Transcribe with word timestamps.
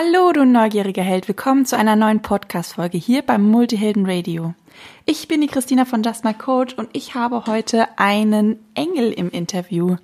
Hallo, 0.00 0.30
du 0.30 0.44
neugieriger 0.44 1.02
Held. 1.02 1.26
Willkommen 1.26 1.66
zu 1.66 1.76
einer 1.76 1.96
neuen 1.96 2.22
Podcast-Folge 2.22 2.96
hier 2.96 3.22
beim 3.22 3.42
Multihelden 3.50 4.06
Radio. 4.06 4.54
Ich 5.06 5.26
bin 5.26 5.40
die 5.40 5.48
Christina 5.48 5.84
von 5.86 6.04
Just 6.04 6.22
My 6.22 6.34
Coach 6.34 6.74
und 6.74 6.88
ich 6.92 7.16
habe 7.16 7.46
heute 7.46 7.88
einen 7.98 8.60
Engel 8.74 9.10
im 9.10 9.28
Interview, 9.28 9.96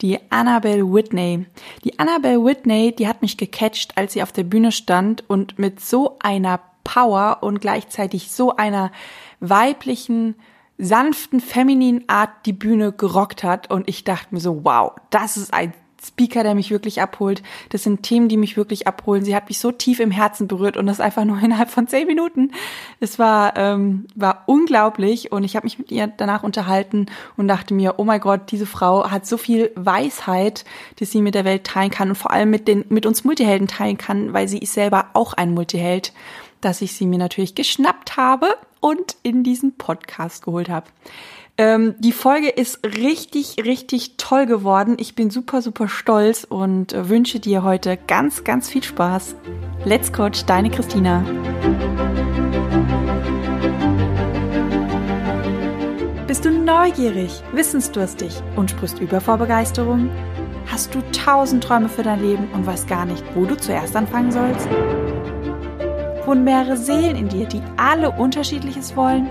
die 0.00 0.18
Annabelle 0.30 0.90
Whitney. 0.90 1.44
Die 1.84 1.98
Annabelle 1.98 2.42
Whitney, 2.42 2.94
die 2.96 3.06
hat 3.06 3.20
mich 3.20 3.36
gecatcht, 3.36 3.98
als 3.98 4.14
sie 4.14 4.22
auf 4.22 4.32
der 4.32 4.44
Bühne 4.44 4.72
stand 4.72 5.28
und 5.28 5.58
mit 5.58 5.80
so 5.80 6.16
einer 6.20 6.58
Power 6.82 7.42
und 7.42 7.60
gleichzeitig 7.60 8.32
so 8.32 8.56
einer 8.56 8.90
weiblichen, 9.40 10.34
sanften, 10.78 11.40
femininen 11.40 12.08
Art 12.08 12.30
die 12.46 12.54
Bühne 12.54 12.92
gerockt 12.92 13.44
hat 13.44 13.70
und 13.70 13.86
ich 13.86 14.04
dachte 14.04 14.28
mir 14.30 14.40
so, 14.40 14.64
wow, 14.64 14.92
das 15.10 15.36
ist 15.36 15.52
ein 15.52 15.74
Speaker, 16.04 16.42
der 16.42 16.54
mich 16.54 16.70
wirklich 16.70 17.00
abholt. 17.00 17.42
Das 17.68 17.82
sind 17.82 18.02
Themen, 18.02 18.28
die 18.28 18.36
mich 18.36 18.56
wirklich 18.56 18.86
abholen. 18.86 19.24
Sie 19.24 19.36
hat 19.36 19.48
mich 19.48 19.58
so 19.58 19.70
tief 19.70 20.00
im 20.00 20.10
Herzen 20.10 20.48
berührt 20.48 20.76
und 20.76 20.86
das 20.86 21.00
einfach 21.00 21.24
nur 21.24 21.38
innerhalb 21.42 21.70
von 21.70 21.86
zehn 21.86 22.06
Minuten. 22.06 22.52
Es 23.00 23.18
war 23.18 23.56
ähm, 23.56 24.06
war 24.14 24.44
unglaublich 24.46 25.32
und 25.32 25.44
ich 25.44 25.56
habe 25.56 25.64
mich 25.64 25.78
mit 25.78 25.90
ihr 25.90 26.06
danach 26.06 26.42
unterhalten 26.42 27.06
und 27.36 27.48
dachte 27.48 27.74
mir, 27.74 27.94
oh 27.98 28.04
mein 28.04 28.20
Gott, 28.20 28.50
diese 28.50 28.66
Frau 28.66 29.10
hat 29.10 29.26
so 29.26 29.36
viel 29.36 29.70
Weisheit, 29.74 30.64
die 30.98 31.04
sie 31.04 31.22
mit 31.22 31.34
der 31.34 31.44
Welt 31.44 31.64
teilen 31.64 31.90
kann 31.90 32.08
und 32.08 32.16
vor 32.16 32.30
allem 32.30 32.50
mit 32.50 32.68
den 32.68 32.84
mit 32.88 33.06
uns 33.06 33.24
Multihelden 33.24 33.68
teilen 33.68 33.98
kann, 33.98 34.32
weil 34.32 34.48
sie 34.48 34.58
ist 34.58 34.74
selber 34.74 35.06
auch 35.14 35.34
ein 35.34 35.54
Multiheld, 35.54 36.12
dass 36.60 36.82
ich 36.82 36.92
sie 36.94 37.06
mir 37.06 37.18
natürlich 37.18 37.54
geschnappt 37.54 38.16
habe 38.16 38.56
und 38.80 39.16
in 39.22 39.44
diesen 39.44 39.76
Podcast 39.76 40.44
geholt 40.44 40.68
habe. 40.68 40.86
Ähm, 41.62 41.94
die 42.00 42.10
Folge 42.10 42.48
ist 42.48 42.80
richtig, 42.84 43.64
richtig 43.64 44.16
toll 44.16 44.46
geworden. 44.46 44.96
Ich 44.98 45.14
bin 45.14 45.30
super, 45.30 45.62
super 45.62 45.86
stolz 45.86 46.42
und 46.42 46.92
äh, 46.92 47.08
wünsche 47.08 47.38
dir 47.38 47.62
heute 47.62 47.96
ganz, 47.96 48.42
ganz 48.42 48.68
viel 48.68 48.82
Spaß. 48.82 49.36
Let's 49.84 50.12
Coach, 50.12 50.44
deine 50.44 50.70
Christina. 50.70 51.24
Bist 56.26 56.44
du 56.44 56.50
neugierig, 56.50 57.30
wissensdurstig 57.52 58.42
und 58.56 58.72
sprichst 58.72 58.98
über 58.98 59.20
vor 59.20 59.38
Begeisterung? 59.38 60.10
Hast 60.66 60.92
du 60.96 61.00
tausend 61.12 61.62
Träume 61.62 61.88
für 61.88 62.02
dein 62.02 62.22
Leben 62.22 62.48
und 62.54 62.66
weißt 62.66 62.88
gar 62.88 63.06
nicht, 63.06 63.22
wo 63.36 63.44
du 63.44 63.56
zuerst 63.56 63.94
anfangen 63.94 64.32
sollst? 64.32 64.68
Wohnen 66.26 66.42
mehrere 66.42 66.76
Seelen 66.76 67.14
in 67.14 67.28
dir, 67.28 67.46
die 67.46 67.62
alle 67.76 68.10
unterschiedliches 68.10 68.96
wollen? 68.96 69.30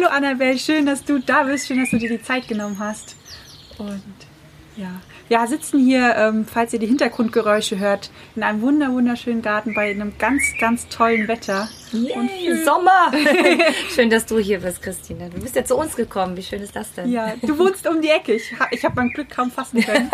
Hallo 0.00 0.12
Annabelle, 0.12 0.58
schön, 0.58 0.86
dass 0.86 1.04
du 1.04 1.18
da 1.18 1.42
bist, 1.42 1.66
schön, 1.66 1.78
dass 1.78 1.90
du 1.90 1.98
dir 1.98 2.08
die 2.08 2.22
Zeit 2.22 2.48
genommen 2.48 2.78
hast. 2.78 3.16
Und 3.76 4.02
ja, 4.74 4.92
ja, 5.28 5.46
sitzen 5.46 5.78
hier, 5.78 6.16
ähm, 6.16 6.46
falls 6.46 6.72
ihr 6.72 6.78
die 6.78 6.86
Hintergrundgeräusche 6.86 7.78
hört, 7.78 8.10
in 8.34 8.42
einem 8.42 8.62
wunder 8.62 8.90
wunderschönen 8.92 9.42
Garten 9.42 9.74
bei 9.74 9.90
einem 9.90 10.16
ganz, 10.16 10.42
ganz 10.58 10.88
tollen 10.88 11.28
Wetter. 11.28 11.68
Yay, 11.92 12.64
Sommer! 12.64 13.10
schön, 13.94 14.10
dass 14.10 14.26
du 14.26 14.38
hier 14.38 14.60
bist, 14.60 14.80
Christina. 14.80 15.28
Du 15.28 15.40
bist 15.40 15.56
ja 15.56 15.64
zu 15.64 15.76
uns 15.76 15.96
gekommen. 15.96 16.36
Wie 16.36 16.42
schön 16.42 16.62
ist 16.62 16.76
das 16.76 16.92
denn? 16.92 17.10
Ja, 17.10 17.34
du 17.42 17.58
wohnst 17.58 17.86
um 17.88 18.00
die 18.00 18.08
Ecke. 18.08 18.34
Ich, 18.34 18.54
ich 18.70 18.84
habe 18.84 18.94
mein 18.96 19.10
Glück 19.10 19.30
kaum 19.30 19.50
fassen 19.50 19.82
können. 19.82 20.10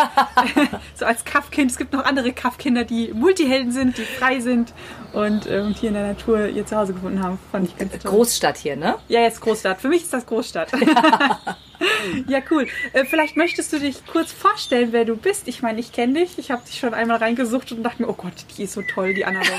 so 0.94 1.04
als 1.04 1.24
Kaffkind. 1.24 1.70
Es 1.70 1.76
gibt 1.76 1.92
noch 1.92 2.04
andere 2.04 2.32
Kaffkinder, 2.32 2.84
die 2.84 3.12
Multihelden 3.12 3.72
sind, 3.72 3.98
die 3.98 4.04
frei 4.04 4.40
sind 4.40 4.72
und 5.12 5.46
ähm, 5.46 5.74
hier 5.74 5.88
in 5.88 5.94
der 5.94 6.06
Natur 6.08 6.46
ihr 6.46 6.66
Zuhause 6.66 6.94
gefunden 6.94 7.22
haben. 7.22 7.38
Fand 7.50 7.68
ich 7.68 7.76
ganz 7.76 7.92
toll. 7.92 8.10
Großstadt 8.10 8.56
hier, 8.56 8.76
ne? 8.76 8.96
Ja, 9.08 9.20
jetzt 9.20 9.40
Großstadt. 9.40 9.80
Für 9.80 9.88
mich 9.88 10.02
ist 10.02 10.12
das 10.12 10.26
Großstadt. 10.26 10.72
ja, 12.28 12.40
cool. 12.50 12.66
Äh, 12.92 13.04
vielleicht 13.04 13.36
möchtest 13.36 13.72
du 13.72 13.80
dich 13.80 14.04
kurz 14.06 14.32
vorstellen, 14.32 14.88
wer 14.92 15.04
du 15.04 15.16
bist. 15.16 15.48
Ich 15.48 15.62
meine, 15.62 15.80
ich 15.80 15.92
kenne 15.92 16.20
dich. 16.20 16.38
Ich 16.38 16.50
habe 16.50 16.62
dich 16.66 16.78
schon 16.78 16.94
einmal 16.94 17.18
reingesucht 17.18 17.72
und 17.72 17.82
dachte 17.82 18.02
mir, 18.02 18.08
oh 18.08 18.14
Gott, 18.14 18.32
die 18.56 18.64
ist 18.64 18.72
so 18.72 18.82
toll, 18.82 19.14
die 19.14 19.24
Annabelle. 19.24 19.52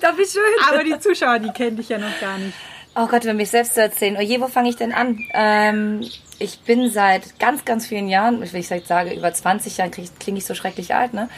Doch, 0.00 0.18
wie 0.18 0.26
schön. 0.26 0.42
Aber 0.68 0.84
die 0.84 0.98
Zuschauer, 0.98 1.15
die 1.20 1.50
kennen 1.50 1.76
dich 1.76 1.88
ja 1.88 1.98
noch 1.98 2.20
gar 2.20 2.38
nicht. 2.38 2.54
Oh 2.94 3.06
Gott, 3.06 3.24
wenn 3.24 3.36
mich 3.36 3.50
selbst 3.50 3.74
zu 3.74 3.82
erzählen. 3.82 4.16
Oh 4.18 4.22
je, 4.22 4.40
wo 4.40 4.48
fange 4.48 4.70
ich 4.70 4.76
denn 4.76 4.92
an? 4.92 5.18
Ähm, 5.34 6.00
ich 6.38 6.60
bin 6.60 6.90
seit 6.90 7.38
ganz, 7.38 7.64
ganz 7.64 7.86
vielen 7.86 8.08
Jahren, 8.08 8.40
wenn 8.40 8.60
ich 8.60 8.68
sage 8.68 9.14
über 9.14 9.32
20 9.32 9.76
Jahren, 9.76 9.90
klinge 9.90 10.38
ich 10.38 10.46
so 10.46 10.54
schrecklich 10.54 10.94
alt, 10.94 11.12
ne? 11.12 11.28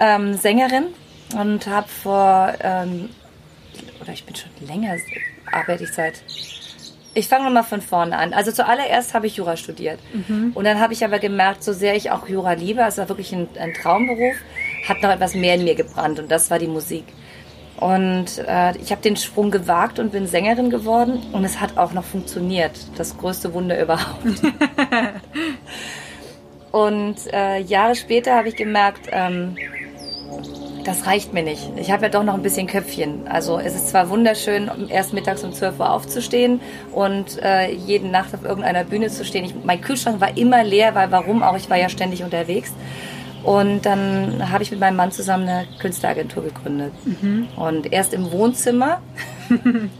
Ähm, 0.00 0.34
Sängerin 0.34 0.86
und 1.38 1.66
habe 1.66 1.88
vor, 1.88 2.54
ähm, 2.60 3.10
oder 4.00 4.12
ich 4.12 4.24
bin 4.24 4.34
schon 4.34 4.50
länger, 4.66 4.96
arbeite 5.52 5.84
ich 5.84 5.92
seit 5.92 6.22
ich 7.14 7.28
fange 7.28 7.44
nochmal 7.44 7.62
von 7.62 7.80
vorne 7.80 8.18
an. 8.18 8.34
Also 8.34 8.50
zuallererst 8.50 9.14
habe 9.14 9.26
ich 9.26 9.36
Jura 9.36 9.56
studiert. 9.56 10.00
Mhm. 10.12 10.50
Und 10.54 10.64
dann 10.64 10.80
habe 10.80 10.92
ich 10.92 11.04
aber 11.04 11.20
gemerkt, 11.20 11.62
so 11.62 11.72
sehr 11.72 11.94
ich 11.94 12.10
auch 12.10 12.28
Jura 12.28 12.54
liebe, 12.54 12.84
also 12.84 12.98
war 12.98 13.08
wirklich 13.08 13.32
ein, 13.32 13.48
ein, 13.58 13.72
Traumberuf, 13.72 14.34
hat 14.88 15.00
noch 15.02 15.10
etwas 15.10 15.34
mehr 15.34 15.54
in 15.54 15.64
mir 15.64 15.76
gebrannt 15.76 16.18
und 16.18 16.30
das 16.30 16.50
war 16.50 16.58
die 16.58 16.66
Musik. 16.66 17.04
Und 17.78 18.38
äh, 18.46 18.76
ich 18.78 18.92
habe 18.92 19.02
den 19.02 19.16
Sprung 19.16 19.50
gewagt 19.50 19.98
und 19.98 20.12
bin 20.12 20.26
Sängerin 20.26 20.70
geworden 20.70 21.22
und 21.32 21.44
es 21.44 21.60
hat 21.60 21.76
auch 21.76 21.92
noch 21.92 22.04
funktioniert. 22.04 22.72
Das 22.96 23.16
größte 23.18 23.52
Wunder 23.52 23.80
überhaupt. 23.82 24.24
und 26.70 27.16
äh, 27.32 27.58
Jahre 27.60 27.96
später 27.96 28.36
habe 28.36 28.48
ich 28.48 28.56
gemerkt, 28.56 29.08
ähm, 29.10 29.56
das 30.84 31.06
reicht 31.06 31.32
mir 31.32 31.42
nicht. 31.42 31.70
Ich 31.76 31.90
habe 31.90 32.04
ja 32.04 32.08
doch 32.10 32.22
noch 32.22 32.34
ein 32.34 32.42
bisschen 32.42 32.66
Köpfchen. 32.66 33.26
Also 33.26 33.58
es 33.58 33.74
ist 33.74 33.88
zwar 33.88 34.10
wunderschön, 34.10 34.70
erst 34.88 35.14
mittags 35.14 35.42
um 35.42 35.52
12 35.52 35.80
Uhr 35.80 35.90
aufzustehen 35.90 36.60
und 36.92 37.42
äh, 37.42 37.72
jede 37.72 38.06
Nacht 38.06 38.34
auf 38.34 38.44
irgendeiner 38.44 38.84
Bühne 38.84 39.08
zu 39.08 39.24
stehen. 39.24 39.44
Ich, 39.44 39.54
mein 39.64 39.80
Kühlschrank 39.80 40.20
war 40.20 40.36
immer 40.36 40.62
leer, 40.62 40.94
weil 40.94 41.10
warum 41.10 41.42
auch? 41.42 41.56
Ich 41.56 41.70
war 41.70 41.78
ja 41.78 41.88
ständig 41.88 42.22
unterwegs. 42.22 42.72
Und 43.44 43.82
dann 43.82 44.50
habe 44.50 44.62
ich 44.62 44.70
mit 44.70 44.80
meinem 44.80 44.96
Mann 44.96 45.12
zusammen 45.12 45.48
eine 45.48 45.66
Künstleragentur 45.78 46.44
gegründet. 46.44 46.92
Mhm. 47.04 47.48
Und 47.56 47.92
erst 47.92 48.14
im 48.14 48.32
Wohnzimmer. 48.32 49.02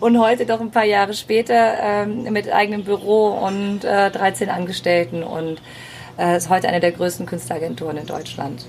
und 0.00 0.18
heute 0.18 0.44
doch 0.44 0.60
ein 0.60 0.72
paar 0.72 0.84
Jahre 0.84 1.14
später 1.14 1.78
ähm, 1.80 2.24
mit 2.24 2.52
eigenem 2.52 2.84
Büro 2.84 3.28
und 3.28 3.84
äh, 3.84 4.10
13 4.10 4.50
Angestellten 4.50 5.22
und 5.22 5.62
äh, 6.18 6.36
ist 6.36 6.50
heute 6.50 6.68
eine 6.68 6.80
der 6.80 6.92
größten 6.92 7.26
Künstleragenturen 7.26 7.96
in 7.96 8.06
Deutschland. 8.06 8.66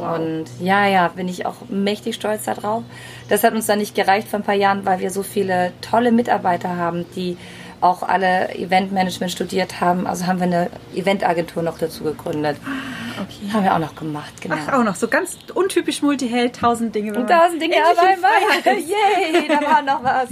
Und 0.00 0.46
ja, 0.60 0.86
ja, 0.86 1.08
bin 1.08 1.28
ich 1.28 1.46
auch 1.46 1.56
mächtig 1.68 2.14
stolz 2.14 2.44
darauf. 2.44 2.82
Das 3.28 3.44
hat 3.44 3.52
uns 3.54 3.66
dann 3.66 3.78
nicht 3.78 3.94
gereicht 3.94 4.28
vor 4.28 4.40
ein 4.40 4.44
paar 4.44 4.54
Jahren, 4.54 4.86
weil 4.86 5.00
wir 5.00 5.10
so 5.10 5.22
viele 5.22 5.72
tolle 5.80 6.12
Mitarbeiter 6.12 6.76
haben, 6.76 7.06
die 7.16 7.36
auch 7.80 8.02
alle 8.02 8.54
Eventmanagement 8.54 9.32
studiert 9.32 9.80
haben. 9.80 10.06
Also 10.06 10.26
haben 10.26 10.38
wir 10.38 10.46
eine 10.46 10.70
Eventagentur 10.94 11.62
noch 11.62 11.78
dazu 11.78 12.04
gegründet. 12.04 12.56
Ah, 12.64 13.22
okay. 13.22 13.52
Haben 13.52 13.64
wir 13.64 13.74
auch 13.74 13.78
noch 13.78 13.94
gemacht, 13.94 14.40
genau. 14.40 14.56
Ach, 14.58 14.74
auch 14.74 14.84
noch. 14.84 14.96
So 14.96 15.08
ganz 15.08 15.36
untypisch 15.54 16.02
Multiheld, 16.02 16.56
tausend 16.56 16.94
Dinge. 16.94 17.12
Tausend 17.12 17.62
Dinge 17.62 17.76
einmal. 17.76 18.18
Yay, 18.78 19.48
da 19.48 19.60
war 19.62 19.82
noch 19.86 20.02
was. 20.02 20.28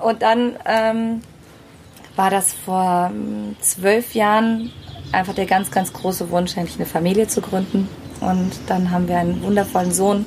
Und 0.00 0.22
dann 0.22 0.56
ähm, 0.64 1.22
war 2.16 2.30
das 2.30 2.52
vor 2.52 3.10
ähm, 3.12 3.56
zwölf 3.60 4.14
Jahren 4.14 4.72
einfach 5.12 5.34
der 5.34 5.46
ganz, 5.46 5.70
ganz 5.70 5.92
große 5.92 6.30
Wunsch, 6.30 6.56
endlich 6.56 6.76
eine 6.76 6.86
Familie 6.86 7.28
zu 7.28 7.40
gründen. 7.40 7.88
Und 8.20 8.52
dann 8.66 8.90
haben 8.90 9.08
wir 9.08 9.18
einen 9.18 9.42
wundervollen 9.42 9.92
Sohn 9.92 10.26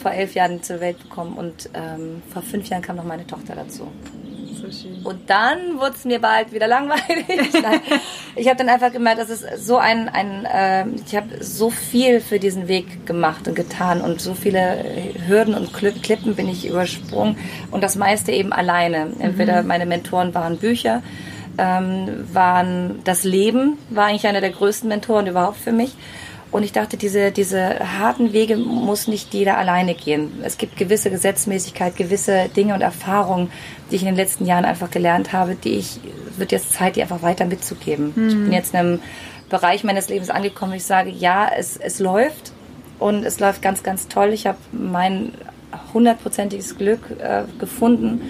vor 0.00 0.12
elf 0.12 0.34
Jahren 0.34 0.62
zur 0.62 0.80
Welt 0.80 0.98
bekommen 1.02 1.34
und 1.36 1.68
ähm, 1.74 2.22
vor 2.32 2.42
fünf 2.42 2.68
Jahren 2.68 2.82
kam 2.82 2.96
noch 2.96 3.04
meine 3.04 3.26
Tochter 3.26 3.54
dazu. 3.54 3.88
So. 4.60 5.08
Und 5.08 5.30
dann 5.30 5.78
wurde 5.78 5.94
es 5.96 6.04
mir 6.04 6.20
bald 6.20 6.52
wieder 6.52 6.66
langweilig. 6.66 7.26
ich 8.36 8.46
habe 8.46 8.56
dann 8.56 8.68
einfach 8.68 8.92
gemerkt, 8.92 9.20
das 9.20 9.30
ist 9.30 9.66
so 9.66 9.78
ein, 9.78 10.08
ein 10.08 10.44
äh, 10.44 10.86
ich 11.06 11.16
habe 11.16 11.42
so 11.42 11.70
viel 11.70 12.20
für 12.20 12.38
diesen 12.38 12.68
Weg 12.68 13.06
gemacht 13.06 13.48
und 13.48 13.54
getan 13.54 14.00
und 14.00 14.20
so 14.20 14.34
viele 14.34 14.84
Hürden 15.26 15.54
und 15.54 15.72
Klippen 15.72 16.34
bin 16.34 16.48
ich 16.48 16.66
übersprungen 16.66 17.36
und 17.70 17.82
das 17.82 17.96
meiste 17.96 18.32
eben 18.32 18.52
alleine. 18.52 19.12
Entweder 19.18 19.62
mhm. 19.62 19.68
meine 19.68 19.86
Mentoren 19.86 20.34
waren 20.34 20.58
Bücher, 20.58 21.02
ähm, 21.58 22.26
waren 22.32 23.00
das 23.04 23.24
Leben, 23.24 23.78
war 23.88 24.06
eigentlich 24.06 24.26
einer 24.26 24.40
der 24.40 24.50
größten 24.50 24.88
Mentoren 24.88 25.26
überhaupt 25.26 25.58
für 25.58 25.72
mich. 25.72 25.94
Und 26.50 26.64
ich 26.64 26.72
dachte, 26.72 26.96
diese, 26.96 27.30
diese 27.30 27.78
harten 27.98 28.32
Wege 28.32 28.56
muss 28.56 29.06
nicht 29.06 29.32
jeder 29.32 29.56
alleine 29.56 29.94
gehen. 29.94 30.40
Es 30.42 30.58
gibt 30.58 30.76
gewisse 30.76 31.10
Gesetzmäßigkeit, 31.10 31.96
gewisse 31.96 32.48
Dinge 32.48 32.74
und 32.74 32.80
Erfahrungen, 32.80 33.52
die 33.90 33.96
ich 33.96 34.02
in 34.02 34.08
den 34.08 34.16
letzten 34.16 34.46
Jahren 34.46 34.64
einfach 34.64 34.90
gelernt 34.90 35.32
habe, 35.32 35.54
die 35.54 35.74
ich, 35.74 36.00
wird 36.36 36.50
jetzt 36.50 36.74
Zeit, 36.74 36.96
die 36.96 37.02
einfach 37.02 37.22
weiter 37.22 37.44
mitzugeben. 37.44 38.12
Mhm. 38.16 38.28
Ich 38.28 38.34
bin 38.34 38.52
jetzt 38.52 38.74
in 38.74 38.80
einem 38.80 39.00
Bereich 39.48 39.84
meines 39.84 40.08
Lebens 40.08 40.30
angekommen, 40.30 40.72
wo 40.72 40.76
ich 40.76 40.84
sage, 40.84 41.10
ja, 41.10 41.48
es, 41.56 41.76
es 41.76 42.00
läuft, 42.00 42.52
und 43.00 43.24
es 43.24 43.40
läuft 43.40 43.62
ganz, 43.62 43.82
ganz 43.82 44.06
toll. 44.06 44.28
Ich 44.32 44.46
habe 44.46 44.58
mein 44.70 45.32
hundertprozentiges 45.92 46.76
Glück 46.76 47.00
äh, 47.18 47.44
gefunden 47.58 48.20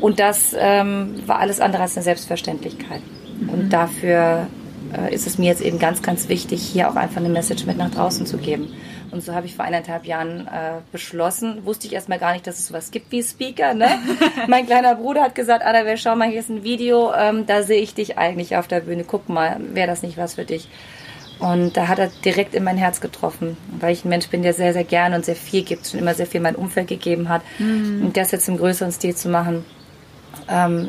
und 0.00 0.18
das 0.18 0.56
ähm, 0.58 1.14
war 1.26 1.38
alles 1.38 1.60
andere 1.60 1.82
als 1.82 1.96
eine 1.96 2.04
Selbstverständlichkeit. 2.04 3.02
Mhm. 3.38 3.48
Und 3.50 3.72
dafür 3.72 4.46
äh, 4.96 5.14
ist 5.14 5.26
es 5.26 5.38
mir 5.38 5.46
jetzt 5.46 5.60
eben 5.60 5.78
ganz, 5.78 6.02
ganz 6.02 6.28
wichtig, 6.28 6.62
hier 6.62 6.90
auch 6.90 6.96
einfach 6.96 7.18
eine 7.18 7.28
Message 7.28 7.66
mit 7.66 7.76
nach 7.76 7.90
draußen 7.90 8.26
zu 8.26 8.38
geben. 8.38 8.72
Und 9.10 9.22
so 9.22 9.34
habe 9.34 9.46
ich 9.46 9.54
vor 9.54 9.64
eineinhalb 9.64 10.04
Jahren 10.04 10.46
äh, 10.46 10.80
beschlossen, 10.92 11.64
wusste 11.64 11.86
ich 11.86 11.94
erstmal 11.94 12.18
gar 12.18 12.32
nicht, 12.32 12.46
dass 12.46 12.58
es 12.58 12.66
sowas 12.66 12.90
gibt 12.90 13.10
wie 13.10 13.22
Speaker. 13.22 13.74
Ne? 13.74 13.88
mein 14.48 14.66
kleiner 14.66 14.94
Bruder 14.96 15.22
hat 15.22 15.34
gesagt, 15.34 15.64
Ada, 15.64 15.86
wir 15.86 15.96
schauen 15.96 16.18
mal, 16.18 16.28
hier 16.28 16.40
ist 16.40 16.50
ein 16.50 16.62
Video, 16.62 17.12
ähm, 17.14 17.46
da 17.46 17.62
sehe 17.62 17.80
ich 17.80 17.94
dich 17.94 18.18
eigentlich 18.18 18.56
auf 18.56 18.68
der 18.68 18.80
Bühne. 18.80 19.04
Guck 19.04 19.28
mal, 19.28 19.58
wäre 19.72 19.86
das 19.86 20.02
nicht 20.02 20.18
was 20.18 20.34
für 20.34 20.44
dich? 20.44 20.68
Und 21.38 21.76
da 21.76 21.86
hat 21.88 21.98
er 22.00 22.08
direkt 22.24 22.54
in 22.54 22.64
mein 22.64 22.76
Herz 22.76 23.00
getroffen, 23.00 23.56
weil 23.78 23.92
ich 23.92 24.04
ein 24.04 24.08
Mensch 24.08 24.28
bin, 24.28 24.42
der 24.42 24.52
sehr, 24.52 24.72
sehr 24.72 24.84
gerne 24.84 25.14
und 25.16 25.24
sehr 25.24 25.36
viel 25.36 25.62
gibt, 25.62 25.86
schon 25.86 26.00
immer 26.00 26.14
sehr 26.14 26.26
viel 26.26 26.40
mein 26.40 26.56
Umfeld 26.56 26.88
gegeben 26.88 27.28
hat. 27.28 27.42
Mhm. 27.58 28.02
Und 28.04 28.16
das 28.16 28.32
jetzt 28.32 28.48
im 28.48 28.58
größeren 28.58 28.90
Stil 28.90 29.14
zu 29.14 29.28
machen, 29.28 29.64
ähm, 30.48 30.88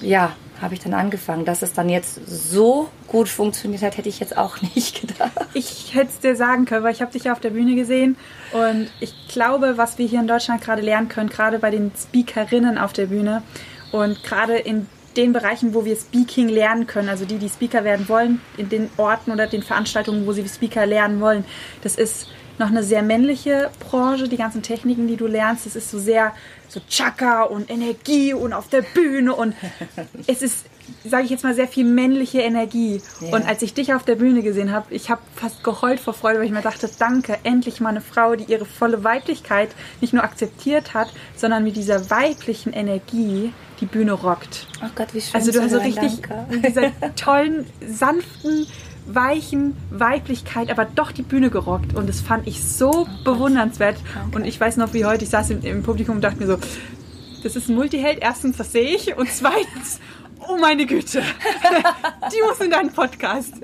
ja, 0.00 0.32
habe 0.62 0.74
ich 0.74 0.80
dann 0.80 0.94
angefangen. 0.94 1.44
Dass 1.44 1.62
es 1.62 1.72
dann 1.72 1.88
jetzt 1.88 2.20
so 2.26 2.88
gut 3.08 3.28
funktioniert 3.28 3.82
hat, 3.82 3.96
hätte 3.96 4.08
ich 4.08 4.20
jetzt 4.20 4.36
auch 4.36 4.62
nicht 4.74 5.00
gedacht. 5.00 5.32
Ich 5.54 5.94
hätte 5.94 6.08
es 6.08 6.20
dir 6.20 6.36
sagen 6.36 6.64
können, 6.64 6.84
weil 6.84 6.92
ich 6.92 7.02
habe 7.02 7.12
dich 7.12 7.24
ja 7.24 7.32
auf 7.32 7.40
der 7.40 7.50
Bühne 7.50 7.74
gesehen 7.74 8.16
und 8.52 8.90
ich 9.00 9.12
glaube, 9.28 9.76
was 9.76 9.98
wir 9.98 10.06
hier 10.06 10.20
in 10.20 10.26
Deutschland 10.26 10.62
gerade 10.62 10.82
lernen 10.82 11.08
können, 11.08 11.28
gerade 11.28 11.58
bei 11.58 11.70
den 11.70 11.92
Speakerinnen 11.96 12.78
auf 12.78 12.92
der 12.92 13.06
Bühne 13.06 13.42
und 13.90 14.22
gerade 14.22 14.56
in 14.56 14.86
den 15.16 15.32
Bereichen, 15.32 15.74
wo 15.74 15.84
wir 15.84 15.96
Speaking 15.96 16.48
lernen 16.48 16.86
können, 16.86 17.08
also 17.08 17.24
die, 17.24 17.36
die 17.36 17.48
Speaker 17.48 17.84
werden 17.84 18.08
wollen, 18.08 18.40
in 18.56 18.68
den 18.68 18.88
Orten 18.96 19.30
oder 19.30 19.46
den 19.46 19.62
Veranstaltungen, 19.62 20.26
wo 20.26 20.32
sie 20.32 20.48
Speaker 20.48 20.86
lernen 20.86 21.20
wollen, 21.20 21.44
das 21.82 21.96
ist 21.96 22.28
noch 22.58 22.68
eine 22.68 22.82
sehr 22.82 23.02
männliche 23.02 23.70
Branche, 23.80 24.28
die 24.28 24.36
ganzen 24.36 24.62
Techniken, 24.62 25.08
die 25.08 25.16
du 25.16 25.26
lernst, 25.26 25.66
das 25.66 25.76
ist 25.76 25.90
so 25.90 25.98
sehr 25.98 26.32
so 26.72 26.80
Chaka 26.88 27.42
und 27.42 27.70
Energie 27.70 28.32
und 28.32 28.52
auf 28.52 28.68
der 28.68 28.82
Bühne 28.82 29.34
und 29.34 29.54
es 30.26 30.40
ist, 30.40 30.64
sage 31.04 31.24
ich 31.24 31.30
jetzt 31.30 31.44
mal, 31.44 31.54
sehr 31.54 31.68
viel 31.68 31.84
männliche 31.84 32.40
Energie. 32.40 33.02
Ja. 33.20 33.36
Und 33.36 33.46
als 33.46 33.60
ich 33.62 33.74
dich 33.74 33.92
auf 33.92 34.04
der 34.04 34.16
Bühne 34.16 34.42
gesehen 34.42 34.72
habe, 34.72 34.94
ich 34.94 35.10
habe 35.10 35.20
fast 35.36 35.62
geheult 35.62 36.00
vor 36.00 36.14
Freude, 36.14 36.38
weil 36.38 36.46
ich 36.46 36.52
mir 36.52 36.62
dachte, 36.62 36.88
danke, 36.98 37.38
endlich 37.42 37.80
mal 37.80 37.90
eine 37.90 38.00
Frau, 38.00 38.36
die 38.36 38.44
ihre 38.44 38.64
volle 38.64 39.04
Weiblichkeit 39.04 39.70
nicht 40.00 40.14
nur 40.14 40.24
akzeptiert 40.24 40.94
hat, 40.94 41.12
sondern 41.36 41.62
mit 41.62 41.76
dieser 41.76 42.08
weiblichen 42.08 42.72
Energie 42.72 43.52
die 43.80 43.86
Bühne 43.86 44.12
rockt. 44.12 44.66
Oh 44.82 44.88
Gott, 44.94 45.12
wie 45.12 45.20
schön. 45.20 45.34
Also 45.34 45.52
du 45.52 45.60
hast 45.60 45.72
so 45.72 45.78
richtig 45.78 46.22
mit 46.48 46.64
dieser 46.64 46.92
tollen, 47.16 47.66
sanften, 47.86 48.66
weichen 49.06 49.76
Weiblichkeit, 49.90 50.70
aber 50.70 50.84
doch 50.84 51.12
die 51.12 51.22
Bühne 51.22 51.50
gerockt. 51.50 51.94
Und 51.94 52.08
das 52.08 52.20
fand 52.20 52.46
ich 52.46 52.62
so 52.62 53.06
bewundernswert. 53.24 53.96
Danke. 54.14 54.36
Und 54.36 54.46
ich 54.46 54.60
weiß 54.60 54.76
noch 54.76 54.94
wie 54.94 55.04
heute, 55.04 55.24
ich 55.24 55.30
saß 55.30 55.50
im, 55.50 55.62
im 55.62 55.82
Publikum 55.82 56.16
und 56.16 56.22
dachte 56.22 56.38
mir 56.38 56.46
so, 56.46 56.58
das 57.42 57.56
ist 57.56 57.68
ein 57.68 57.74
Multiheld. 57.74 58.18
Erstens, 58.20 58.56
das 58.56 58.72
sehe 58.72 58.94
ich. 58.94 59.16
Und 59.16 59.28
zweitens, 59.30 59.98
oh 60.48 60.56
meine 60.56 60.86
Güte, 60.86 61.22
die 62.32 62.42
muss 62.46 62.60
in 62.60 62.70
deinen 62.70 62.92
Podcast. 62.92 63.54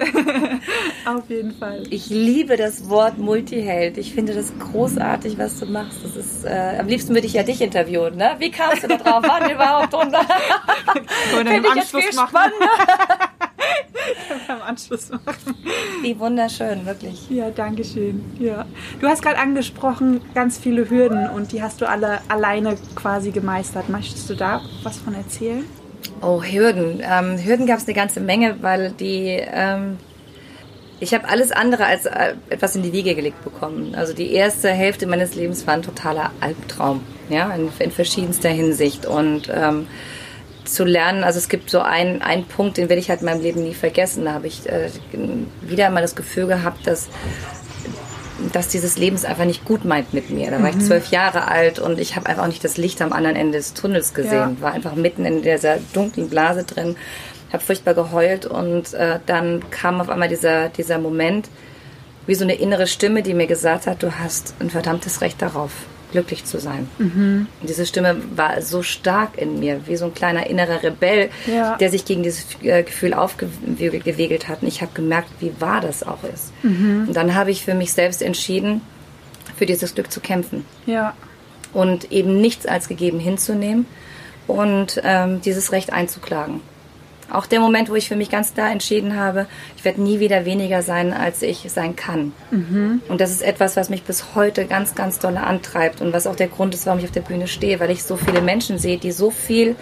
Auf 1.07 1.29
jeden 1.29 1.53
Fall. 1.53 1.85
Ich 1.91 2.09
liebe 2.09 2.57
das 2.57 2.89
Wort 2.89 3.19
Multiheld. 3.19 3.99
Ich 3.99 4.15
finde 4.15 4.35
das 4.35 4.53
großartig, 4.59 5.39
was 5.39 5.59
du 5.61 5.67
machst. 5.67 5.99
Das 6.03 6.17
ist, 6.17 6.45
äh, 6.45 6.77
am 6.79 6.89
liebsten 6.89 7.15
würde 7.15 7.27
ich 7.27 7.35
ja 7.35 7.43
dich 7.43 7.61
interviewen. 7.61 8.17
Ne? 8.17 8.35
Wie 8.39 8.51
kamst 8.51 8.83
du 8.83 8.89
da 8.89 8.97
drauf? 8.97 9.23
Wann 9.27 9.51
überhaupt 9.51 9.93
drunter? 9.93 10.21
Finde 11.31 11.69
ich 11.69 11.75
jetzt 11.75 11.97
viel 11.97 12.15
machen. 12.15 12.53
Spannender. 13.69 13.89
am 14.49 14.63
Anschluss 14.63 15.11
machen. 15.11 15.55
Wie 16.03 16.19
wunderschön, 16.19 16.87
wirklich. 16.87 17.29
Ja, 17.31 17.51
danke 17.51 17.85
schön. 17.85 18.25
Ja. 18.39 18.67
Du 19.01 19.07
hast 19.07 19.23
gerade 19.23 19.39
angesprochen, 19.39 20.21
ganz 20.35 20.59
viele 20.59 20.89
Hürden 20.89 21.29
und 21.29 21.53
die 21.53 21.63
hast 21.63 21.81
du 21.81 21.89
alle 21.89 22.21
alleine 22.29 22.77
quasi 22.95 23.31
gemeistert. 23.31 23.89
Möchtest 23.89 24.29
du 24.31 24.35
da 24.35 24.63
was 24.83 24.99
von 24.99 25.15
erzählen? 25.15 25.65
Oh, 26.23 26.43
Hürden. 26.43 27.01
Ähm, 27.03 27.39
Hürden 27.39 27.67
gab 27.67 27.79
es 27.79 27.87
eine 27.87 27.95
ganze 27.95 28.21
Menge, 28.21 28.57
weil 28.63 28.93
die. 28.93 29.41
Ähm, 29.53 29.99
ich 31.01 31.15
habe 31.15 31.29
alles 31.29 31.53
andere 31.53 31.87
als 31.87 32.07
äh, 32.07 32.35
etwas 32.51 32.75
in 32.75 32.83
die 32.83 32.93
Wiege 32.93 33.15
gelegt 33.15 33.45
bekommen. 33.45 33.95
Also 33.95 34.15
die 34.15 34.33
erste 34.33 34.69
Hälfte 34.71 35.07
meines 35.07 35.37
Lebens 35.37 35.65
war 35.65 35.75
ein 35.75 35.83
totaler 35.83 36.33
Albtraum, 36.41 37.03
ja, 37.29 37.55
in, 37.55 37.69
in 37.79 37.93
verschiedenster 37.93 38.49
Hinsicht. 38.49 39.07
Und 39.07 39.49
ähm, 39.53 39.87
zu 40.69 40.85
lernen, 40.85 41.25
also 41.25 41.39
es 41.39 41.49
gibt 41.49 41.71
so 41.71 41.81
einen, 41.81 42.23
einen 42.23 42.45
Punkt, 42.45 42.77
den 42.77 42.89
werde 42.89 43.01
ich 43.01 43.11
halt 43.11 43.21
in 43.21 43.27
meinem 43.27 43.43
Leben 43.43 43.63
nie 43.63 43.75
vergessen. 43.75 44.25
Da 44.25 44.33
habe 44.33 44.47
ich 44.47 44.69
äh, 44.69 44.91
wieder 45.63 45.87
einmal 45.87 46.03
das 46.03 46.15
Gefühl 46.15 46.47
gehabt, 46.47 46.87
dass 46.87 47.09
dass 48.53 48.69
dieses 48.69 48.99
Leben 48.99 49.17
es 49.17 49.25
einfach 49.25 49.45
nicht 49.45 49.65
gut 49.65 49.85
meint 49.85 50.15
mit 50.15 50.31
mir. 50.31 50.51
Da 50.51 50.63
war 50.63 50.71
mhm. 50.73 50.79
ich 50.79 50.87
zwölf 50.87 51.11
Jahre 51.11 51.49
alt 51.49 51.79
und 51.79 51.99
ich 51.99 52.17
habe 52.17 52.27
einfach 52.27 52.45
auch 52.45 52.49
nicht 52.49 52.63
das 52.63 52.77
Licht 52.77 53.03
am 53.03 53.13
anderen 53.13 53.37
Ende 53.37 53.59
des 53.59 53.75
Tunnels 53.75 54.15
gesehen. 54.15 54.57
Ja. 54.57 54.61
War 54.61 54.73
einfach 54.73 54.95
mitten 54.95 55.25
in 55.25 55.43
dieser 55.43 55.79
dunklen 55.93 56.29
Blase 56.29 56.65
drin, 56.65 56.97
habe 57.53 57.63
furchtbar 57.63 57.95
geheult 57.95 58.47
und 58.47 58.95
äh, 58.95 59.19
dann 59.27 59.69
kam 59.71 60.01
auf 60.01 60.09
einmal 60.09 60.29
dieser, 60.29 60.69
dieser 60.69 60.99
Moment, 60.99 61.49
wie 62.27 62.35
so 62.35 62.45
eine 62.45 62.55
innere 62.55 62.87
Stimme, 62.87 63.23
die 63.23 63.35
mir 63.35 63.47
gesagt 63.47 63.87
hat, 63.87 64.03
du 64.03 64.19
hast 64.19 64.55
ein 64.61 64.71
verdammtes 64.71 65.21
Recht 65.21 65.41
darauf 65.43 65.73
glücklich 66.13 66.45
zu 66.45 66.59
sein. 66.59 66.89
Mhm. 66.99 67.47
Diese 67.63 67.87
Stimme 67.87 68.17
war 68.35 68.63
so 68.63 68.83
stark 68.83 69.39
in 69.39 69.59
mir, 69.61 69.81
wie 69.87 69.97
so 69.97 70.07
ein 70.07 70.15
kleiner 70.15 70.47
innerer 70.47 70.83
Rebell, 70.83 71.31
ja. 71.47 71.77
der 71.77 71.91
sich 71.91 72.05
gegen 72.05 72.23
dieses 72.23 72.47
äh, 72.63 72.83
Gefühl 72.83 73.15
aufgewegelt 73.15 74.49
hat. 74.49 74.63
Und 74.63 74.69
ich 74.69 74.81
habe 74.81 74.93
gemerkt, 74.95 75.31
wie 75.41 75.53
wahr 75.61 75.81
das 75.81 76.03
auch 76.03 76.25
ist. 76.25 76.53
Mhm. 76.63 77.07
Und 77.09 77.17
dann 77.17 77.35
habe 77.35 77.51
ich 77.51 77.65
für 77.65 77.75
mich 77.75 77.93
selbst 77.93 78.23
entschieden, 78.23 78.81
für 79.57 79.67
dieses 79.67 79.95
Glück 79.95 80.11
zu 80.11 80.21
kämpfen. 80.21 80.65
Ja. 80.87 81.15
Und 81.73 82.13
eben 82.13 82.41
nichts 82.41 82.67
als 82.67 82.89
gegeben 82.89 83.21
hinzunehmen 83.21 83.87
und 84.47 85.01
ähm, 85.05 85.41
dieses 85.43 85.73
Recht 85.73 85.93
einzuklagen. 85.93 86.61
Auch 87.31 87.47
der 87.47 87.61
Moment, 87.61 87.91
wo 87.91 87.95
ich 87.95 88.09
für 88.09 88.17
mich 88.17 88.31
ganz 88.31 88.55
klar 88.55 88.71
entschieden 88.71 89.17
habe, 89.17 89.47
ich 89.77 89.85
werde 89.85 90.03
nie 90.03 90.19
wieder 90.19 90.45
weniger 90.45 90.83
sein, 90.83 91.13
als 91.13 91.43
ich 91.43 91.67
sein 91.71 91.95
kann. 91.95 92.33
Mhm. 92.51 93.03
Und 93.09 93.21
das 93.21 93.31
ist 93.31 93.43
etwas, 93.43 93.77
was 93.77 93.91
mich 93.91 94.05
bis 94.05 94.35
heute 94.35 94.65
ganz, 94.65 94.95
ganz 94.95 95.19
doll 95.19 95.37
antreibt 95.37 96.01
und 96.01 96.13
was 96.13 96.27
auch 96.27 96.37
der 96.37 96.49
Grund 96.49 96.75
ist, 96.75 96.87
warum 96.87 96.99
ich 96.99 97.05
auf 97.05 97.13
der 97.13 97.21
Bühne 97.21 97.47
stehe, 97.47 97.81
weil 97.81 97.91
ich 97.91 98.03
so 98.03 98.17
viele 98.17 98.41
Menschen 98.41 98.79
sehe, 98.79 98.97
die 98.97 99.13
so 99.13 99.31
viel 99.31 99.77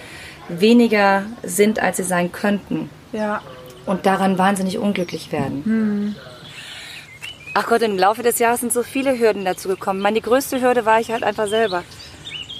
weniger 0.48 1.24
sind, 1.42 1.80
als 1.80 1.98
sie 1.98 2.02
sein 2.02 2.32
könnten. 2.32 2.90
Ja. 3.12 3.42
Und 3.84 4.06
daran 4.06 4.38
wahnsinnig 4.38 4.78
unglücklich 4.78 5.30
werden. 5.30 5.62
Mhm. 5.64 6.16
Ach 7.54 7.68
Gott, 7.68 7.82
im 7.82 7.96
Laufe 7.96 8.22
des 8.22 8.38
Jahres 8.38 8.60
sind 8.60 8.72
so 8.72 8.82
viele 8.82 9.18
Hürden 9.18 9.44
dazu 9.44 9.68
gekommen. 9.68 10.00
Ich 10.00 10.02
meine, 10.02 10.16
die 10.16 10.22
größte 10.22 10.60
Hürde 10.60 10.84
war 10.84 11.00
ich 11.00 11.10
halt 11.10 11.22
einfach 11.22 11.46
selber 11.46 11.84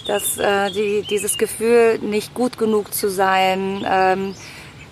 dass 0.06 0.38
äh, 0.38 0.70
die, 0.70 1.02
dieses 1.02 1.36
Gefühl, 1.36 1.98
nicht 1.98 2.34
gut 2.34 2.58
genug 2.58 2.94
zu 2.94 3.10
sein, 3.10 3.84
ähm, 3.88 4.34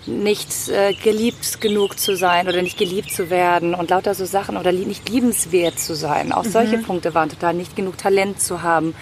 nicht 0.07 0.69
äh, 0.69 0.93
geliebt 0.95 1.61
genug 1.61 1.99
zu 1.99 2.17
sein 2.17 2.49
oder 2.49 2.63
nicht 2.63 2.79
geliebt 2.79 3.13
zu 3.13 3.31
werden 3.31 3.75
und 3.75 3.91
lauter 3.91 4.15
so 4.15 4.25
Sachen 4.25 4.57
oder 4.57 4.73
nicht 4.73 5.09
liebenswert 5.09 5.79
zu 5.79 5.95
sein. 5.95 6.33
Auch 6.33 6.45
mhm. 6.45 6.51
solche 6.51 6.79
Punkte 6.79 7.15
waren 7.15 7.31
total 7.31 7.55
nicht 7.55 7.77
genug 7.77 7.99
Talent 7.99 8.41
zu 8.41 8.63
haben. 8.63 8.95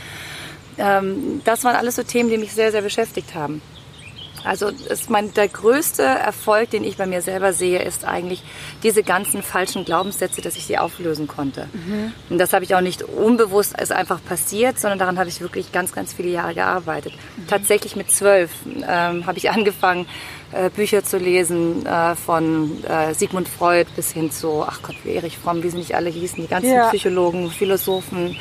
Ähm, 0.78 1.40
das 1.44 1.64
waren 1.64 1.76
alles 1.76 1.96
so 1.96 2.02
Themen, 2.02 2.30
die 2.30 2.38
mich 2.38 2.52
sehr, 2.52 2.72
sehr 2.72 2.82
beschäftigt 2.82 3.34
haben. 3.34 3.62
Also 4.44 4.68
ist 4.68 5.10
mein, 5.10 5.32
der 5.34 5.48
größte 5.48 6.02
Erfolg, 6.02 6.70
den 6.70 6.84
ich 6.84 6.96
bei 6.96 7.06
mir 7.06 7.22
selber 7.22 7.52
sehe, 7.52 7.82
ist 7.82 8.04
eigentlich 8.04 8.42
diese 8.82 9.02
ganzen 9.02 9.42
falschen 9.42 9.84
Glaubenssätze, 9.84 10.40
dass 10.40 10.56
ich 10.56 10.66
sie 10.66 10.78
auflösen 10.78 11.28
konnte. 11.28 11.68
Mhm. 11.72 12.12
Und 12.30 12.38
das 12.38 12.52
habe 12.52 12.64
ich 12.64 12.74
auch 12.74 12.80
nicht 12.80 13.02
unbewusst 13.02 13.78
ist 13.80 13.92
einfach 13.92 14.22
passiert, 14.24 14.78
sondern 14.78 14.98
daran 14.98 15.18
habe 15.18 15.28
ich 15.28 15.40
wirklich 15.40 15.72
ganz, 15.72 15.92
ganz 15.92 16.12
viele 16.12 16.28
Jahre 16.28 16.54
gearbeitet. 16.54 17.12
Mhm. 17.12 17.46
Tatsächlich 17.48 17.96
mit 17.96 18.10
zwölf 18.10 18.50
ähm, 18.66 19.26
habe 19.26 19.38
ich 19.38 19.50
angefangen, 19.62 20.06
äh, 20.52 20.70
Bücher 20.70 21.02
zu 21.04 21.18
lesen, 21.18 21.86
äh, 21.86 22.14
von 22.14 22.84
äh, 22.84 23.14
Sigmund 23.14 23.48
Freud 23.48 23.88
bis 23.96 24.12
hin 24.12 24.30
zu, 24.30 24.64
ach 24.66 24.82
Gott, 24.82 24.96
wie 25.04 25.14
Erich 25.14 25.38
Fromm, 25.38 25.62
wie 25.62 25.70
sie 25.70 25.78
nicht 25.78 25.94
alle 25.94 26.10
hießen, 26.10 26.42
die 26.42 26.48
ganzen 26.48 26.72
ja. 26.72 26.88
Psychologen, 26.88 27.50
Philosophen 27.50 28.36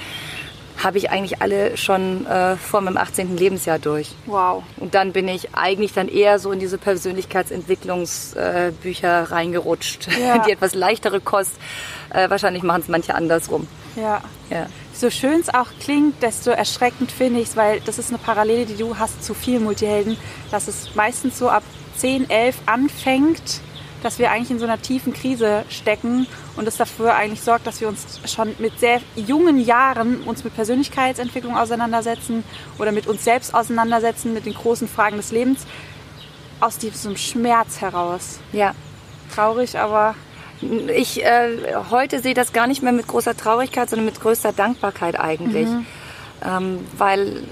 habe 0.83 0.97
ich 0.97 1.11
eigentlich 1.11 1.41
alle 1.41 1.77
schon 1.77 2.25
äh, 2.25 2.57
vor 2.57 2.81
meinem 2.81 2.97
18. 2.97 3.37
Lebensjahr 3.37 3.79
durch. 3.79 4.11
Wow. 4.25 4.63
Und 4.77 4.95
dann 4.95 5.13
bin 5.13 5.27
ich 5.27 5.53
eigentlich 5.53 5.93
dann 5.93 6.07
eher 6.07 6.39
so 6.39 6.51
in 6.51 6.59
diese 6.59 6.77
Persönlichkeitsentwicklungsbücher 6.77 9.07
äh, 9.07 9.23
reingerutscht, 9.23 10.07
ja. 10.19 10.39
die 10.39 10.51
etwas 10.51 10.73
leichtere 10.73 11.21
Kost. 11.21 11.53
Äh, 12.09 12.29
wahrscheinlich 12.29 12.63
machen 12.63 12.81
es 12.81 12.87
manche 12.87 13.13
andersrum. 13.15 13.67
Ja. 13.95 14.21
ja. 14.49 14.67
So 14.93 15.09
schön 15.09 15.39
es 15.39 15.53
auch 15.53 15.67
klingt, 15.79 16.21
desto 16.21 16.51
erschreckend 16.51 17.11
finde 17.11 17.39
ich 17.39 17.49
es, 17.49 17.57
weil 17.57 17.79
das 17.81 17.97
ist 17.97 18.09
eine 18.09 18.17
Parallele, 18.17 18.65
die 18.65 18.75
du 18.75 18.97
hast 18.97 19.23
zu 19.23 19.33
vielen 19.33 19.63
Multihelden, 19.63 20.17
dass 20.51 20.67
es 20.67 20.95
meistens 20.95 21.37
so 21.37 21.49
ab 21.49 21.63
10, 21.97 22.29
11 22.29 22.57
anfängt, 22.65 23.61
dass 24.03 24.19
wir 24.19 24.31
eigentlich 24.31 24.51
in 24.51 24.59
so 24.59 24.65
einer 24.65 24.81
tiefen 24.81 25.13
Krise 25.13 25.63
stecken 25.69 26.27
und 26.55 26.65
das 26.65 26.77
dafür 26.77 27.15
eigentlich 27.15 27.41
sorgt, 27.41 27.67
dass 27.67 27.81
wir 27.81 27.87
uns 27.87 28.19
schon 28.25 28.55
mit 28.59 28.79
sehr 28.79 29.01
jungen 29.15 29.59
Jahren 29.59 30.23
uns 30.23 30.43
mit 30.43 30.55
Persönlichkeitsentwicklung 30.55 31.55
auseinandersetzen 31.57 32.43
oder 32.79 32.91
mit 32.91 33.07
uns 33.07 33.23
selbst 33.23 33.53
auseinandersetzen, 33.53 34.33
mit 34.33 34.45
den 34.45 34.53
großen 34.53 34.87
Fragen 34.87 35.17
des 35.17 35.31
Lebens 35.31 35.65
aus 36.59 36.77
diesem 36.77 37.17
Schmerz 37.17 37.81
heraus. 37.81 38.39
Ja. 38.51 38.73
Traurig, 39.33 39.77
aber 39.77 40.15
Ich 40.95 41.23
äh, 41.23 41.57
heute 41.89 42.19
sehe 42.21 42.33
das 42.33 42.53
gar 42.53 42.67
nicht 42.67 42.83
mehr 42.83 42.91
mit 42.91 43.07
großer 43.07 43.35
Traurigkeit, 43.35 43.89
sondern 43.89 44.05
mit 44.05 44.19
größter 44.19 44.53
Dankbarkeit 44.53 45.19
eigentlich. 45.19 45.67
Mhm. 45.67 45.85
Ähm, 46.43 46.85
weil 46.97 47.43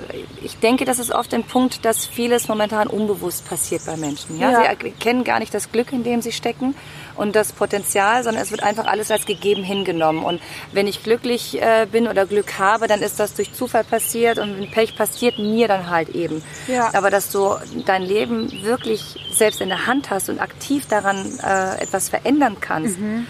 ich 0.42 0.58
denke, 0.58 0.86
das 0.86 1.00
ist 1.00 1.12
oft 1.12 1.34
ein 1.34 1.44
Punkt, 1.44 1.86
dass 1.86 2.06
vieles 2.06 2.48
momentan 2.48 2.88
unbewusst 2.88 3.48
passiert 3.48 3.86
bei 3.86 3.98
Menschen. 3.98 4.40
Ja? 4.40 4.52
ja. 4.52 4.62
Sie 4.62 4.86
erkennen 4.88 5.24
gar 5.24 5.40
nicht 5.40 5.54
das 5.54 5.72
Glück, 5.72 5.94
in 5.94 6.04
dem 6.04 6.22
sie 6.22 6.32
stecken 6.32 6.76
und 7.16 7.36
das 7.36 7.52
Potenzial, 7.52 8.24
sondern 8.24 8.42
es 8.42 8.52
wird 8.52 8.64
einfach 8.64 8.86
alles 8.86 9.12
als 9.12 9.26
gegeben 9.26 9.64
hingenommen. 9.64 10.24
Und 10.24 10.42
wenn 10.72 10.88
ich 10.88 11.04
glücklich 11.04 11.62
äh, 11.62 11.86
bin 11.92 12.08
oder 12.08 12.26
Glück 12.26 12.58
habe, 12.58 12.88
dann 12.88 13.02
ist 13.02 13.20
das 13.20 13.34
durch 13.34 13.54
Zufall 13.54 13.84
passiert 13.84 14.40
und 14.40 14.60
wenn 14.60 14.72
Pech 14.72 14.96
passiert, 14.96 15.38
mir 15.38 15.68
dann 15.68 15.90
halt 15.90 16.10
eben. 16.10 16.42
Ja. 16.68 16.92
Aber 16.94 17.10
dass 17.10 17.32
du 17.32 17.56
dein 17.86 18.02
Leben 18.04 18.52
wirklich 18.64 19.16
selbst 19.32 19.62
in 19.62 19.70
der 19.70 19.86
Hand 19.86 20.10
hast 20.10 20.30
und 20.30 20.40
aktiv 20.40 20.88
daran 20.88 21.40
äh, 21.44 21.82
etwas 21.82 22.10
verändern 22.10 22.58
kannst, 22.60 22.98
mhm 22.98 23.28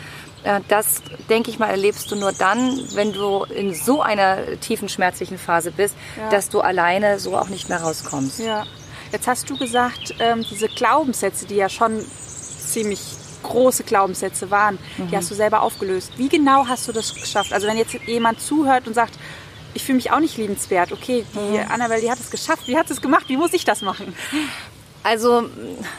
das, 0.67 1.01
denke 1.29 1.49
ich 1.49 1.59
mal, 1.59 1.69
erlebst 1.69 2.11
du 2.11 2.15
nur 2.15 2.31
dann, 2.31 2.79
wenn 2.93 3.13
du 3.13 3.43
in 3.43 3.73
so 3.73 4.01
einer 4.01 4.59
tiefen 4.59 4.89
schmerzlichen 4.89 5.37
Phase 5.37 5.71
bist, 5.71 5.95
ja. 6.17 6.29
dass 6.29 6.49
du 6.49 6.61
alleine 6.61 7.19
so 7.19 7.37
auch 7.37 7.49
nicht 7.49 7.69
mehr 7.69 7.81
rauskommst. 7.81 8.39
Ja. 8.39 8.65
Jetzt 9.11 9.27
hast 9.27 9.49
du 9.49 9.57
gesagt, 9.57 10.15
ähm, 10.19 10.45
diese 10.49 10.67
Glaubenssätze, 10.67 11.45
die 11.45 11.55
ja 11.55 11.67
schon 11.67 11.99
ziemlich 11.99 13.01
große 13.43 13.83
Glaubenssätze 13.83 14.51
waren, 14.51 14.77
mhm. 14.97 15.09
die 15.09 15.17
hast 15.17 15.31
du 15.31 15.35
selber 15.35 15.61
aufgelöst. 15.61 16.11
Wie 16.17 16.29
genau 16.29 16.67
hast 16.67 16.87
du 16.87 16.91
das 16.91 17.13
geschafft? 17.13 17.53
Also 17.53 17.67
wenn 17.67 17.77
jetzt 17.77 17.93
jemand 18.05 18.39
zuhört 18.39 18.87
und 18.87 18.93
sagt, 18.93 19.15
ich 19.73 19.83
fühle 19.83 19.97
mich 19.97 20.11
auch 20.11 20.19
nicht 20.19 20.37
liebenswert. 20.37 20.91
Okay, 20.91 21.25
die 21.33 21.57
mhm. 21.57 21.71
Annabelle, 21.71 22.01
die 22.01 22.11
hat 22.11 22.19
es 22.19 22.29
geschafft. 22.29 22.67
Wie 22.67 22.77
hat 22.77 22.89
es 22.89 23.01
gemacht? 23.01 23.25
Wie 23.27 23.37
muss 23.37 23.53
ich 23.53 23.65
das 23.65 23.81
machen? 23.81 24.13
Also, 25.01 25.49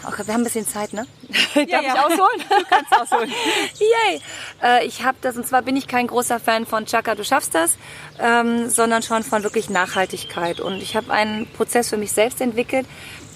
okay, 0.07 0.23
wir 0.27 0.35
haben 0.35 0.43
ein 0.43 0.45
bisschen 0.45 0.67
Zeit, 0.67 0.93
ne? 0.93 1.07
Darf 1.55 1.69
ja, 1.69 1.81
ich 1.81 1.93
ausholen? 1.93 2.45
Du 2.49 2.65
kannst 2.69 2.93
ausholen. 2.93 3.31
Yay! 3.79 4.21
Äh, 4.63 4.87
ich 4.87 5.05
habe 5.05 5.17
das, 5.23 5.37
und 5.37 5.47
zwar 5.47 5.63
bin 5.63 5.77
ich 5.77 5.89
kein 5.89 6.07
großer 6.07 6.39
Fan 6.39 6.67
von 6.67 6.85
Chaka, 6.85 7.15
du 7.15 7.25
schaffst 7.25 7.55
das, 7.55 7.79
ähm, 8.19 8.69
sondern 8.69 9.03
schon 9.03 9.23
von 9.23 9.43
wirklich 9.43 9.71
Nachhaltigkeit. 9.71 10.61
Und 10.61 10.83
ich 10.83 10.97
habe 10.97 11.13
einen 11.13 11.47
Prozess 11.47 11.89
für 11.89 11.97
mich 11.97 12.13
selbst 12.13 12.41
entwickelt, 12.41 12.87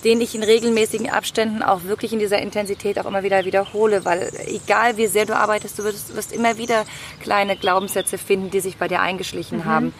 den 0.04 0.20
ich 0.20 0.34
in 0.34 0.42
regelmäßigen 0.42 1.08
Abständen 1.10 1.62
auch 1.62 1.84
wirklich 1.84 2.12
in 2.12 2.18
dieser 2.18 2.38
Intensität 2.38 2.98
auch 2.98 3.06
immer 3.06 3.22
wieder 3.22 3.44
wiederhole, 3.46 4.04
weil 4.04 4.30
egal 4.46 4.98
wie 4.98 5.06
sehr 5.06 5.24
du 5.24 5.34
arbeitest, 5.34 5.78
du 5.78 5.84
wirst, 5.84 6.14
wirst 6.14 6.32
immer 6.32 6.58
wieder 6.58 6.84
kleine 7.22 7.56
Glaubenssätze 7.56 8.18
finden, 8.18 8.50
die 8.50 8.60
sich 8.60 8.76
bei 8.76 8.86
dir 8.86 9.00
eingeschlichen 9.00 9.58
mhm. 9.60 9.64
haben. 9.64 9.94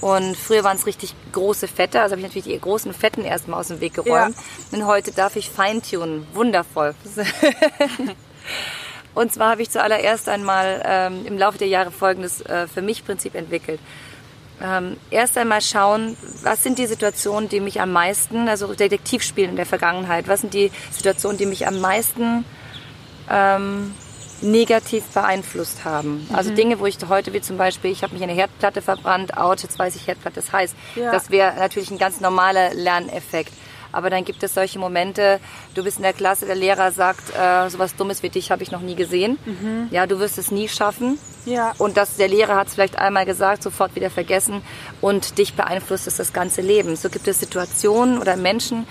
Und 0.00 0.36
früher 0.36 0.64
waren 0.64 0.76
es 0.76 0.86
richtig 0.86 1.14
große 1.32 1.68
Fette, 1.68 2.00
also 2.00 2.12
habe 2.12 2.20
ich 2.20 2.26
natürlich 2.26 2.54
die 2.54 2.60
großen 2.60 2.92
Fetten 2.92 3.24
erstmal 3.24 3.60
aus 3.60 3.68
dem 3.68 3.80
Weg 3.80 3.94
geräumt. 3.94 4.36
Ja. 4.36 4.78
Und 4.78 4.86
heute 4.86 5.12
darf 5.12 5.36
ich 5.36 5.50
feintunen. 5.50 6.26
Wundervoll. 6.34 6.94
Und 9.14 9.32
zwar 9.32 9.50
habe 9.50 9.62
ich 9.62 9.70
zuallererst 9.70 10.28
einmal 10.28 10.82
ähm, 10.84 11.24
im 11.24 11.38
Laufe 11.38 11.56
der 11.56 11.68
Jahre 11.68 11.92
folgendes 11.92 12.40
äh, 12.42 12.66
für 12.66 12.82
mich 12.82 13.04
Prinzip 13.04 13.34
entwickelt. 13.34 13.80
Ähm, 14.60 14.96
erst 15.10 15.36
einmal 15.38 15.60
schauen, 15.60 16.16
was 16.42 16.62
sind 16.62 16.78
die 16.78 16.86
Situationen, 16.86 17.48
die 17.48 17.60
mich 17.60 17.80
am 17.80 17.92
meisten, 17.92 18.48
also 18.48 18.72
Detektivspielen 18.74 19.50
in 19.50 19.56
der 19.56 19.66
Vergangenheit, 19.66 20.28
was 20.28 20.40
sind 20.40 20.54
die 20.54 20.70
Situationen, 20.90 21.38
die 21.38 21.46
mich 21.46 21.66
am 21.66 21.80
meisten 21.80 22.44
ähm, 23.30 23.94
negativ 24.44 25.04
beeinflusst 25.06 25.84
haben. 25.84 26.28
Also 26.32 26.50
mhm. 26.50 26.56
Dinge, 26.56 26.78
wo 26.78 26.86
ich 26.86 26.98
heute, 27.08 27.32
wie 27.32 27.40
zum 27.40 27.56
Beispiel, 27.56 27.90
ich 27.90 28.02
habe 28.02 28.14
mich 28.14 28.22
eine 28.22 28.32
Herdplatte 28.32 28.82
verbrannt, 28.82 29.36
out, 29.36 29.62
jetzt 29.62 29.78
weiß 29.78 29.96
ich, 29.96 30.06
Herdplatte 30.06 30.40
ist 30.40 30.52
heiß. 30.52 30.74
Ja. 30.94 31.10
Das 31.10 31.30
wäre 31.30 31.54
natürlich 31.56 31.90
ein 31.90 31.98
ganz 31.98 32.20
normaler 32.20 32.74
Lerneffekt. 32.74 33.52
Aber 33.92 34.10
dann 34.10 34.24
gibt 34.24 34.42
es 34.42 34.54
solche 34.54 34.78
Momente, 34.80 35.38
du 35.74 35.84
bist 35.84 35.98
in 35.98 36.02
der 36.02 36.12
Klasse, 36.12 36.46
der 36.46 36.56
Lehrer 36.56 36.90
sagt, 36.90 37.32
äh, 37.38 37.70
sowas 37.70 37.94
Dummes 37.94 38.24
wie 38.24 38.28
dich 38.28 38.50
habe 38.50 38.62
ich 38.62 38.72
noch 38.72 38.80
nie 38.80 38.96
gesehen. 38.96 39.38
Mhm. 39.44 39.88
Ja, 39.90 40.06
du 40.06 40.18
wirst 40.18 40.36
es 40.36 40.50
nie 40.50 40.68
schaffen. 40.68 41.16
Ja. 41.46 41.74
Und 41.78 41.96
das, 41.96 42.16
der 42.16 42.26
Lehrer 42.26 42.56
hat 42.56 42.68
es 42.68 42.74
vielleicht 42.74 42.98
einmal 42.98 43.24
gesagt, 43.24 43.62
sofort 43.62 43.94
wieder 43.94 44.10
vergessen 44.10 44.62
und 45.00 45.38
dich 45.38 45.54
beeinflusst 45.54 46.08
es 46.08 46.16
das 46.16 46.32
ganze 46.32 46.60
Leben. 46.60 46.96
So 46.96 47.08
gibt 47.08 47.28
es 47.28 47.38
Situationen 47.38 48.18
oder 48.18 48.36
Menschen, 48.36 48.86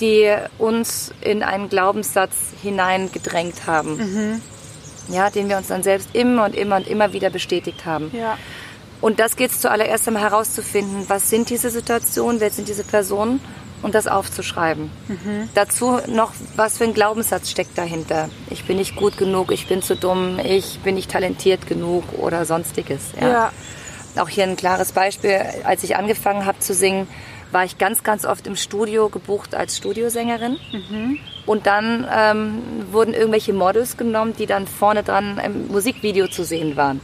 die 0.00 0.32
uns 0.58 1.12
in 1.22 1.42
einen 1.42 1.68
Glaubenssatz 1.68 2.34
hineingedrängt 2.62 3.66
haben. 3.66 3.96
Mhm 3.96 4.42
ja, 5.08 5.30
den 5.30 5.48
wir 5.48 5.56
uns 5.56 5.68
dann 5.68 5.82
selbst 5.82 6.10
immer 6.12 6.44
und 6.44 6.54
immer 6.54 6.76
und 6.76 6.88
immer 6.88 7.12
wieder 7.12 7.30
bestätigt 7.30 7.86
haben. 7.86 8.10
Ja. 8.12 8.38
Und 9.00 9.20
das 9.20 9.36
geht 9.36 9.50
es 9.50 9.60
zuallererst 9.60 10.08
einmal 10.08 10.22
herauszufinden, 10.22 11.04
was 11.08 11.28
sind 11.28 11.50
diese 11.50 11.70
Situationen, 11.70 12.40
wer 12.40 12.50
sind 12.50 12.68
diese 12.68 12.84
Personen 12.84 13.40
und 13.82 13.94
das 13.94 14.06
aufzuschreiben. 14.06 14.90
Mhm. 15.08 15.48
Dazu 15.54 15.98
noch, 16.08 16.32
was 16.56 16.78
für 16.78 16.84
ein 16.84 16.94
Glaubenssatz 16.94 17.50
steckt 17.50 17.76
dahinter. 17.76 18.30
Ich 18.50 18.64
bin 18.64 18.78
nicht 18.78 18.96
gut 18.96 19.18
genug, 19.18 19.52
ich 19.52 19.68
bin 19.68 19.82
zu 19.82 19.96
dumm, 19.96 20.38
ich 20.42 20.80
bin 20.80 20.94
nicht 20.94 21.10
talentiert 21.10 21.66
genug 21.66 22.04
oder 22.18 22.44
sonstiges. 22.46 23.12
Ja. 23.20 23.28
ja. 23.28 23.52
Auch 24.16 24.30
hier 24.30 24.44
ein 24.44 24.56
klares 24.56 24.92
Beispiel, 24.92 25.38
als 25.64 25.84
ich 25.84 25.96
angefangen 25.96 26.46
habe 26.46 26.58
zu 26.58 26.72
singen, 26.72 27.06
war 27.52 27.64
ich 27.64 27.78
ganz, 27.78 28.02
ganz 28.02 28.24
oft 28.24 28.46
im 28.46 28.56
Studio 28.56 29.08
gebucht 29.08 29.54
als 29.54 29.76
Studiosängerin. 29.76 30.58
Mhm. 30.72 31.18
Und 31.46 31.66
dann 31.66 32.06
ähm, 32.12 32.62
wurden 32.90 33.14
irgendwelche 33.14 33.52
Models 33.52 33.96
genommen, 33.96 34.34
die 34.36 34.46
dann 34.46 34.66
vorne 34.66 35.02
dran 35.02 35.40
im 35.44 35.68
Musikvideo 35.68 36.28
zu 36.28 36.44
sehen 36.44 36.76
waren. 36.76 37.00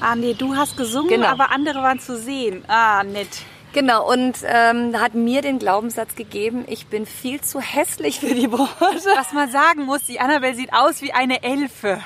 Ah, 0.00 0.16
nee, 0.16 0.34
du 0.34 0.56
hast 0.56 0.76
gesungen, 0.76 1.08
genau. 1.08 1.28
aber 1.28 1.50
andere 1.52 1.82
waren 1.82 2.00
zu 2.00 2.18
sehen. 2.18 2.64
Ah, 2.68 3.04
nett. 3.04 3.28
Genau, 3.72 4.06
und 4.10 4.38
ähm, 4.44 5.00
hat 5.00 5.14
mir 5.14 5.40
den 5.40 5.58
Glaubenssatz 5.58 6.14
gegeben, 6.14 6.64
ich 6.66 6.88
bin 6.88 7.06
viel 7.06 7.40
zu 7.40 7.60
hässlich 7.60 8.20
für 8.20 8.34
die 8.34 8.48
Branche. 8.48 8.68
Was 9.16 9.32
man 9.32 9.50
sagen 9.50 9.84
muss, 9.84 10.04
die 10.04 10.20
Annabelle 10.20 10.54
sieht 10.54 10.74
aus 10.74 11.00
wie 11.00 11.12
eine 11.12 11.42
Elfe. 11.42 12.02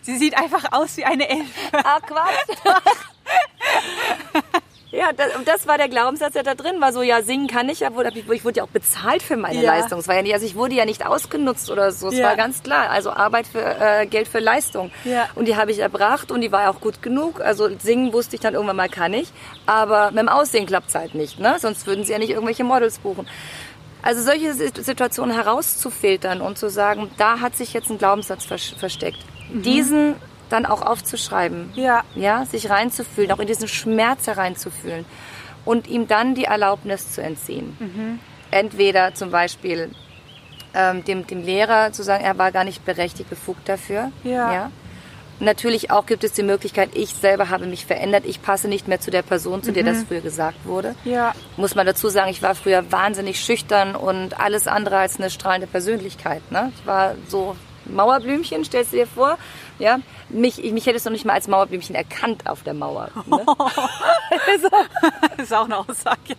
Sie 0.00 0.16
sieht 0.16 0.38
einfach 0.38 0.72
aus 0.72 0.96
wie 0.96 1.04
eine 1.04 1.28
Elfe. 1.28 1.44
Ah, 1.72 2.00
Quatsch. 2.00 2.56
Ja, 4.92 5.12
das, 5.12 5.28
das 5.44 5.66
war 5.68 5.78
der 5.78 5.88
Glaubenssatz, 5.88 6.32
der 6.32 6.42
da 6.42 6.54
drin 6.54 6.80
war. 6.80 6.92
So, 6.92 7.02
ja, 7.02 7.22
singen 7.22 7.46
kann 7.46 7.68
ich 7.68 7.80
ja, 7.80 7.90
ich 8.14 8.44
wurde 8.44 8.58
ja 8.58 8.64
auch 8.64 8.68
bezahlt 8.68 9.22
für 9.22 9.36
meine 9.36 9.62
ja. 9.62 9.74
Leistung. 9.74 10.00
Es 10.00 10.08
war 10.08 10.16
ja 10.16 10.22
nicht, 10.22 10.34
also 10.34 10.44
ich 10.44 10.56
wurde 10.56 10.74
ja 10.74 10.84
nicht 10.84 11.06
ausgenutzt 11.06 11.70
oder 11.70 11.92
so. 11.92 12.08
Es 12.08 12.18
ja. 12.18 12.26
war 12.26 12.36
ganz 12.36 12.62
klar. 12.62 12.90
Also 12.90 13.10
Arbeit 13.10 13.46
für 13.46 13.60
äh, 13.60 14.06
Geld 14.06 14.26
für 14.26 14.40
Leistung. 14.40 14.90
Ja. 15.04 15.28
Und 15.36 15.46
die 15.46 15.56
habe 15.56 15.70
ich 15.70 15.78
erbracht 15.78 16.32
und 16.32 16.40
die 16.40 16.50
war 16.50 16.62
ja 16.62 16.70
auch 16.70 16.80
gut 16.80 17.02
genug. 17.02 17.40
Also 17.40 17.68
singen 17.78 18.12
wusste 18.12 18.36
ich 18.36 18.42
dann 18.42 18.54
irgendwann 18.54 18.76
mal 18.76 18.88
kann 18.88 19.14
ich. 19.14 19.28
Aber 19.66 20.10
mit 20.10 20.18
dem 20.18 20.28
Aussehen 20.28 20.66
klappt 20.66 20.88
es 20.88 20.94
halt 20.94 21.14
nicht, 21.14 21.38
ne? 21.38 21.56
Sonst 21.58 21.86
würden 21.86 22.04
sie 22.04 22.12
ja 22.12 22.18
nicht 22.18 22.30
irgendwelche 22.30 22.64
Models 22.64 22.98
buchen. 22.98 23.28
Also 24.02 24.22
solche 24.22 24.54
Situationen 24.54 25.34
herauszufiltern 25.34 26.40
und 26.40 26.58
zu 26.58 26.70
sagen, 26.70 27.10
da 27.18 27.40
hat 27.40 27.54
sich 27.54 27.74
jetzt 27.74 27.90
ein 27.90 27.98
Glaubenssatz 27.98 28.44
versteckt. 28.44 29.18
Mhm. 29.52 29.62
Diesen 29.62 30.14
dann 30.50 30.66
auch 30.66 30.82
aufzuschreiben. 30.82 31.70
Ja. 31.74 32.02
Ja, 32.14 32.44
sich 32.44 32.70
reinzufühlen, 32.70 33.32
auch 33.32 33.38
in 33.38 33.46
diesen 33.46 33.68
Schmerz 33.68 34.26
hereinzufühlen 34.26 35.04
und 35.64 35.86
ihm 35.88 36.06
dann 36.06 36.34
die 36.34 36.44
Erlaubnis 36.44 37.12
zu 37.12 37.22
entziehen. 37.22 37.76
Mhm. 37.78 38.18
Entweder 38.50 39.14
zum 39.14 39.30
Beispiel 39.30 39.90
ähm, 40.74 41.04
dem, 41.04 41.26
dem 41.26 41.42
Lehrer 41.42 41.92
zu 41.92 42.02
sagen, 42.02 42.24
er 42.24 42.38
war 42.38 42.52
gar 42.52 42.64
nicht 42.64 42.84
berechtigt, 42.84 43.30
befugt 43.30 43.68
dafür. 43.68 44.12
Ja. 44.24 44.52
ja. 44.52 44.70
Natürlich 45.40 45.90
auch 45.90 46.04
gibt 46.04 46.22
es 46.22 46.32
die 46.32 46.42
Möglichkeit, 46.42 46.90
ich 46.92 47.14
selber 47.14 47.48
habe 47.48 47.64
mich 47.66 47.86
verändert, 47.86 48.24
ich 48.26 48.42
passe 48.42 48.68
nicht 48.68 48.88
mehr 48.88 49.00
zu 49.00 49.10
der 49.10 49.22
Person, 49.22 49.62
zu 49.62 49.72
der 49.72 49.84
das 49.84 49.98
mhm. 49.98 50.06
früher 50.06 50.20
gesagt 50.20 50.66
wurde. 50.66 50.94
Ja. 51.04 51.34
Muss 51.56 51.74
man 51.74 51.86
dazu 51.86 52.10
sagen, 52.10 52.30
ich 52.30 52.42
war 52.42 52.54
früher 52.54 52.92
wahnsinnig 52.92 53.40
schüchtern 53.40 53.96
und 53.96 54.38
alles 54.38 54.66
andere 54.66 54.98
als 54.98 55.18
eine 55.18 55.30
strahlende 55.30 55.66
Persönlichkeit. 55.66 56.42
Ne? 56.52 56.72
Ich 56.78 56.86
war 56.86 57.14
so 57.26 57.56
Mauerblümchen, 57.86 58.64
stellst 58.64 58.92
du 58.92 58.96
dir 58.96 59.06
vor. 59.06 59.38
Ja, 59.78 59.98
mich, 60.28 60.58
mich 60.72 60.86
hättest 60.86 61.06
du 61.06 61.10
nicht 61.10 61.24
mal 61.24 61.34
als 61.34 61.48
Mauerblümchen 61.48 61.94
erkannt 61.94 62.48
auf 62.48 62.62
der 62.62 62.74
Mauer. 62.74 63.10
Ne? 63.26 63.44
das 65.36 65.44
ist 65.44 65.54
auch 65.54 65.64
eine 65.64 65.78
Aussage. 65.78 66.36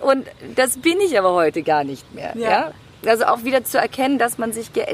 Und 0.00 0.26
das 0.54 0.78
bin 0.78 1.00
ich 1.00 1.18
aber 1.18 1.32
heute 1.32 1.62
gar 1.62 1.84
nicht 1.84 2.14
mehr. 2.14 2.32
Ja. 2.36 2.50
ja? 2.50 2.72
Also 3.06 3.26
auch 3.26 3.44
wieder 3.44 3.62
zu 3.62 3.78
erkennen, 3.78 4.18
dass 4.18 4.38
man 4.38 4.52
sich 4.52 4.72
ge 4.72 4.84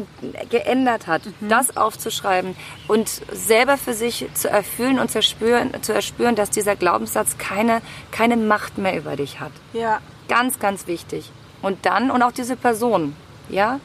geändert 0.50 1.07
hat, 1.07 1.23
mhm. 1.25 1.49
das 1.49 1.76
aufzuschreiben 1.76 2.54
und 2.87 3.09
selber 3.33 3.78
für 3.78 3.95
sich 3.95 4.26
zu 4.35 4.50
erfüllen 4.50 4.99
und 4.99 5.11
zu 5.11 5.19
erspüren, 5.19 5.83
zu 5.83 5.95
erspüren, 5.95 6.35
dass 6.35 6.50
dieser 6.50 6.76
Glaubenssatz 6.76 7.38
keine, 7.38 7.81
keine 8.11 8.37
Macht 8.37 8.76
mehr 8.76 8.97
über 8.97 9.16
dich 9.16 9.40
hat. 9.40 9.52
Ja. 9.73 10.00
Ganz, 10.28 10.59
ganz 10.59 10.87
wichtig. 10.87 11.31
Und 11.62 11.87
dann, 11.87 12.11
und 12.11 12.23
auch 12.23 12.33
diese 12.33 12.57
Person, 12.57 13.16
ja, 13.49 13.81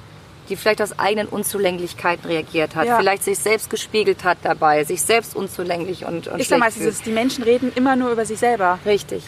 die 0.49 0.55
vielleicht 0.55 0.81
aus 0.81 0.97
eigenen 0.97 1.27
Unzulänglichkeiten 1.27 2.25
reagiert 2.29 2.75
hat, 2.75 2.87
ja. 2.87 2.97
vielleicht 2.97 3.23
sich 3.23 3.39
selbst 3.39 3.69
gespiegelt 3.69 4.23
hat 4.23 4.39
dabei, 4.43 4.83
sich 4.83 5.01
selbst 5.01 5.35
unzulänglich 5.35 6.05
und, 6.05 6.27
und 6.27 6.39
Ich 6.39 6.47
sag 6.47 6.59
mal, 6.59 6.69
ist, 6.69 7.05
die 7.05 7.11
Menschen 7.11 7.43
reden 7.43 7.71
immer 7.75 7.95
nur 7.95 8.11
über 8.11 8.25
sich 8.25 8.39
selber. 8.39 8.79
Richtig. 8.85 9.23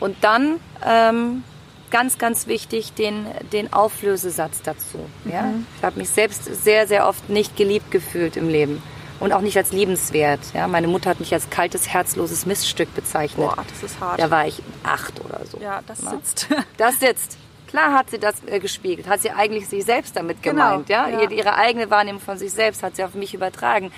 Und 0.00 0.16
dann 0.22 0.60
ähm, 0.84 1.44
ganz, 1.90 2.18
ganz 2.18 2.46
wichtig 2.46 2.92
den, 2.92 3.26
den 3.52 3.72
Auflösesatz 3.72 4.62
dazu. 4.62 4.98
Mhm. 5.24 5.32
Ja? 5.32 5.50
Ich 5.78 5.84
habe 5.84 5.98
mich 5.98 6.10
selbst 6.10 6.44
sehr, 6.64 6.86
sehr 6.86 7.08
oft 7.08 7.28
nicht 7.28 7.56
geliebt 7.56 7.90
gefühlt 7.90 8.36
im 8.36 8.48
Leben 8.48 8.82
und 9.20 9.32
auch 9.32 9.40
nicht 9.40 9.56
als 9.56 9.72
liebenswert. 9.72 10.40
Ja, 10.52 10.68
meine 10.68 10.88
Mutter 10.88 11.10
hat 11.10 11.20
mich 11.20 11.32
als 11.32 11.48
kaltes, 11.50 11.88
herzloses 11.88 12.46
Miststück 12.46 12.94
bezeichnet. 12.94 13.48
Boah, 13.48 13.64
das 13.68 13.90
ist 13.90 14.00
hart. 14.00 14.20
Da 14.20 14.30
war 14.30 14.46
ich 14.46 14.62
acht 14.82 15.24
oder 15.24 15.40
so. 15.50 15.58
Ja, 15.58 15.80
das 15.86 16.00
Na? 16.02 16.10
sitzt. 16.10 16.48
Das 16.76 17.00
sitzt. 17.00 17.38
Klar 17.68 17.92
hat 17.94 18.10
sie 18.10 18.18
das 18.18 18.36
äh, 18.46 18.60
gespiegelt, 18.60 19.08
hat 19.08 19.22
sie 19.22 19.30
eigentlich 19.30 19.68
sich 19.68 19.84
selbst 19.84 20.16
damit 20.16 20.42
Genau, 20.42 20.70
gemeint, 20.70 20.88
ja? 20.88 21.08
ja. 21.08 21.20
Ihre, 21.22 21.34
ihre 21.34 21.54
eigene 21.56 21.90
Wahrnehmung 21.90 22.20
von 22.20 22.38
sich 22.38 22.52
selbst 22.52 22.82
hat 22.82 22.96
sie 22.96 23.04
auf 23.04 23.14
mich 23.14 23.34
übertragen. 23.34 23.90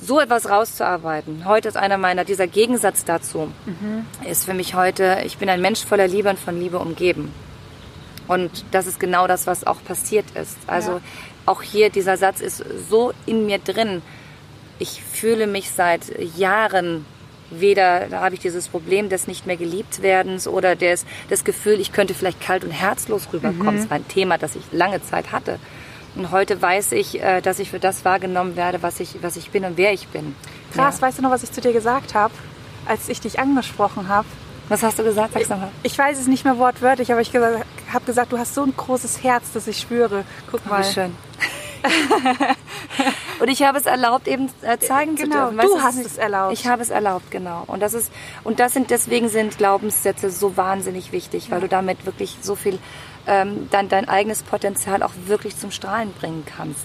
So 0.00 0.20
etwas 0.20 0.50
rauszuarbeiten, 0.50 1.44
heute 1.46 1.68
ist 1.68 1.76
einer 1.76 1.96
meiner, 1.96 2.24
dieser 2.24 2.46
Gegensatz 2.48 3.04
dazu, 3.04 3.52
Mhm. 3.66 4.04
ist 4.28 4.44
für 4.46 4.54
mich 4.54 4.74
heute, 4.74 5.18
ich 5.24 5.38
bin 5.38 5.48
ein 5.48 5.60
Mensch 5.60 5.84
voller 5.84 6.08
Liebe 6.08 6.28
und 6.28 6.38
von 6.40 6.58
Liebe 6.58 6.78
umgeben. 6.78 7.32
Und 8.28 8.64
das 8.72 8.86
ist 8.86 8.98
genau 8.98 9.26
das, 9.26 9.46
was 9.46 9.64
auch 9.66 9.82
passiert 9.84 10.24
ist. 10.34 10.56
Also 10.66 10.92
Ja. 10.92 11.00
auch 11.46 11.62
hier, 11.62 11.90
dieser 11.90 12.16
Satz 12.16 12.40
ist 12.40 12.64
so 12.88 13.12
in 13.26 13.46
mir 13.46 13.58
drin. 13.58 14.02
Ich 14.78 15.02
fühle 15.04 15.46
mich 15.46 15.70
seit 15.70 16.02
Jahren 16.36 17.04
weder, 17.60 18.08
da 18.08 18.20
habe 18.20 18.34
ich 18.34 18.40
dieses 18.40 18.68
Problem 18.68 19.08
des 19.08 19.26
nicht 19.26 19.46
mehr 19.46 19.56
geliebt 19.56 20.02
werdens 20.02 20.46
oder 20.48 20.74
des, 20.76 21.04
das 21.30 21.44
Gefühl, 21.44 21.80
ich 21.80 21.92
könnte 21.92 22.14
vielleicht 22.14 22.40
kalt 22.40 22.64
und 22.64 22.70
herzlos 22.70 23.28
rüberkommen. 23.32 23.76
Das 23.76 23.90
war 23.90 23.96
ein 23.96 24.08
Thema, 24.08 24.38
das 24.38 24.56
ich 24.56 24.62
lange 24.72 25.02
Zeit 25.02 25.32
hatte. 25.32 25.58
Und 26.14 26.30
heute 26.30 26.60
weiß 26.60 26.92
ich, 26.92 27.22
äh, 27.22 27.40
dass 27.40 27.58
ich 27.58 27.70
für 27.70 27.78
das 27.78 28.04
wahrgenommen 28.04 28.56
werde, 28.56 28.82
was 28.82 29.00
ich, 29.00 29.16
was 29.22 29.36
ich 29.36 29.50
bin 29.50 29.64
und 29.64 29.76
wer 29.78 29.92
ich 29.92 30.08
bin. 30.08 30.34
Krass, 30.74 30.96
Ja. 31.00 31.06
weißt 31.06 31.18
du 31.18 31.22
noch, 31.22 31.30
was 31.30 31.42
ich 31.42 31.52
zu 31.52 31.60
dir 31.60 31.72
gesagt 31.72 32.14
habe, 32.14 32.34
als 32.86 33.08
ich 33.08 33.20
dich 33.20 33.38
angesprochen 33.38 34.08
habe? 34.08 34.26
Was 34.68 34.82
hast 34.82 34.98
du 34.98 35.04
gesagt? 35.04 35.32
Sag's 35.34 35.48
nochmal. 35.48 35.70
Ich 35.82 35.96
weiß 35.98 36.18
es 36.18 36.26
nicht 36.28 36.44
mehr 36.44 36.56
wortwörtlich, 36.58 37.12
aber 37.12 37.20
ich 37.20 37.34
habe 37.34 38.04
gesagt, 38.06 38.32
du 38.32 38.38
hast 38.38 38.54
so 38.54 38.62
ein 38.62 38.72
großes 38.76 39.22
Herz, 39.22 39.52
dass 39.52 39.66
ich 39.66 39.78
schwöre. 39.78 40.24
Guck 40.50 40.64
mal. 40.66 40.80
Wie 40.80 40.92
schön. 40.92 41.14
und 43.40 43.48
ich 43.48 43.62
habe 43.62 43.78
es 43.78 43.86
erlaubt, 43.86 44.28
eben 44.28 44.48
äh, 44.62 44.78
zeigen 44.78 45.16
zu 45.16 45.24
Genau, 45.24 45.50
dürfen. 45.50 45.68
du 45.68 45.82
hast 45.82 45.98
es 46.04 46.18
erlaubt. 46.18 46.52
Ich 46.52 46.66
habe 46.66 46.82
es 46.82 46.90
erlaubt, 46.90 47.30
genau. 47.30 47.64
Und 47.66 47.80
das 47.80 47.94
ist 47.94 48.12
und 48.44 48.60
das 48.60 48.72
sind 48.72 48.90
deswegen 48.90 49.28
sind 49.28 49.58
Glaubenssätze 49.58 50.30
so 50.30 50.56
wahnsinnig 50.56 51.12
wichtig, 51.12 51.50
weil 51.50 51.60
du 51.60 51.68
damit 51.68 52.06
wirklich 52.06 52.36
so 52.42 52.54
viel 52.54 52.78
ähm, 53.26 53.68
dann 53.70 53.88
dein 53.88 54.08
eigenes 54.08 54.42
Potenzial 54.42 55.02
auch 55.02 55.12
wirklich 55.26 55.56
zum 55.56 55.70
Strahlen 55.70 56.12
bringen 56.12 56.44
kannst. 56.56 56.84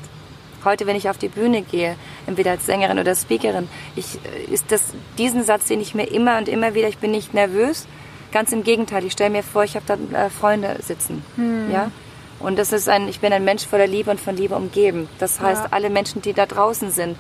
Heute, 0.65 0.85
wenn 0.87 0.95
ich 0.95 1.09
auf 1.09 1.17
die 1.17 1.29
Bühne 1.29 1.61
gehe, 1.61 1.95
entweder 2.25 2.51
als 2.51 2.65
Sängerin 2.65 2.99
oder 2.99 3.15
Speakerin, 3.15 3.69
ich, 3.95 4.15
äh, 4.25 4.51
ist 4.53 4.71
das 4.71 4.81
diesen 5.17 5.43
Satz, 5.43 5.65
den 5.65 5.79
ich 5.81 5.95
mir 5.95 6.05
immer 6.11 6.37
und 6.37 6.47
immer 6.49 6.73
wieder, 6.73 6.87
ich 6.89 6.97
bin 6.97 7.11
nicht 7.11 7.33
nervös. 7.33 7.87
Ganz 8.31 8.51
im 8.51 8.63
Gegenteil, 8.63 9.05
ich 9.05 9.13
stelle 9.13 9.29
mir 9.29 9.43
vor, 9.43 9.63
ich 9.63 9.75
habe 9.75 9.85
da 10.11 10.25
äh, 10.25 10.29
Freunde 10.29 10.77
sitzen, 10.81 11.23
Hm. 11.37 11.71
ja. 11.71 11.91
Und 12.39 12.58
das 12.60 12.72
ist 12.72 12.88
ein, 12.88 13.08
ich 13.08 13.20
bin 13.20 13.34
ein 13.34 13.44
Mensch 13.44 13.65
voller 13.65 13.88
Liebe 13.88 14.12
und 14.12 14.20
von 14.22 14.36
Liebe 14.38 14.56
umgeben. 14.56 15.10
Das 15.20 15.39
heißt, 15.39 15.63
Ja. 15.63 15.67
alle 15.72 15.89
Menschen, 15.89 16.22
die 16.22 16.34
da 16.34 16.46
draußen 16.46 16.91
sind, 16.91 17.17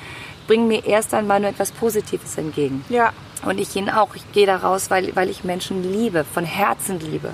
bringen 0.47 0.67
mir 0.67 0.85
erst 0.85 1.13
einmal 1.13 1.39
nur 1.39 1.49
etwas 1.49 1.71
Positives 1.71 2.37
entgegen. 2.37 2.85
Ja, 2.89 3.11
Und 3.45 3.59
ich 3.59 3.75
ihnen 3.75 3.89
auch. 3.89 4.15
Ich 4.15 4.31
gehe 4.31 4.45
da 4.47 4.57
raus, 4.57 4.89
weil, 4.89 5.15
weil 5.15 5.29
ich 5.29 5.43
Menschen 5.43 5.83
liebe, 5.91 6.23
von 6.23 6.43
Herzen 6.45 6.99
liebe. 6.99 7.31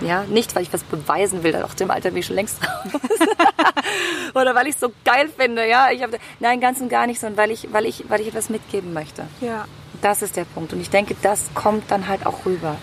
Ja, 0.00 0.24
nicht, 0.24 0.54
weil 0.56 0.62
ich 0.64 0.72
was 0.72 0.82
beweisen 0.82 1.44
will, 1.44 1.54
auch 1.62 1.74
dem 1.74 1.90
Alter 1.90 2.10
bin 2.10 2.18
ich 2.18 2.26
schon 2.26 2.34
längst 2.36 2.58
raus. 2.62 3.00
Oder 4.34 4.54
weil 4.54 4.66
ich 4.66 4.74
es 4.74 4.80
so 4.80 4.90
geil 5.04 5.28
finde, 5.36 5.68
ja. 5.68 5.90
Ich 5.92 6.02
hab, 6.02 6.10
nein, 6.40 6.60
ganz 6.60 6.80
und 6.80 6.88
gar 6.88 7.06
nicht, 7.06 7.20
sondern 7.20 7.36
weil 7.38 7.50
ich, 7.50 7.72
weil, 7.72 7.86
ich, 7.86 8.04
weil 8.08 8.20
ich 8.20 8.28
etwas 8.28 8.48
mitgeben 8.48 8.92
möchte. 8.92 9.24
ja. 9.40 9.66
Das 10.00 10.20
ist 10.20 10.34
der 10.36 10.44
Punkt. 10.46 10.72
Und 10.72 10.80
ich 10.80 10.90
denke, 10.90 11.14
das 11.22 11.44
kommt 11.54 11.88
dann 11.92 12.08
halt 12.08 12.26
auch 12.26 12.44
rüber. 12.44 12.74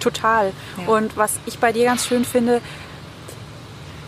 Total. 0.00 0.52
Ja. 0.76 0.92
Und 0.92 1.16
was 1.16 1.38
ich 1.46 1.58
bei 1.60 1.72
dir 1.72 1.86
ganz 1.86 2.06
schön 2.06 2.26
finde, 2.26 2.60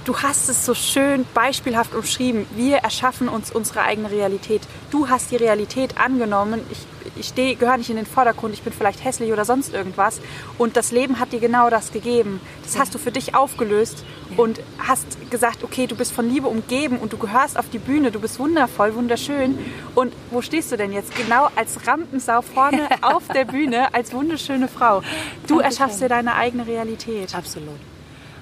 du 0.05 0.17
hast 0.19 0.49
es 0.49 0.65
so 0.65 0.75
schön 0.75 1.27
beispielhaft 1.35 1.95
umschrieben. 1.95 2.47
Wir 2.55 2.79
erschaffen 2.79 3.29
uns 3.29 3.51
unsere 3.51 3.83
eigene 3.83 4.11
Realität. 4.11 4.63
Du 4.91 5.09
hast 5.09 5.31
die 5.31 5.37
Realität 5.37 5.99
angenommen. 5.99 6.61
Ich, 6.71 6.79
ich 7.17 7.29
stehe, 7.29 7.57
gehöre 7.57 7.77
nicht 7.77 7.91
in 7.91 7.97
den 7.97 8.07
Vordergrund. 8.07 8.55
Ich 8.55 8.63
bin 8.63 8.73
vielleicht 8.73 9.05
hässlich 9.05 9.33
oder 9.33 9.45
sonst 9.45 9.75
irgendwas. 9.75 10.21
Und 10.59 10.77
das 10.77 10.93
Leben 10.93 11.19
hat 11.19 11.33
dir 11.33 11.41
genau 11.41 11.71
das 11.71 11.93
gegeben. 11.93 12.41
Das 12.63 12.79
hast 12.79 12.95
du 12.95 12.99
für 12.99 13.13
dich 13.13 13.35
aufgelöst 13.35 14.05
und 14.37 14.61
hast 14.79 15.31
gesagt, 15.31 15.65
okay, 15.65 15.87
du 15.87 15.97
bist 15.97 16.13
von 16.13 16.29
Liebe 16.29 16.49
umgeben 16.49 16.99
und 16.99 17.13
du 17.13 17.19
gehörst 17.19 17.59
auf 17.59 17.69
die 17.69 17.79
Bühne. 17.79 18.11
Du 18.11 18.21
bist 18.21 18.39
wundervoll, 18.39 18.95
wunderschön. 18.95 19.59
Und 19.95 20.13
wo 20.31 20.41
stehst 20.43 20.73
du 20.73 20.77
denn 20.77 20.93
jetzt? 20.93 21.15
Genau 21.15 21.49
als 21.57 21.87
Rampensau 21.87 22.43
vorne 22.43 22.89
auf 23.03 23.29
der 23.29 23.45
Bühne 23.45 23.93
als 23.93 24.13
wunderschöne 24.13 24.69
Frau. 24.69 25.01
Du 25.01 25.07
Dankeschön. 25.07 25.61
erschaffst 25.61 26.01
dir 26.01 26.09
deine 26.09 26.35
eigene 26.35 26.67
Realität. 26.67 27.35
Absolut. 27.35 27.79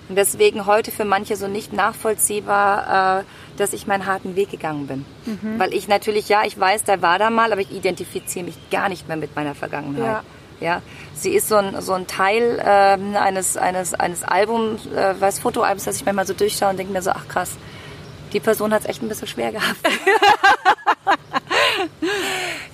Und 0.09 0.17
deswegen 0.17 0.67
heute 0.67 0.91
für 0.91 1.05
manche 1.05 1.37
so 1.37 1.49
nicht 1.49 1.73
nachvollziehbar, 1.73 3.21
äh, 3.21 3.25
dass 3.59 3.73
ich 3.73 3.87
meinen 3.87 4.07
harten 4.07 4.37
Weg 4.37 4.51
gegangen 4.51 4.87
bin. 4.87 5.05
Mhm. 5.27 5.59
Weil 5.59 5.75
ich 5.75 5.89
natürlich, 5.89 6.29
ja, 6.29 6.45
ich 6.45 6.59
weiß, 6.59 6.85
da 6.85 7.03
war 7.03 7.19
da 7.19 7.31
mal, 7.31 7.53
aber 7.53 7.61
ich 7.61 7.73
identifiziere 7.73 8.45
mich 8.45 8.57
gar 8.71 8.89
nicht 8.89 9.09
mehr 9.09 9.17
mit 9.17 9.37
meiner 9.37 9.55
Vergangenheit. 9.55 10.05
Ja. 10.05 10.23
Ja, 10.61 10.83
sie 11.15 11.31
ist 11.31 11.47
so 11.47 11.55
ein, 11.55 11.81
so 11.81 11.93
ein 11.93 12.09
Teil 12.09 12.61
ähm, 12.65 13.15
eines, 13.15 13.57
eines, 13.57 13.95
eines 13.95 14.25
Albums, 14.25 14.87
äh, 14.87 15.15
was 15.21 15.39
Fotoalbums, 15.39 15.85
das 15.85 15.97
ich 15.97 16.05
manchmal 16.05 16.27
so 16.27 16.35
durchschaue 16.35 16.71
und 16.71 16.79
denke 16.79 16.93
mir 16.93 17.01
so, 17.01 17.11
ach 17.11 17.29
krass, 17.29 17.53
die 18.33 18.41
Person 18.41 18.73
hat 18.73 18.83
es 18.83 18.89
echt 18.89 19.01
ein 19.01 19.09
bisschen 19.09 19.29
schwer 19.29 19.53
gehabt. 19.53 19.79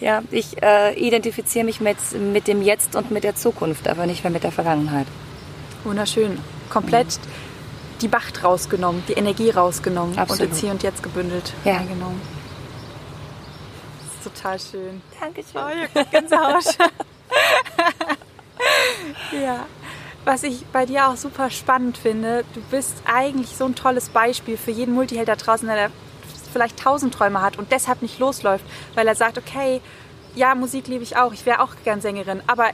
ja, 0.00 0.22
ich 0.30 0.62
äh, 0.62 0.94
identifiziere 0.94 1.66
mich 1.66 1.82
mit, 1.82 1.98
mit 2.32 2.48
dem 2.48 2.62
Jetzt 2.62 2.96
und 2.96 3.10
mit 3.10 3.22
der 3.22 3.36
Zukunft, 3.36 3.86
aber 3.86 4.06
nicht 4.06 4.24
mehr 4.24 4.30
mit 4.30 4.44
der 4.44 4.52
Vergangenheit. 4.52 5.06
Wunderschön. 5.84 6.38
Komplett 6.70 7.18
die 8.00 8.08
Macht 8.08 8.42
rausgenommen, 8.42 9.02
die 9.08 9.12
Energie 9.12 9.50
rausgenommen 9.50 10.18
Absolut. 10.18 10.40
und 10.42 10.48
ins 10.48 10.60
Hier 10.60 10.70
und 10.72 10.82
Jetzt 10.82 11.02
gebündelt 11.02 11.52
Ja. 11.64 11.76
eingenommen. 11.78 12.20
Das 14.24 14.32
ist 14.32 14.42
total 14.42 14.58
schön. 14.58 15.02
Dankeschön. 15.20 15.60
Oh, 15.60 15.86
krieg 15.92 16.10
Gänsehaut. 16.10 16.64
ja. 19.44 19.66
Was 20.24 20.42
ich 20.42 20.64
bei 20.72 20.86
dir 20.86 21.08
auch 21.08 21.16
super 21.16 21.50
spannend 21.50 21.98
finde, 21.98 22.44
du 22.54 22.60
bist 22.70 22.96
eigentlich 23.04 23.48
so 23.56 23.66
ein 23.66 23.74
tolles 23.74 24.08
Beispiel 24.08 24.56
für 24.56 24.70
jeden 24.70 24.94
Multiheld 24.94 25.28
da 25.28 25.36
draußen, 25.36 25.68
der 25.68 25.90
vielleicht 26.50 26.78
tausend 26.78 27.12
Träume 27.12 27.42
hat 27.42 27.58
und 27.58 27.70
deshalb 27.72 28.00
nicht 28.00 28.18
losläuft, 28.18 28.64
weil 28.94 29.06
er 29.06 29.14
sagt, 29.16 29.36
okay, 29.36 29.82
ja, 30.34 30.54
Musik 30.54 30.86
liebe 30.88 31.02
ich 31.02 31.16
auch, 31.18 31.32
ich 31.34 31.44
wäre 31.44 31.60
auch 31.60 31.74
gern 31.84 32.00
Sängerin, 32.00 32.40
aber 32.46 32.70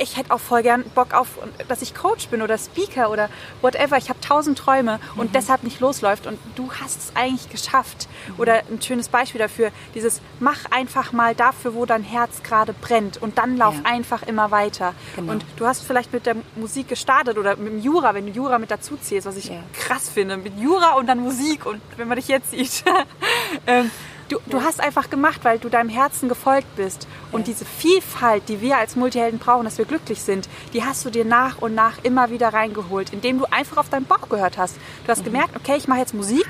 ich 0.00 0.16
hätte 0.16 0.32
auch 0.32 0.40
voll 0.40 0.62
gern 0.62 0.82
Bock 0.94 1.12
auf, 1.14 1.28
dass 1.68 1.82
ich 1.82 1.94
Coach 1.94 2.28
bin 2.28 2.40
oder 2.42 2.56
Speaker 2.58 3.10
oder 3.10 3.28
whatever. 3.60 3.96
Ich 3.98 4.08
habe 4.08 4.20
tausend 4.20 4.58
Träume 4.58 4.98
und 5.16 5.34
deshalb 5.34 5.62
nicht 5.62 5.80
losläuft. 5.80 6.26
Und 6.26 6.38
du 6.56 6.70
hast 6.80 6.98
es 6.98 7.12
eigentlich 7.14 7.48
geschafft. 7.50 8.08
Oder 8.38 8.62
ein 8.70 8.80
schönes 8.80 9.08
Beispiel 9.08 9.38
dafür, 9.38 9.70
dieses 9.94 10.20
mach 10.38 10.58
einfach 10.70 11.12
mal 11.12 11.34
dafür, 11.34 11.74
wo 11.74 11.84
dein 11.86 12.02
Herz 12.02 12.42
gerade 12.42 12.72
brennt 12.72 13.20
und 13.22 13.38
dann 13.38 13.56
lauf 13.56 13.74
Ja. 13.74 13.90
einfach 13.90 14.22
immer 14.22 14.50
weiter. 14.50 14.94
Genau. 15.16 15.32
Und 15.32 15.44
du 15.56 15.66
hast 15.66 15.82
vielleicht 15.82 16.12
mit 16.12 16.24
der 16.26 16.36
Musik 16.56 16.88
gestartet 16.88 17.36
oder 17.38 17.56
mit 17.56 17.72
dem 17.72 17.80
Jura, 17.80 18.14
wenn 18.14 18.26
du 18.26 18.32
Jura 18.32 18.58
mit 18.58 18.70
dazu 18.70 18.96
ziehst, 18.96 19.26
was 19.26 19.36
ich 19.36 19.46
Ja. 19.50 19.62
krass 19.74 20.08
finde, 20.08 20.36
mit 20.38 20.58
Jura 20.58 20.94
und 20.94 21.06
dann 21.06 21.20
Musik 21.20 21.66
und 21.66 21.80
wenn 21.96 22.08
man 22.08 22.16
dich 22.16 22.28
jetzt 22.28 22.50
sieht. 22.52 22.84
ähm, 23.66 23.90
du, 24.28 24.38
du 24.46 24.62
hast 24.62 24.80
einfach 24.80 25.10
gemacht, 25.10 25.40
weil 25.42 25.58
du 25.58 25.68
deinem 25.68 25.88
Herzen 25.90 26.28
gefolgt 26.28 26.74
bist. 26.76 27.06
Und 27.32 27.46
diese 27.46 27.64
Vielfalt, 27.64 28.48
die 28.48 28.60
wir 28.60 28.78
als 28.78 28.96
Multihelden 28.96 29.38
brauchen, 29.38 29.64
dass 29.64 29.78
wir 29.78 29.84
glücklich 29.84 30.20
sind, 30.20 30.48
die 30.72 30.84
hast 30.84 31.04
du 31.04 31.10
dir 31.10 31.24
nach 31.24 31.58
und 31.58 31.74
nach 31.74 31.98
immer 32.02 32.30
wieder 32.30 32.52
reingeholt, 32.52 33.12
indem 33.12 33.38
du 33.38 33.44
einfach 33.50 33.76
auf 33.76 33.88
deinen 33.88 34.06
Bauch 34.06 34.28
gehört 34.28 34.58
hast. 34.58 34.76
Du 35.04 35.10
hast 35.10 35.24
gemerkt, 35.24 35.56
okay, 35.56 35.76
ich 35.76 35.88
mache 35.88 36.00
jetzt 36.00 36.14
Musik, 36.14 36.46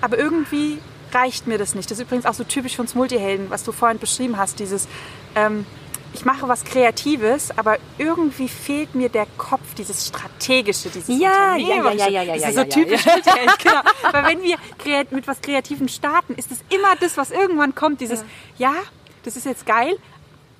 aber 0.00 0.18
irgendwie 0.18 0.78
reicht 1.12 1.46
mir 1.46 1.58
das 1.58 1.74
nicht. 1.74 1.90
Das 1.90 1.98
ist 1.98 2.04
übrigens 2.04 2.26
auch 2.26 2.34
so 2.34 2.44
typisch 2.44 2.76
für 2.76 2.82
uns 2.82 2.94
Multihelden, 2.94 3.50
was 3.50 3.64
du 3.64 3.72
vorhin 3.72 3.98
beschrieben 3.98 4.36
hast, 4.36 4.58
dieses 4.58 4.88
ähm, 5.34 5.66
ich 6.12 6.24
mache 6.24 6.48
was 6.48 6.64
Kreatives, 6.64 7.56
aber 7.56 7.78
irgendwie 7.98 8.48
fehlt 8.48 8.94
mir 8.94 9.08
der 9.08 9.26
Kopf, 9.38 9.74
dieses 9.76 10.08
Strategische, 10.08 10.88
dieses 10.88 11.08
Ja, 11.08 11.56
ja, 11.56 11.76
ja, 11.76 11.92
ja, 11.92 12.08
ja, 12.08 12.22
ja, 12.22 12.34
Das 12.34 12.36
ist 12.36 12.42
ja, 12.42 12.52
so 12.52 12.60
ja, 12.60 12.64
typisch 12.64 13.06
Multiheld, 13.06 13.58
genau. 13.62 13.80
Aber 14.02 14.28
wenn 14.28 14.42
wir 14.42 14.56
mit 15.10 15.26
was 15.28 15.40
Kreativem 15.40 15.88
starten, 15.88 16.34
ist 16.34 16.50
es 16.50 16.58
immer 16.68 16.96
das, 16.98 17.16
was 17.16 17.30
irgendwann 17.30 17.74
kommt, 17.74 18.00
dieses, 18.00 18.24
ja, 18.58 18.74
das 19.24 19.36
ist 19.36 19.46
jetzt 19.46 19.66
geil, 19.66 19.96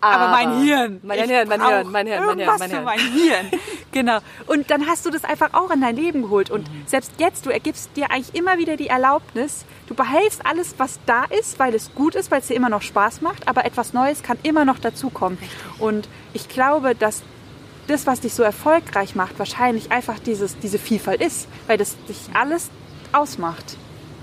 aber, 0.00 0.14
Aber 0.14 0.30
mein 0.30 0.62
Hirn. 0.62 1.00
mein 1.02 1.28
Hirn, 1.28 1.48
mein 1.48 1.66
Hirn, 1.66 1.90
mein 1.90 2.06
Hirn, 2.06 2.22
mein 2.22 2.36
Hirn, 2.36 2.58
mein 2.58 2.70
für 2.70 2.76
Hirn. 2.76 2.84
mein 2.84 2.98
Hirn. 2.98 3.50
Genau. 3.92 4.18
Und 4.46 4.70
dann 4.70 4.86
hast 4.86 5.04
du 5.04 5.10
das 5.10 5.24
einfach 5.24 5.52
auch 5.52 5.70
in 5.72 5.80
dein 5.80 5.96
Leben 5.96 6.22
geholt. 6.22 6.48
Und 6.48 6.70
selbst 6.86 7.10
jetzt, 7.18 7.44
du 7.44 7.50
ergibst 7.50 7.90
dir 7.96 8.12
eigentlich 8.12 8.34
immer 8.36 8.56
wieder 8.56 8.76
die 8.76 8.86
Erlaubnis, 8.86 9.64
du 9.88 9.94
behältst 9.94 10.46
alles, 10.46 10.76
was 10.78 11.00
da 11.06 11.24
ist, 11.24 11.58
weil 11.58 11.74
es 11.74 11.92
gut 11.94 12.14
ist, 12.14 12.30
weil 12.30 12.40
es 12.40 12.46
dir 12.46 12.54
immer 12.54 12.68
noch 12.68 12.82
Spaß 12.82 13.20
macht, 13.20 13.48
aber 13.48 13.64
etwas 13.64 13.92
Neues 13.92 14.22
kann 14.22 14.38
immer 14.44 14.64
noch 14.64 14.78
dazukommen. 14.78 15.38
Und 15.80 16.08
ich 16.32 16.48
glaube, 16.48 16.94
dass 16.94 17.22
das, 17.88 18.06
was 18.06 18.20
dich 18.20 18.32
so 18.32 18.44
erfolgreich 18.44 19.16
macht, 19.16 19.40
wahrscheinlich 19.40 19.90
einfach 19.90 20.20
dieses, 20.20 20.56
diese 20.60 20.78
Vielfalt 20.78 21.20
ist, 21.20 21.48
weil 21.66 21.76
das 21.76 21.96
dich 22.08 22.20
alles 22.32 22.70
ausmacht. 23.12 23.76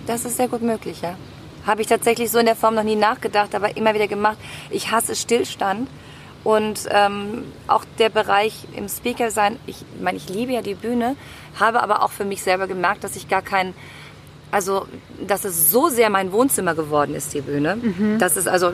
Das 0.07 0.23
ist 0.23 0.37
sehr 0.37 0.47
gut 0.47 0.61
möglich, 0.61 1.01
ja. 1.01 1.17
Habe 1.67 1.81
ich 1.81 1.87
tatsächlich 1.87 2.31
so 2.31 2.39
in 2.39 2.45
der 2.47 2.55
Form 2.55 2.73
noch 2.73 2.83
nie 2.83 2.95
nachgedacht, 2.95 3.53
aber 3.53 3.77
immer 3.77 3.93
wieder 3.93 4.07
gemacht. 4.07 4.37
Ich 4.71 4.89
hasse 4.91 5.15
Stillstand. 5.15 5.87
Und 6.43 6.87
ähm, 6.91 7.43
auch 7.67 7.83
der 7.99 8.07
Bereich 8.09 8.67
im 8.73 8.87
Speaker 8.87 9.31
sein, 9.31 9.59
ich 9.65 9.83
meine, 9.99 10.17
ich 10.17 10.29
liebe 10.29 10.53
ja 10.53 10.61
die 10.61 10.75
Bühne, 10.75 11.17
habe 11.59 11.83
aber 11.83 12.03
auch 12.03 12.11
für 12.11 12.23
mich 12.23 12.41
selber 12.41 12.67
gemerkt, 12.67 13.03
dass 13.03 13.17
ich 13.17 13.27
gar 13.27 13.41
kein, 13.41 13.73
also, 14.49 14.85
dass 15.27 15.43
es 15.43 15.71
so 15.71 15.89
sehr 15.89 16.09
mein 16.09 16.31
Wohnzimmer 16.31 16.73
geworden 16.73 17.15
ist, 17.15 17.33
die 17.33 17.41
Bühne. 17.41 17.77
Das 18.17 18.37
ist 18.37 18.47
also, 18.47 18.71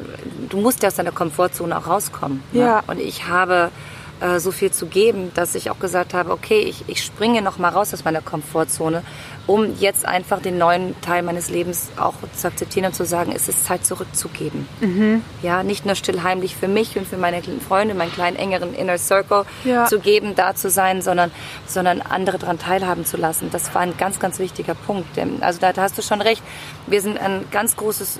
du 0.49 0.57
musst 0.57 0.83
ja 0.83 0.89
aus 0.89 0.95
deiner 0.95 1.11
Komfortzone 1.13 1.75
auch 1.75 1.87
rauskommen. 1.87 2.43
ne? 2.51 2.59
Ja. 2.61 2.83
Und 2.85 2.99
ich 2.99 3.27
habe 3.27 3.71
äh, 4.19 4.39
so 4.39 4.51
viel 4.51 4.69
zu 4.71 4.85
geben, 4.85 5.31
dass 5.33 5.55
ich 5.55 5.71
auch 5.71 5.79
gesagt 5.79 6.13
habe, 6.13 6.31
okay, 6.31 6.59
ich, 6.59 6.83
ich 6.87 7.03
springe 7.03 7.41
noch 7.41 7.57
mal 7.57 7.69
raus 7.69 7.91
aus 7.93 8.05
meiner 8.05 8.21
Komfortzone, 8.21 9.01
um 9.45 9.77
jetzt 9.79 10.05
einfach 10.05 10.41
den 10.41 10.57
neuen 10.57 10.99
Teil 11.01 11.21
meines 11.21 11.49
Lebens 11.49 11.89
auch 11.97 12.13
zu 12.35 12.47
akzeptieren 12.47 12.85
und 12.87 12.95
zu 12.95 13.05
sagen, 13.05 13.33
es 13.35 13.49
ist 13.49 13.65
Zeit 13.65 13.85
zurückzugeben. 13.85 14.67
Mhm. 14.79 15.21
Ja, 15.41 15.63
nicht 15.63 15.85
nur 15.85 15.95
stillheimlich 15.95 16.55
für 16.55 16.69
mich 16.69 16.97
und 16.97 17.05
für 17.05 17.17
meine 17.17 17.41
Freunde, 17.67 17.93
meinen 17.93 18.13
kleinen 18.13 18.37
engeren 18.37 18.73
Inner 18.73 18.97
Circle 18.97 19.45
ja. 19.65 19.85
zu 19.85 19.99
geben, 19.99 20.35
da 20.35 20.55
zu 20.55 20.69
sein, 20.69 21.01
sondern, 21.01 21.31
sondern 21.67 22.01
andere 22.01 22.37
daran 22.37 22.57
teilhaben 22.57 23.05
zu 23.05 23.17
lassen. 23.17 23.49
Das 23.51 23.75
war 23.75 23.81
ein 23.81 23.97
ganz, 23.97 24.19
ganz 24.19 24.39
wichtiger 24.39 24.75
Punkt. 24.75 25.19
Also 25.41 25.59
da, 25.59 25.73
da 25.73 25.81
hast 25.81 25.97
du 25.97 26.01
schon 26.01 26.21
recht. 26.21 26.41
Wir 26.87 27.01
sind 27.01 27.19
ein 27.19 27.45
ganz 27.51 27.75
großes, 27.75 28.19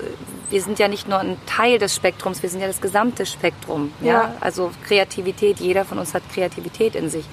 wir 0.50 0.60
sind 0.60 0.78
ja 0.78 0.88
nicht 0.88 1.08
nur 1.08 1.18
ein 1.18 1.38
Teil 1.46 1.78
des 1.78 1.94
Spektrums, 1.94 2.42
wir 2.42 2.50
sind 2.50 2.60
ja 2.60 2.66
das 2.66 2.82
gesamte 2.82 3.24
Spektrum. 3.24 3.92
Ja, 4.02 4.12
ja. 4.12 4.34
also 4.40 4.72
Kreativität, 4.86 5.58
jeder 5.58 5.86
von 5.86 5.98
uns 5.98 6.12
hat 6.12 6.22
Kreativität 6.32 6.94
in 6.94 7.08
sich. 7.08 7.24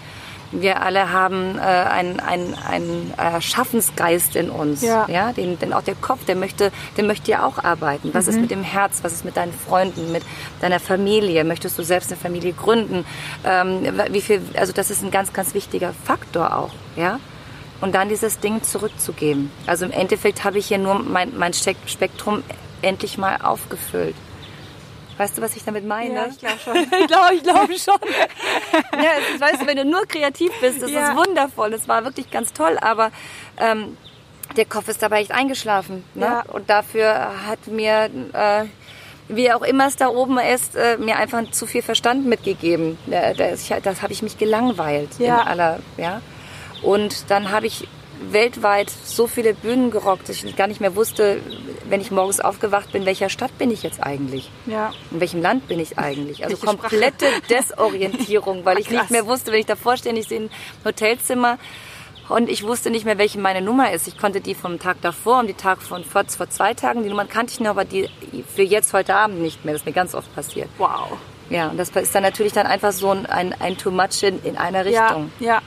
Wir 0.51 0.81
alle 0.81 1.11
haben 1.11 1.57
äh, 1.57 1.61
einen 1.61 2.19
ein 2.19 3.13
äh, 3.17 3.41
Schaffensgeist 3.41 4.35
in 4.35 4.49
uns. 4.49 4.81
Ja. 4.81 5.07
ja? 5.07 5.31
Den, 5.31 5.57
denn 5.59 5.73
auch 5.73 5.81
der 5.81 5.95
Kopf, 5.95 6.25
der 6.25 6.35
möchte, 6.35 6.71
der 6.97 7.03
möchte 7.05 7.31
ja 7.31 7.45
auch 7.45 7.63
arbeiten. 7.63 8.13
Was 8.13 8.25
mhm. 8.25 8.31
ist 8.31 8.39
mit 8.41 8.51
dem 8.51 8.63
Herz? 8.63 8.99
Was 9.03 9.13
ist 9.13 9.25
mit 9.25 9.37
deinen 9.37 9.53
Freunden, 9.53 10.11
mit 10.11 10.23
deiner 10.59 10.79
Familie? 10.79 11.43
Möchtest 11.43 11.77
du 11.77 11.83
selbst 11.83 12.11
eine 12.11 12.19
Familie 12.19 12.53
gründen? 12.53 13.05
Ähm, 13.45 13.99
wie 14.11 14.21
viel, 14.21 14.41
also 14.55 14.73
das 14.73 14.91
ist 14.91 15.03
ein 15.03 15.11
ganz, 15.11 15.31
ganz 15.33 15.53
wichtiger 15.53 15.93
Faktor 16.03 16.57
auch. 16.57 16.73
Ja? 16.95 17.19
Und 17.79 17.95
dann 17.95 18.09
dieses 18.09 18.39
Ding 18.39 18.61
zurückzugeben. 18.61 19.51
Also 19.65 19.85
im 19.85 19.91
Endeffekt 19.91 20.43
habe 20.43 20.59
ich 20.59 20.67
hier 20.67 20.77
nur 20.77 20.99
mein, 20.99 21.37
mein 21.37 21.53
Spektrum 21.53 22.43
endlich 22.81 23.17
mal 23.17 23.37
aufgefüllt. 23.41 24.15
Weißt 25.21 25.37
du, 25.37 25.43
was 25.43 25.55
ich 25.55 25.63
damit 25.63 25.85
meine? 25.85 26.15
Ja, 26.15 26.25
ich 26.25 26.39
glaube 26.39 26.57
schon. 26.57 26.75
ich 26.99 27.07
glaube 27.07 27.35
ich 27.35 27.43
glaub 27.43 27.67
schon. 27.77 27.99
ja, 29.03 29.11
ist, 29.31 29.39
weißt 29.39 29.61
du, 29.61 29.67
wenn 29.67 29.77
du 29.77 29.85
nur 29.85 30.07
kreativ 30.07 30.49
bist, 30.61 30.81
das 30.81 30.89
ja. 30.89 31.09
ist 31.09 31.15
wundervoll. 31.15 31.69
Das 31.69 31.87
war 31.87 32.03
wirklich 32.03 32.31
ganz 32.31 32.53
toll, 32.53 32.79
aber 32.81 33.11
ähm, 33.59 33.97
der 34.57 34.65
Kopf 34.65 34.87
ist 34.87 35.03
dabei 35.03 35.21
echt 35.21 35.31
eingeschlafen. 35.31 36.03
Ne? 36.15 36.25
Ja. 36.25 36.43
Und 36.51 36.71
dafür 36.71 37.33
hat 37.45 37.67
mir, 37.67 38.09
äh, 38.33 38.65
wie 39.27 39.53
auch 39.53 39.61
immer 39.61 39.85
es 39.85 39.95
da 39.95 40.07
oben 40.07 40.39
ist, 40.39 40.75
äh, 40.75 40.97
mir 40.97 41.17
einfach 41.17 41.51
zu 41.51 41.67
viel 41.67 41.83
Verstand 41.83 42.25
mitgegeben. 42.25 42.97
Äh, 43.11 43.35
das, 43.35 43.69
das 43.83 44.01
habe 44.01 44.13
ich 44.13 44.23
mich 44.23 44.39
gelangweilt. 44.39 45.19
Ja. 45.19 45.43
In 45.43 45.47
aller, 45.49 45.79
ja. 45.97 46.21
Und 46.81 47.29
dann 47.29 47.51
habe 47.51 47.67
ich 47.67 47.87
weltweit 48.29 48.89
so 48.89 49.27
viele 49.27 49.53
Bühnen 49.53 49.91
gerockt, 49.91 50.29
dass 50.29 50.43
ich 50.43 50.55
gar 50.55 50.67
nicht 50.67 50.81
mehr 50.81 50.95
wusste, 50.95 51.41
wenn 51.89 52.01
ich 52.01 52.11
morgens 52.11 52.39
aufgewacht 52.39 52.91
bin, 52.91 53.05
welcher 53.05 53.29
Stadt 53.29 53.57
bin 53.57 53.71
ich 53.71 53.83
jetzt 53.83 54.01
eigentlich? 54.01 54.49
Ja. 54.65 54.91
In 55.11 55.19
welchem 55.19 55.41
Land 55.41 55.67
bin 55.67 55.79
ich 55.79 55.97
eigentlich? 55.97 56.43
Also 56.43 56.61
Welche 56.61 56.77
komplette 56.77 57.25
Sprache? 57.25 57.41
Desorientierung, 57.49 58.65
weil 58.65 58.79
ich 58.79 58.89
nicht 58.89 59.11
mehr 59.11 59.25
wusste, 59.25 59.51
wenn 59.51 59.59
ich 59.59 59.65
davor 59.65 59.97
stehe, 59.97 60.17
ich 60.17 60.27
sehe 60.27 60.41
ein 60.41 60.49
Hotelzimmer 60.85 61.57
und 62.29 62.49
ich 62.49 62.63
wusste 62.63 62.91
nicht 62.91 63.05
mehr, 63.05 63.17
welche 63.17 63.39
meine 63.39 63.61
Nummer 63.61 63.91
ist. 63.91 64.07
Ich 64.07 64.17
konnte 64.17 64.41
die 64.41 64.55
vom 64.55 64.79
Tag 64.79 64.97
davor 65.01 65.39
und 65.39 65.47
die 65.47 65.53
Tag 65.53 65.81
von 65.81 66.03
vor, 66.03 66.23
vor 66.25 66.49
zwei 66.49 66.73
Tagen, 66.73 67.03
die 67.03 67.09
Nummern 67.09 67.27
kannte 67.27 67.53
ich 67.53 67.59
noch, 67.59 67.71
aber 67.71 67.85
die 67.85 68.09
für 68.55 68.63
jetzt 68.63 68.93
heute 68.93 69.15
Abend 69.15 69.41
nicht 69.41 69.65
mehr. 69.65 69.73
Das 69.73 69.81
ist 69.81 69.85
mir 69.85 69.93
ganz 69.93 70.15
oft 70.15 70.33
passiert. 70.33 70.69
Wow. 70.77 71.17
Ja, 71.49 71.67
und 71.67 71.77
das 71.77 71.89
ist 71.89 72.15
dann 72.15 72.23
natürlich 72.23 72.53
dann 72.53 72.65
einfach 72.65 72.93
so 72.93 73.09
ein, 73.09 73.25
ein, 73.25 73.53
ein 73.59 73.77
Too 73.77 73.91
Much 73.91 74.23
in, 74.23 74.41
in 74.43 74.57
einer 74.57 74.85
Richtung. 74.85 75.31
Ja, 75.39 75.55
ja 75.55 75.61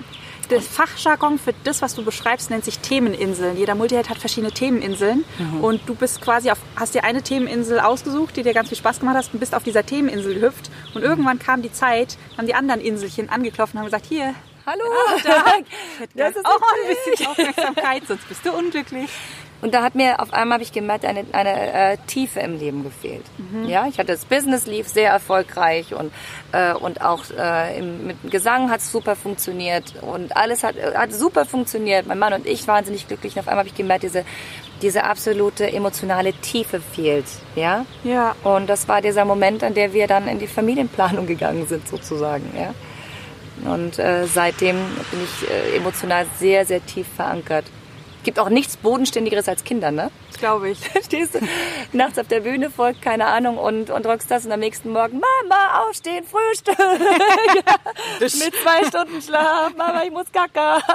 das 0.49 0.67
Fachjargon 0.67 1.39
für 1.39 1.55
das, 1.65 1.83
was 1.83 1.95
du 1.95 2.05
beschreibst, 2.05 2.51
nennt 2.51 2.65
sich 2.65 2.79
Themeninseln. 2.79 3.57
Jeder 3.57 3.75
Multiheld 3.75 4.09
hat 4.09 4.19
verschiedene 4.19 4.53
Themeninseln 4.53 5.25
mhm. 5.39 5.65
und 5.65 5.89
du 5.89 5.95
bist 5.95 6.21
quasi 6.21 6.51
auf, 6.51 6.59
hast 6.77 6.95
dir 6.95 7.05
eine 7.05 7.23
Themeninsel 7.23 7.81
ausgesucht, 7.81 8.37
die 8.37 8.43
dir 8.43 8.55
ganz 8.55 8.69
viel 8.69 8.79
Spaß 8.79 9.01
gemacht 9.01 9.17
hat 9.17 9.31
und 9.33 9.41
bist 9.41 9.55
auf 9.55 9.63
dieser 9.63 9.85
Themeninsel 9.85 10.35
gehüpft 10.35 10.71
und 10.95 11.03
irgendwann 11.03 11.39
kam 11.39 11.63
die 11.63 11.73
Zeit, 11.73 12.17
haben 12.37 12.47
die 12.47 12.55
anderen 12.55 12.81
Inselchen 12.81 13.29
angeklopft 13.29 13.75
und 13.75 13.81
haben 13.81 13.87
gesagt, 13.87 14.07
hier, 14.07 14.35
Hallo, 14.67 14.85
da, 15.23 15.45
das 16.15 16.37
ist 16.37 16.47
auch 16.47 16.59
ein 16.59 17.13
bisschen 17.13 17.27
Aufmerksamkeit, 17.29 18.03
sonst 18.09 18.27
bist 18.29 18.47
du 18.47 18.53
unglücklich. 18.53 19.11
Und 19.65 19.73
da 19.73 19.83
hat 19.83 19.95
mir 19.95 20.21
auf 20.21 20.35
einmal, 20.35 20.57
habe 20.57 20.63
ich 20.63 20.73
gemerkt, 20.73 21.07
eine, 21.07 21.25
eine 21.33 21.73
äh, 21.73 21.97
Tiefe 22.07 22.41
im 22.41 22.59
Leben 22.59 22.85
gefehlt. 22.85 23.25
Mhm. 23.39 23.65
Ja, 23.65 23.87
ich 23.87 23.99
hatte 23.99 24.13
das 24.13 24.27
Business 24.27 24.67
lief 24.67 24.89
sehr 24.89 25.11
erfolgreich 25.11 25.95
und, 25.95 26.13
äh, 26.53 26.75
und 26.75 27.01
auch 27.01 27.23
äh, 27.31 27.79
im, 27.79 28.07
mit 28.09 28.23
dem 28.23 28.29
Gesang 28.29 28.71
hat 28.71 28.81
es 28.81 28.93
super 28.93 29.17
funktioniert 29.17 29.95
und 30.03 30.37
alles 30.37 30.65
hat, 30.65 30.75
hat 30.95 31.15
super 31.15 31.47
funktioniert. 31.47 32.07
Mein 32.07 32.19
Mann 32.19 32.35
und 32.35 32.47
ich 32.47 32.69
wahnsinnig 32.69 33.09
glücklich. 33.09 33.37
Und 33.37 33.41
auf 33.41 33.49
einmal 33.49 33.61
habe 33.61 33.69
ich 33.71 33.75
gemerkt, 33.75 34.03
diese, 34.03 34.27
diese 34.83 35.05
absolute 35.05 35.73
emotionale 35.73 36.35
Tiefe 36.35 36.83
fehlt. 36.83 37.25
Ja? 37.57 37.87
ja. 38.03 38.37
Und 38.45 38.67
das 38.67 38.87
war 38.87 39.01
dieser 39.01 39.25
Moment, 39.25 39.65
an 39.65 39.73
der 39.73 39.95
wir 39.95 40.07
dann 40.07 40.29
in 40.29 40.41
die 40.41 40.47
Familienplanung 40.47 41.27
gegangen 41.27 41.67
sind, 41.67 41.89
sozusagen. 41.89 42.53
Ja? 42.55 42.75
Und 43.73 43.99
äh, 43.99 44.27
seitdem 44.27 44.77
bin 45.11 45.21
ich 45.25 45.49
äh, 45.49 45.79
emotional 45.79 46.27
sehr, 46.39 46.67
sehr 46.67 46.85
tief 46.85 47.07
verankert 47.17 47.65
gibt 48.25 48.39
auch 48.39 48.49
nichts 48.49 48.77
Bodenständigeres 48.77 49.49
als 49.49 49.65
Kinder, 49.65 49.91
ne? 49.91 50.11
Glaube 50.39 50.71
ich. 50.71 50.79
Stehst 51.05 51.35
du 51.35 51.41
nachts 51.93 52.19
auf 52.19 52.27
der 52.29 52.41
Bühne, 52.41 52.71
folgt 52.71 53.03
keine 53.03 53.27
Ahnung 53.27 53.59
und, 53.59 53.91
und 53.91 54.07
rockst 54.07 54.31
das 54.31 54.45
und 54.45 54.53
am 54.53 54.61
nächsten 54.61 54.91
Morgen, 54.93 55.21
Mama, 55.21 55.85
aufstehen, 55.85 56.25
Frühstück. 56.25 56.77
ja, 56.79 58.19
mit 58.21 58.31
zwei 58.31 58.85
Stunden 58.89 59.23
Schlaf, 59.23 59.75
Mama, 59.77 60.03
ich 60.05 60.11
muss 60.11 60.27
kacker. 60.33 60.83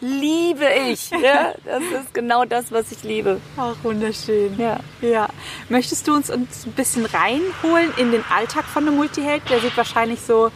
liebe 0.00 0.66
ich. 0.90 1.10
Ja, 1.10 1.54
das 1.64 1.82
ist 1.82 2.14
genau 2.14 2.44
das, 2.44 2.70
was 2.72 2.92
ich 2.92 3.02
liebe. 3.02 3.40
Ach, 3.56 3.76
wunderschön. 3.82 4.58
Ja. 4.58 4.80
ja. 5.00 5.28
Möchtest 5.68 6.06
du 6.06 6.14
uns, 6.14 6.30
uns 6.30 6.66
ein 6.66 6.72
bisschen 6.72 7.06
reinholen 7.06 7.92
in 7.96 8.10
den 8.12 8.24
Alltag 8.30 8.64
von 8.64 8.86
einem 8.86 8.96
Multiheld? 8.96 9.42
Der 9.48 9.60
sieht 9.60 9.76
wahrscheinlich 9.76 10.20
so 10.20 10.50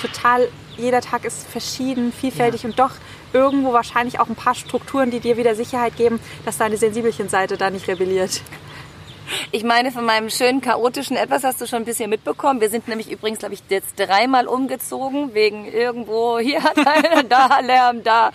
total 0.00 0.48
jeder 0.76 1.00
Tag 1.00 1.24
ist 1.24 1.46
verschieden, 1.46 2.12
vielfältig 2.12 2.62
ja. 2.62 2.68
und 2.68 2.78
doch 2.78 2.92
irgendwo 3.32 3.72
wahrscheinlich 3.72 4.20
auch 4.20 4.28
ein 4.28 4.36
paar 4.36 4.54
Strukturen, 4.54 5.10
die 5.10 5.20
dir 5.20 5.36
wieder 5.36 5.54
Sicherheit 5.54 5.96
geben, 5.96 6.20
dass 6.44 6.58
deine 6.58 6.76
Sensibelchen-Seite 6.76 7.56
da 7.56 7.70
nicht 7.70 7.88
rebelliert. 7.88 8.40
Ich 9.52 9.64
meine, 9.64 9.90
von 9.90 10.04
meinem 10.04 10.30
schönen 10.30 10.60
chaotischen 10.60 11.16
Etwas 11.16 11.44
hast 11.44 11.60
du 11.60 11.66
schon 11.66 11.80
ein 11.80 11.84
bisschen 11.84 12.10
mitbekommen. 12.10 12.60
Wir 12.60 12.68
sind 12.68 12.88
nämlich 12.88 13.10
übrigens, 13.10 13.38
glaube 13.38 13.54
ich, 13.54 13.62
jetzt 13.68 13.98
dreimal 13.98 14.46
umgezogen, 14.46 15.34
wegen 15.34 15.64
irgendwo 15.64 16.38
hier 16.38 16.60
da 17.28 17.60
Lärm, 17.60 18.02
da, 18.04 18.32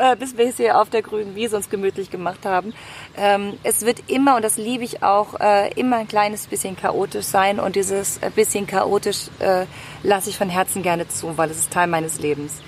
äh, 0.00 0.16
bis 0.16 0.36
wir 0.36 0.48
es 0.48 0.56
hier 0.56 0.80
auf 0.80 0.90
der 0.90 1.02
grünen 1.02 1.34
Wiese 1.34 1.56
uns 1.56 1.70
gemütlich 1.70 2.10
gemacht 2.10 2.44
haben. 2.44 2.72
Ähm, 3.16 3.54
es 3.62 3.84
wird 3.84 4.02
immer, 4.08 4.36
und 4.36 4.44
das 4.44 4.56
liebe 4.56 4.82
ich 4.82 5.02
auch, 5.02 5.38
äh, 5.38 5.72
immer 5.74 5.98
ein 5.98 6.08
kleines 6.08 6.46
bisschen 6.46 6.76
chaotisch 6.76 7.26
sein 7.26 7.60
und 7.60 7.76
dieses 7.76 8.18
äh, 8.18 8.30
bisschen 8.34 8.66
chaotisch 8.66 9.28
äh, 9.38 9.66
lasse 10.02 10.30
ich 10.30 10.38
von 10.38 10.48
Herzen 10.48 10.82
gerne 10.82 11.06
zu, 11.08 11.36
weil 11.36 11.50
es 11.50 11.58
ist 11.58 11.70
Teil 11.70 11.86
meines 11.86 12.18
Lebens. 12.18 12.62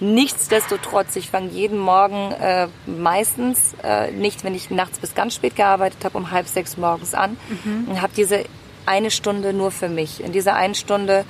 Nichtsdestotrotz, 0.00 1.16
ich 1.16 1.30
fange 1.30 1.50
jeden 1.50 1.78
Morgen 1.78 2.32
äh, 2.32 2.68
meistens, 2.86 3.74
äh, 3.82 4.10
nicht 4.10 4.44
wenn 4.44 4.54
ich 4.54 4.70
nachts 4.70 4.98
bis 4.98 5.14
ganz 5.14 5.34
spät 5.34 5.56
gearbeitet 5.56 6.04
habe, 6.04 6.18
um 6.18 6.30
halb 6.30 6.48
sechs 6.48 6.76
morgens 6.76 7.14
an 7.14 7.36
mhm. 7.64 7.88
und 7.88 8.02
habe 8.02 8.12
diese 8.14 8.44
eine 8.86 9.10
Stunde 9.10 9.52
nur 9.52 9.70
für 9.70 9.88
mich. 9.88 10.22
In 10.22 10.32
dieser 10.32 10.56
einen 10.56 10.74
Stunde 10.74 11.24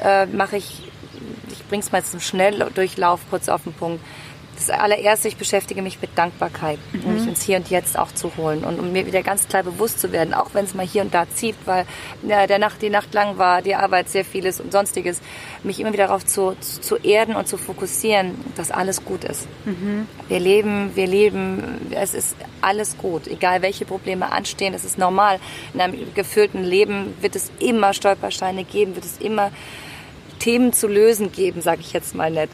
äh, 0.00 0.26
mache 0.26 0.58
ich, 0.58 0.90
ich 1.50 1.66
bringe 1.66 1.82
es 1.82 1.92
mal 1.92 2.04
zum 2.04 2.20
Schnelldurchlauf 2.20 3.20
kurz 3.30 3.48
auf 3.48 3.64
den 3.64 3.72
Punkt, 3.72 4.04
das 4.60 4.70
allererste, 4.70 5.28
ich 5.28 5.36
beschäftige 5.36 5.82
mich 5.82 6.00
mit 6.00 6.16
Dankbarkeit, 6.16 6.78
mhm. 6.92 7.04
um 7.04 7.14
mich 7.14 7.26
ins 7.26 7.42
Hier 7.42 7.56
und 7.56 7.70
Jetzt 7.70 7.98
auch 7.98 8.12
zu 8.12 8.36
holen 8.36 8.64
und 8.64 8.78
um 8.78 8.92
mir 8.92 9.06
wieder 9.06 9.22
ganz 9.22 9.48
klar 9.48 9.62
bewusst 9.62 10.00
zu 10.00 10.12
werden, 10.12 10.34
auch 10.34 10.50
wenn 10.52 10.64
es 10.64 10.74
mal 10.74 10.86
hier 10.86 11.02
und 11.02 11.14
da 11.14 11.28
zieht, 11.28 11.56
weil 11.64 11.86
ja, 12.22 12.46
der 12.46 12.58
Nacht, 12.58 12.82
die 12.82 12.90
Nacht 12.90 13.14
lang 13.14 13.38
war, 13.38 13.62
die 13.62 13.74
Arbeit 13.74 14.08
sehr 14.08 14.24
vieles 14.24 14.60
und 14.60 14.72
sonstiges, 14.72 15.20
mich 15.62 15.80
immer 15.80 15.92
wieder 15.92 16.06
darauf 16.06 16.24
zu, 16.24 16.56
zu 16.60 16.96
erden 16.96 17.36
und 17.36 17.48
zu 17.48 17.56
fokussieren, 17.56 18.34
dass 18.56 18.70
alles 18.70 19.04
gut 19.04 19.24
ist. 19.24 19.48
Mhm. 19.64 20.06
Wir 20.28 20.40
leben, 20.40 20.90
wir 20.94 21.06
leben, 21.06 21.90
es 21.90 22.14
ist 22.14 22.36
alles 22.60 22.98
gut, 22.98 23.26
egal 23.26 23.62
welche 23.62 23.84
Probleme 23.84 24.30
anstehen, 24.30 24.74
es 24.74 24.84
ist 24.84 24.98
normal. 24.98 25.40
In 25.74 25.80
einem 25.80 26.14
gefüllten 26.14 26.62
Leben 26.64 27.14
wird 27.20 27.36
es 27.36 27.50
immer 27.58 27.92
Stolpersteine 27.92 28.64
geben, 28.64 28.94
wird 28.94 29.04
es 29.04 29.18
immer 29.18 29.50
Themen 30.38 30.72
zu 30.72 30.88
lösen 30.88 31.32
geben, 31.32 31.60
sage 31.60 31.80
ich 31.82 31.92
jetzt 31.92 32.14
mal 32.14 32.30
nett. 32.30 32.50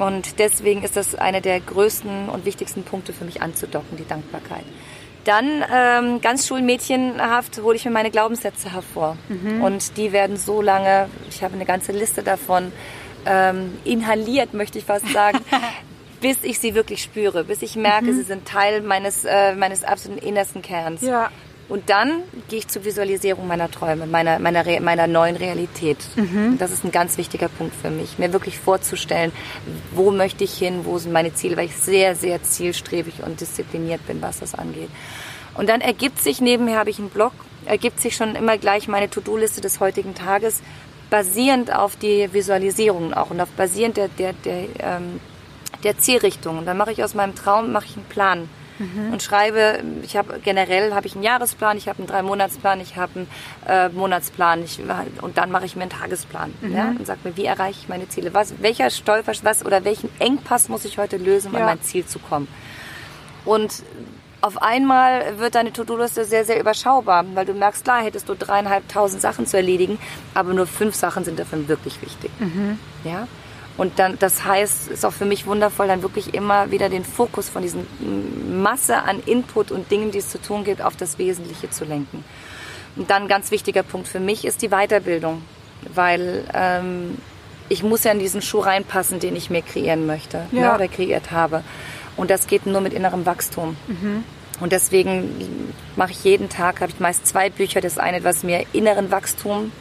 Und 0.00 0.38
deswegen 0.38 0.82
ist 0.82 0.96
das 0.96 1.14
einer 1.14 1.40
der 1.40 1.60
größten 1.60 2.28
und 2.28 2.44
wichtigsten 2.44 2.84
Punkte 2.84 3.12
für 3.12 3.24
mich 3.24 3.42
anzudocken, 3.42 3.96
die 3.96 4.06
Dankbarkeit. 4.06 4.64
Dann 5.24 5.62
ähm, 5.72 6.20
ganz 6.22 6.46
schulmädchenhaft 6.46 7.60
hole 7.62 7.76
ich 7.76 7.84
mir 7.84 7.90
meine 7.90 8.10
Glaubenssätze 8.10 8.72
hervor. 8.72 9.16
Mhm. 9.28 9.62
Und 9.62 9.96
die 9.98 10.12
werden 10.12 10.36
so 10.36 10.62
lange, 10.62 11.08
ich 11.28 11.42
habe 11.44 11.54
eine 11.54 11.66
ganze 11.66 11.92
Liste 11.92 12.22
davon, 12.22 12.72
ähm, 13.26 13.78
inhaliert, 13.84 14.54
möchte 14.54 14.78
ich 14.78 14.84
fast 14.86 15.06
sagen, 15.10 15.40
bis 16.20 16.38
ich 16.42 16.58
sie 16.58 16.74
wirklich 16.74 17.02
spüre, 17.02 17.44
bis 17.44 17.60
ich 17.60 17.76
merke, 17.76 18.06
mhm. 18.06 18.16
sie 18.16 18.22
sind 18.22 18.46
Teil 18.46 18.80
meines, 18.80 19.24
äh, 19.24 19.54
meines 19.54 19.84
absoluten 19.84 20.24
innersten 20.24 20.62
Kerns. 20.62 21.02
Ja. 21.02 21.30
Und 21.70 21.88
dann 21.88 22.24
gehe 22.48 22.58
ich 22.58 22.68
zur 22.68 22.84
Visualisierung 22.84 23.46
meiner 23.46 23.70
Träume, 23.70 24.06
meiner, 24.06 24.40
meiner, 24.40 24.64
meiner 24.80 25.06
neuen 25.06 25.36
Realität. 25.36 25.98
Mhm. 26.16 26.58
Das 26.58 26.72
ist 26.72 26.84
ein 26.84 26.90
ganz 26.90 27.16
wichtiger 27.16 27.48
Punkt 27.48 27.74
für 27.76 27.90
mich, 27.90 28.18
mir 28.18 28.32
wirklich 28.32 28.58
vorzustellen, 28.58 29.30
wo 29.92 30.10
möchte 30.10 30.42
ich 30.42 30.52
hin, 30.52 30.80
wo 30.82 30.98
sind 30.98 31.12
meine 31.12 31.32
Ziele, 31.32 31.56
weil 31.56 31.66
ich 31.66 31.76
sehr, 31.76 32.16
sehr 32.16 32.42
zielstrebig 32.42 33.22
und 33.24 33.40
diszipliniert 33.40 34.04
bin, 34.08 34.20
was 34.20 34.40
das 34.40 34.56
angeht. 34.56 34.90
Und 35.54 35.68
dann 35.68 35.80
ergibt 35.80 36.20
sich 36.20 36.40
nebenher, 36.40 36.76
habe 36.76 36.90
ich 36.90 36.98
einen 36.98 37.08
Blog, 37.08 37.32
ergibt 37.66 38.00
sich 38.00 38.16
schon 38.16 38.34
immer 38.34 38.58
gleich 38.58 38.88
meine 38.88 39.08
To-Do-Liste 39.08 39.60
des 39.60 39.78
heutigen 39.78 40.16
Tages, 40.16 40.62
basierend 41.08 41.72
auf 41.72 41.94
die 41.94 42.32
Visualisierungen 42.32 43.14
auch 43.14 43.30
und 43.30 43.40
auf 43.40 43.48
basierend 43.50 43.96
der, 43.96 44.08
der, 44.08 44.32
der, 44.32 44.64
ähm, 44.80 45.20
der 45.84 45.98
Zielrichtung. 45.98 46.58
Und 46.58 46.66
dann 46.66 46.76
mache 46.76 46.90
ich 46.90 47.04
aus 47.04 47.14
meinem 47.14 47.36
Traum 47.36 47.70
mache 47.70 47.86
ich 47.86 47.96
einen 47.96 48.06
Plan 48.06 48.48
mhm. 48.80 49.12
und 49.12 49.22
schreibe, 49.22 49.80
ich 50.02 50.16
habe 50.16 50.40
generell 50.40 50.92
habe 50.94 51.06
ich 51.06 51.14
einen 51.14 51.22
Jahresplan, 51.22 51.76
ich 51.76 51.88
habe 51.88 51.98
einen 51.98 52.08
Drei-Monatsplan, 52.08 52.80
ich 52.80 52.96
habe 52.96 53.12
einen 53.14 53.28
äh, 53.68 53.88
Monatsplan 53.90 54.64
ich, 54.64 54.80
und 55.20 55.38
dann 55.38 55.50
mache 55.52 55.66
ich 55.66 55.76
mir 55.76 55.82
einen 55.82 55.90
Tagesplan 55.90 56.52
mhm. 56.60 56.74
ja, 56.74 56.88
und 56.88 57.06
sage 57.06 57.20
mir, 57.24 57.36
wie 57.36 57.44
erreiche 57.44 57.78
ich 57.82 57.88
meine 57.88 58.08
Ziele, 58.08 58.34
was, 58.34 58.54
welcher 58.60 58.90
Stolper, 58.90 59.32
was 59.42 59.64
oder 59.64 59.84
welchen 59.84 60.10
Engpass 60.18 60.68
muss 60.68 60.84
ich 60.84 60.98
heute 60.98 61.16
lösen, 61.16 61.48
um 61.48 61.54
ja. 61.54 61.60
an 61.60 61.66
mein 61.66 61.82
Ziel 61.82 62.04
zu 62.04 62.18
kommen. 62.18 62.48
Und 63.44 63.84
auf 64.42 64.62
einmal 64.62 65.38
wird 65.38 65.54
deine 65.54 65.72
To-Do-Liste 65.72 66.24
sehr, 66.24 66.44
sehr 66.44 66.58
überschaubar, 66.58 67.24
weil 67.34 67.44
du 67.44 67.52
merkst, 67.52 67.84
klar, 67.84 68.02
hättest 68.02 68.28
du 68.28 68.34
dreieinhalbtausend 68.34 69.20
Sachen 69.20 69.46
zu 69.46 69.56
erledigen, 69.56 69.98
aber 70.34 70.54
nur 70.54 70.66
fünf 70.66 70.94
Sachen 70.94 71.24
sind 71.24 71.38
davon 71.38 71.68
wirklich 71.68 72.00
wichtig. 72.00 72.30
Mhm. 72.38 72.78
Ja? 73.04 73.28
Und 73.80 73.98
dann, 73.98 74.18
das 74.18 74.44
heißt, 74.44 74.88
ist 74.88 75.06
auch 75.06 75.12
für 75.14 75.24
mich 75.24 75.46
wundervoll, 75.46 75.86
dann 75.86 76.02
wirklich 76.02 76.34
immer 76.34 76.70
wieder 76.70 76.90
den 76.90 77.02
Fokus 77.02 77.48
von 77.48 77.62
diesen 77.62 77.86
Masse 78.62 79.04
an 79.04 79.22
Input 79.24 79.70
und 79.70 79.90
Dingen, 79.90 80.10
die 80.10 80.18
es 80.18 80.28
zu 80.28 80.38
tun 80.38 80.64
gibt, 80.64 80.82
auf 80.82 80.96
das 80.96 81.16
Wesentliche 81.16 81.70
zu 81.70 81.86
lenken. 81.86 82.22
Und 82.96 83.08
dann 83.08 83.22
ein 83.22 83.28
ganz 83.28 83.50
wichtiger 83.50 83.82
Punkt 83.82 84.06
für 84.06 84.20
mich 84.20 84.44
ist 84.44 84.60
die 84.60 84.68
Weiterbildung, 84.68 85.40
weil 85.94 86.44
ähm, 86.52 87.16
ich 87.70 87.82
muss 87.82 88.04
ja 88.04 88.12
in 88.12 88.18
diesen 88.18 88.42
Schuh 88.42 88.58
reinpassen, 88.58 89.18
den 89.18 89.34
ich 89.34 89.48
mir 89.48 89.62
kreieren 89.62 90.04
möchte 90.04 90.46
ne, 90.50 90.60
ja. 90.60 90.68
ne, 90.68 90.74
oder 90.74 90.88
kreiert 90.88 91.30
habe. 91.30 91.64
Und 92.18 92.28
das 92.28 92.48
geht 92.48 92.66
nur 92.66 92.82
mit 92.82 92.92
innerem 92.92 93.24
Wachstum. 93.24 93.78
Mhm. 93.86 94.24
Und 94.60 94.72
deswegen 94.72 95.72
mache 95.96 96.10
ich 96.10 96.22
jeden 96.22 96.50
Tag, 96.50 96.82
habe 96.82 96.92
ich 96.92 97.00
meist 97.00 97.26
zwei 97.26 97.48
Bücher. 97.48 97.80
Das 97.80 97.96
eine, 97.96 98.24
was 98.24 98.42
mir 98.42 98.66
inneren 98.74 99.10
Wachstum 99.10 99.72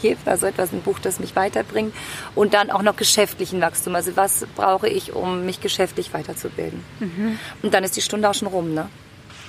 hilft, 0.00 0.28
also 0.28 0.46
etwas, 0.46 0.72
ein 0.72 0.82
Buch, 0.82 0.98
das 0.98 1.20
mich 1.20 1.36
weiterbringt. 1.36 1.94
Und 2.34 2.54
dann 2.54 2.70
auch 2.70 2.82
noch 2.82 2.96
geschäftlichen 2.96 3.60
Wachstum. 3.60 3.94
Also 3.94 4.16
was 4.16 4.46
brauche 4.56 4.88
ich, 4.88 5.14
um 5.14 5.44
mich 5.44 5.60
geschäftlich 5.60 6.12
weiterzubilden. 6.12 6.84
Mhm. 7.00 7.38
Und 7.62 7.74
dann 7.74 7.84
ist 7.84 7.96
die 7.96 8.02
Stunde 8.02 8.28
auch 8.28 8.34
schon 8.34 8.48
rum, 8.48 8.74
ne? 8.74 8.88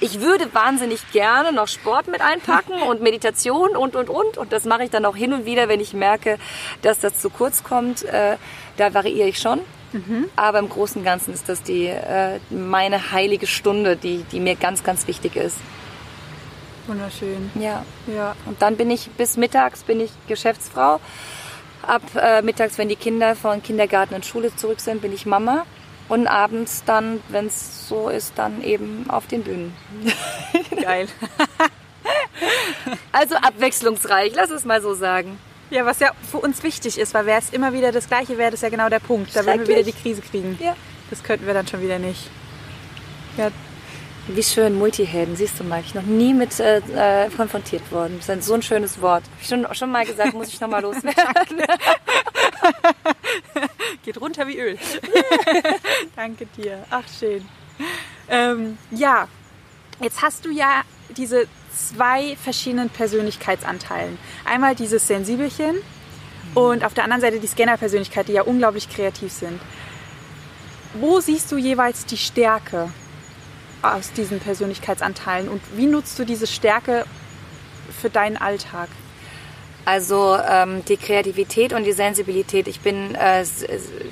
Ich 0.02 0.22
würde 0.22 0.54
wahnsinnig 0.54 1.12
gerne 1.12 1.52
noch 1.52 1.68
Sport 1.68 2.08
mit 2.08 2.22
einpacken 2.22 2.82
und 2.88 3.02
Meditation 3.02 3.76
und, 3.76 3.96
und, 3.96 4.10
und. 4.10 4.38
Und 4.38 4.54
das 4.54 4.66
mache 4.66 4.84
ich 4.84 4.90
dann 4.90 5.06
auch 5.06 5.16
hin 5.16 5.34
und 5.34 5.46
wieder, 5.46 5.68
wenn 5.68 5.82
ich 5.82 5.94
merke, 5.94 6.38
dass 6.82 7.00
das 7.00 7.20
zu 7.20 7.30
kurz 7.30 7.64
kommt. 7.64 8.04
Äh, 8.04 8.38
da 8.78 8.94
variiere 8.94 9.28
ich 9.28 9.40
schon. 9.40 9.60
Mhm. 9.92 10.30
Aber 10.36 10.60
im 10.60 10.70
Großen 10.70 11.00
und 11.00 11.06
Ganzen 11.06 11.34
ist 11.34 11.50
das 11.50 11.64
die, 11.64 11.88
äh, 11.88 12.40
meine 12.50 13.12
heilige 13.12 13.48
Stunde, 13.48 13.96
die, 13.96 14.24
die 14.32 14.40
mir 14.40 14.56
ganz, 14.56 14.84
ganz 14.84 15.08
wichtig 15.08 15.36
ist. 15.36 15.58
Wunderschön. 16.90 17.52
Ja. 17.56 17.86
ja. 18.08 18.36
Und 18.46 18.62
dann 18.62 18.76
bin 18.76 18.90
ich 18.90 19.10
bis 19.12 19.38
mittags 19.38 19.84
bin 19.84 20.00
ich 20.02 20.12
Geschäftsfrau. 20.28 21.00
Ab 21.84 22.02
äh, 22.16 22.42
mittags, 22.42 22.78
wenn 22.78 22.90
die 22.90 22.96
Kinder 22.96 23.36
von 23.36 23.64
Kindergarten 23.64 24.16
und 24.16 24.26
Schule 24.26 24.54
zurück 24.56 24.80
sind, 24.80 25.02
bin 25.02 25.14
ich 25.14 25.26
Mama. 25.26 25.66
Und 26.10 26.28
abends 26.28 26.84
dann, 26.86 27.22
wenn 27.30 27.46
es 27.46 27.88
so 27.88 28.10
ist, 28.10 28.34
dann 28.36 28.64
eben 28.64 29.06
auf 29.10 29.28
den 29.28 29.44
Bühnen. 29.44 29.76
Geil. 30.82 31.08
also 33.12 33.36
abwechslungsreich, 33.36 34.34
lass 34.36 34.50
es 34.50 34.66
mal 34.66 34.82
so 34.82 34.96
sagen. 34.96 35.38
Ja, 35.70 35.86
was 35.86 36.00
ja 36.00 36.12
für 36.32 36.38
uns 36.38 36.64
wichtig 36.64 36.98
ist, 36.98 37.14
weil 37.14 37.28
wäre 37.28 37.40
es 37.40 37.52
immer 37.52 37.74
wieder 37.74 37.92
das 37.92 38.08
Gleiche, 38.08 38.40
wäre 38.40 38.50
das 38.50 38.62
ja 38.62 38.70
genau 38.70 38.90
der 38.90 39.00
Punkt. 39.00 39.36
Da 39.36 39.46
würden 39.46 39.68
wir 39.68 39.68
wieder 39.68 39.84
die 39.84 39.94
Krise 39.94 40.22
kriegen. 40.22 40.58
Ja. 40.60 40.76
Das 41.12 41.22
könnten 41.22 41.46
wir 41.46 41.54
dann 41.54 41.68
schon 41.68 41.82
wieder 41.82 42.00
nicht. 42.00 42.28
Ja, 43.38 43.52
wie 44.36 44.44
schön, 44.44 44.78
Multihelden, 44.78 45.36
siehst 45.36 45.60
du 45.60 45.64
mal. 45.64 45.82
Ich 45.82 45.96
noch 45.96 46.04
nie 46.04 46.34
mit 46.34 46.60
äh, 46.60 46.78
äh, 46.96 47.30
konfrontiert 47.30 47.92
worden. 47.92 48.20
Das 48.26 48.38
ist 48.38 48.46
so 48.46 48.54
ein 48.54 48.62
schönes 48.62 49.02
Wort. 49.02 49.24
Hab 49.24 49.42
ich 49.42 49.48
schon, 49.48 49.68
schon 49.74 49.92
mal 49.92 50.06
gesagt, 50.06 50.34
muss 50.34 50.50
ich 50.50 50.60
nochmal 50.62 50.82
loswerden. 50.82 51.16
Geht 54.04 54.22
runter 54.22 54.48
wie 54.48 54.60
Öl. 54.60 54.78
Danke 56.16 56.46
dir. 56.58 56.86
Ach, 56.90 57.04
schön. 57.20 57.48
Ähm, 58.30 58.78
ja, 58.92 59.28
jetzt 60.02 60.22
hast 60.22 60.46
du 60.46 60.52
ja 60.52 60.84
diese 61.10 61.48
zwei 61.72 62.36
verschiedenen 62.36 62.90
Persönlichkeitsanteilen. 62.90 64.18
Einmal 64.46 64.76
dieses 64.76 65.08
Sensibelchen 65.08 65.76
und 66.56 66.84
auf 66.84 66.94
der 66.94 67.04
anderen 67.04 67.22
Seite 67.22 67.40
die 67.40 67.48
Scanner-Persönlichkeit, 67.48 68.28
die 68.28 68.34
ja 68.34 68.44
unglaublich 68.44 68.90
kreativ 68.90 69.32
sind. 69.32 69.60
Wo 70.94 71.20
siehst 71.20 71.52
du 71.52 71.58
jeweils 71.58 72.06
die 72.06 72.18
Stärke? 72.18 72.90
Aus 73.82 74.12
diesen 74.14 74.40
Persönlichkeitsanteilen 74.40 75.50
und 75.50 75.62
wie 75.76 75.86
nutzt 75.86 76.18
du 76.20 76.26
diese 76.26 76.48
Stärke 76.48 77.06
für 78.02 78.10
deinen 78.10 78.38
Alltag? 78.38 78.90
Also 79.86 80.38
ähm, 80.38 80.84
die 80.86 80.98
Kreativität 80.98 81.74
und 81.74 81.84
die 81.84 81.94
Sensibilität, 81.94 82.68
ich 82.68 82.82
bin 82.82 83.16
äh, 83.16 83.44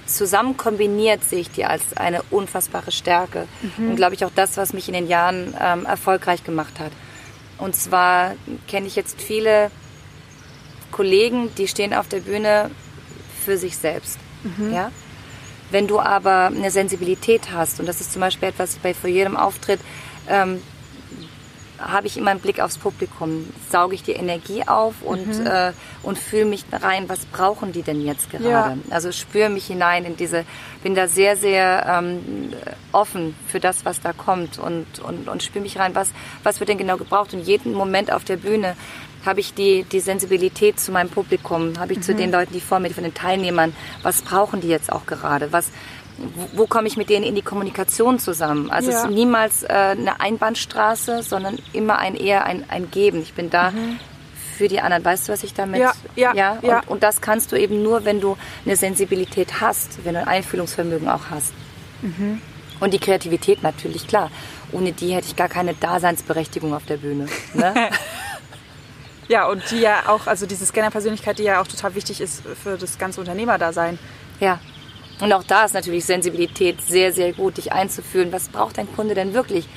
zusammen 0.07 0.57
kombiniert, 0.57 1.23
sehe 1.23 1.39
ich 1.39 1.51
die 1.51 1.65
als 1.65 1.95
eine 1.95 2.23
unfassbare 2.31 2.91
Stärke. 2.91 3.47
Mhm. 3.77 3.91
Und 3.91 3.95
glaube 3.95 4.15
ich 4.15 4.25
auch 4.25 4.31
das, 4.33 4.57
was 4.57 4.73
mich 4.73 4.87
in 4.87 4.95
den 4.95 5.07
Jahren 5.07 5.53
ähm, 5.61 5.85
erfolgreich 5.85 6.43
gemacht 6.43 6.79
hat. 6.79 6.91
Und 7.59 7.75
zwar 7.75 8.33
kenne 8.67 8.87
ich 8.87 8.95
jetzt 8.95 9.21
viele 9.21 9.69
Kollegen, 10.91 11.53
die 11.55 11.67
stehen 11.67 11.93
auf 11.93 12.07
der 12.07 12.21
Bühne 12.21 12.71
für 13.45 13.57
sich 13.57 13.77
selbst. 13.77 14.17
Mhm. 14.43 14.73
Ja? 14.73 14.91
Wenn 15.71 15.87
du 15.87 15.99
aber 15.99 16.47
eine 16.47 16.71
Sensibilität 16.71 17.51
hast, 17.51 17.79
und 17.79 17.87
das 17.87 18.01
ist 18.01 18.13
zum 18.13 18.21
Beispiel 18.21 18.49
etwas 18.49 18.75
bei 18.77 18.93
vor 18.93 19.09
jedem 19.09 19.35
Auftritt, 19.35 19.79
ähm, 20.29 20.61
habe 21.79 22.07
ich 22.07 22.17
immer 22.17 22.31
einen 22.31 22.39
Blick 22.39 22.59
aufs 22.59 22.77
Publikum, 22.77 23.47
sauge 23.69 23.95
ich 23.95 24.03
die 24.03 24.13
Energie 24.13 24.67
auf 24.67 24.95
und, 25.03 25.39
mhm. 25.39 25.45
äh, 25.45 25.71
und 26.03 26.17
fühle 26.17 26.45
mich 26.45 26.65
rein, 26.71 27.07
was 27.07 27.25
brauchen 27.25 27.71
die 27.71 27.83
denn 27.83 28.01
jetzt 28.01 28.31
gerade? 28.31 28.49
Ja. 28.49 28.77
Also 28.89 29.11
spüre 29.11 29.49
mich 29.49 29.67
hinein 29.67 30.05
in 30.05 30.17
diese, 30.17 30.45
bin 30.83 30.95
da 30.95 31.07
sehr, 31.07 31.35
sehr 31.35 31.85
ähm, 31.87 32.53
offen 32.91 33.35
für 33.47 33.59
das, 33.59 33.85
was 33.85 34.01
da 34.01 34.13
kommt 34.13 34.57
und, 34.57 34.99
und, 34.99 35.27
und 35.27 35.43
spüre 35.43 35.63
mich 35.63 35.77
rein, 35.77 35.93
was, 35.93 36.11
was 36.43 36.59
wird 36.59 36.69
denn 36.69 36.77
genau 36.77 36.97
gebraucht. 36.97 37.33
Und 37.33 37.41
jeden 37.41 37.73
Moment 37.73 38.11
auf 38.11 38.23
der 38.23 38.37
Bühne 38.37 38.75
habe 39.27 39.41
ich 39.41 39.53
die, 39.53 39.83
die 39.83 39.99
Sensibilität 39.99 40.79
zu 40.79 40.91
meinem 40.91 41.09
Publikum, 41.09 41.77
habe 41.77 41.93
ich 41.93 41.99
mhm. 41.99 42.03
zu 42.03 42.15
den 42.15 42.31
Leuten, 42.31 42.53
die 42.53 42.61
vor 42.61 42.79
mir, 42.79 42.89
von 42.89 43.03
den 43.03 43.13
Teilnehmern, 43.13 43.75
was 44.01 44.23
brauchen 44.23 44.61
die 44.61 44.69
jetzt 44.69 44.91
auch 44.91 45.05
gerade, 45.05 45.51
was, 45.51 45.69
wo, 46.17 46.61
wo 46.61 46.67
komme 46.67 46.87
ich 46.87 46.97
mit 46.97 47.09
denen 47.09 47.25
in 47.25 47.35
die 47.35 47.41
Kommunikation 47.41 48.19
zusammen? 48.19 48.71
Also 48.71 48.89
ja. 48.89 48.97
es 48.97 49.03
ist 49.03 49.11
niemals 49.11 49.63
äh, 49.63 49.67
eine 49.67 50.19
Einbahnstraße, 50.19 51.21
sondern 51.21 51.57
immer 51.73 51.99
ein 51.99 52.15
eher 52.15 52.45
ein, 52.45 52.65
ein 52.69 52.89
Geben. 52.89 53.21
Ich 53.21 53.33
bin 53.33 53.49
da 53.49 53.71
mhm. 53.71 53.99
für 54.57 54.67
die 54.67 54.79
anderen. 54.79 55.05
Weißt 55.05 55.27
du, 55.27 55.33
was 55.33 55.43
ich 55.43 55.53
damit? 55.53 55.81
Ja, 55.81 55.93
ja, 56.15 56.33
ja. 56.33 56.57
ja. 56.61 56.79
Und, 56.79 56.87
und, 56.87 57.03
das 57.03 57.21
kannst 57.21 57.51
du 57.51 57.55
eben 57.55 57.83
nur, 57.83 58.05
wenn 58.05 58.19
du 58.19 58.37
eine 58.65 58.75
Sensibilität 58.75 59.61
hast, 59.61 60.03
wenn 60.05 60.15
du 60.15 60.21
ein 60.21 60.27
Einfühlungsvermögen 60.27 61.07
auch 61.07 61.29
hast. 61.29 61.53
Mhm. 62.01 62.41
Und 62.79 62.93
die 62.93 62.99
Kreativität 62.99 63.63
natürlich, 63.63 64.07
klar. 64.07 64.31
Ohne 64.71 64.91
die 64.91 65.13
hätte 65.13 65.27
ich 65.27 65.35
gar 65.35 65.49
keine 65.49 65.73
Daseinsberechtigung 65.73 66.73
auf 66.73 66.85
der 66.85 66.97
Bühne. 66.97 67.27
Ne? 67.53 67.73
Ja, 69.27 69.47
und 69.47 69.69
die 69.71 69.79
ja 69.79 70.07
auch, 70.07 70.27
also 70.27 70.45
diese 70.45 70.65
Scanner-Persönlichkeit, 70.65 71.39
die 71.39 71.43
ja 71.43 71.61
auch 71.61 71.67
total 71.67 71.95
wichtig 71.95 72.21
ist 72.21 72.43
für 72.63 72.77
das 72.77 72.97
ganze 72.97 73.19
Unternehmerdasein. 73.19 73.99
Ja. 74.39 74.59
Und 75.19 75.33
auch 75.33 75.43
da 75.43 75.65
ist 75.65 75.73
natürlich 75.73 76.05
Sensibilität 76.05 76.81
sehr, 76.81 77.11
sehr 77.11 77.33
gut, 77.33 77.57
dich 77.57 77.73
einzufühlen. 77.73 78.31
Was 78.31 78.49
braucht 78.49 78.77
dein 78.77 78.91
Kunde 78.93 79.15
denn 79.15 79.33
wirklich? 79.33 79.67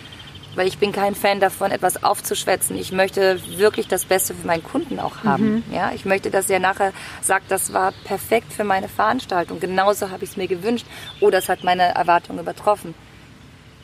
Weil 0.55 0.67
ich 0.67 0.79
bin 0.79 0.93
kein 0.93 1.15
Fan 1.15 1.41
davon, 1.41 1.71
etwas 1.71 2.03
aufzuschwätzen. 2.03 2.77
Ich 2.77 2.93
möchte 2.93 3.41
wirklich 3.57 3.89
das 3.89 4.05
Beste 4.05 4.35
für 4.35 4.47
meinen 4.47 4.65
Kunden 4.65 4.99
auch 4.99 5.25
haben. 5.25 5.65
Mhm. 5.69 5.75
Ja, 5.75 5.93
ich 5.95 6.05
möchte, 6.05 6.31
dass 6.31 6.51
er 6.51 6.59
nachher 6.59 6.93
sagt, 7.23 7.51
das 7.51 7.73
war 7.73 7.93
perfekt 8.05 8.53
für 8.53 8.65
meine 8.65 8.89
Veranstaltung. 8.89 9.61
Genauso 9.61 10.11
habe 10.11 10.25
ich 10.25 10.31
es 10.31 10.37
mir 10.37 10.49
gewünscht. 10.49 10.87
Oder 11.21 11.39
es 11.39 11.49
hat 11.49 11.65
meine 11.65 11.95
Erwartungen 11.95 12.41
übertroffen. 12.41 12.95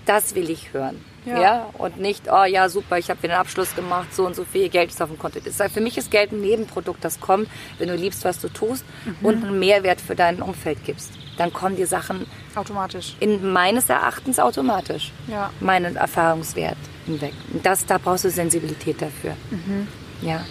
Das 0.05 0.35
will 0.35 0.51
ich 0.51 0.73
hören. 0.73 1.05
Ja. 1.27 1.41
ja. 1.41 1.71
Und 1.77 1.99
nicht, 1.99 2.31
oh 2.31 2.45
ja, 2.45 2.69
super, 2.69 2.99
ich 2.99 3.11
habe 3.11 3.23
wieder 3.23 3.35
einen 3.35 3.41
Abschluss 3.41 3.75
gemacht, 3.75 4.15
so 4.15 4.25
und 4.25 4.35
so 4.35 4.45
viel 4.45 4.69
Geld 4.69 4.91
ist 4.91 5.03
auf 5.03 5.11
dem 5.11 5.19
Konto. 5.19 5.41
Das 5.45 5.61
heißt, 5.61 5.75
für 5.75 5.81
mich 5.81 5.99
ist 5.99 6.11
Geld 6.11 6.33
ein 6.33 6.41
Nebenprodukt, 6.41 7.05
das 7.05 7.21
kommt, 7.21 7.49
wenn 7.79 7.89
du 7.89 7.97
liebst, 7.97 8.25
was 8.25 8.41
du 8.41 8.49
tust 8.49 8.85
mhm. 9.05 9.27
und 9.27 9.45
einen 9.45 9.59
Mehrwert 9.59 10.01
für 10.01 10.15
dein 10.15 10.41
Umfeld 10.41 10.85
gibst. 10.85 11.11
Dann 11.37 11.53
kommen 11.53 11.77
die 11.77 11.85
Sachen 11.85 12.27
automatisch. 12.55 13.17
In 13.21 13.53
meines 13.53 13.91
Erachtens 13.91 14.39
automatisch. 14.39 15.13
Ja. 15.27 15.51
Meinen 15.61 15.97
Erfahrungswert 15.97 16.79
hinweg. 17.05 17.35
Und 17.53 17.67
das, 17.67 17.85
da 17.85 17.99
brauchst 17.99 18.25
du 18.25 18.31
Sensibilität 18.31 19.03
dafür. 19.03 19.37
Mhm. 19.51 19.89
Ja. 20.23 20.45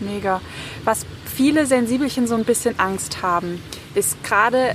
Mega. 0.00 0.40
Was 0.84 1.06
viele 1.24 1.66
Sensibelchen 1.66 2.26
so 2.26 2.34
ein 2.34 2.44
bisschen 2.44 2.78
Angst 2.78 3.22
haben, 3.22 3.62
ist 3.94 4.22
gerade 4.24 4.74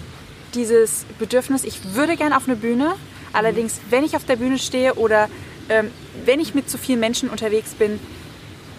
dieses 0.53 1.05
Bedürfnis, 1.19 1.63
ich 1.63 1.93
würde 1.93 2.15
gerne 2.15 2.35
auf 2.37 2.47
eine 2.47 2.55
Bühne, 2.55 2.95
Allerdings, 3.33 3.79
wenn 3.89 4.03
ich 4.03 4.15
auf 4.15 4.25
der 4.25 4.35
Bühne 4.35 4.57
stehe 4.57 4.95
oder 4.95 5.29
ähm, 5.69 5.91
wenn 6.25 6.39
ich 6.39 6.53
mit 6.53 6.69
zu 6.69 6.77
vielen 6.77 6.99
Menschen 6.99 7.29
unterwegs 7.29 7.71
bin, 7.71 7.99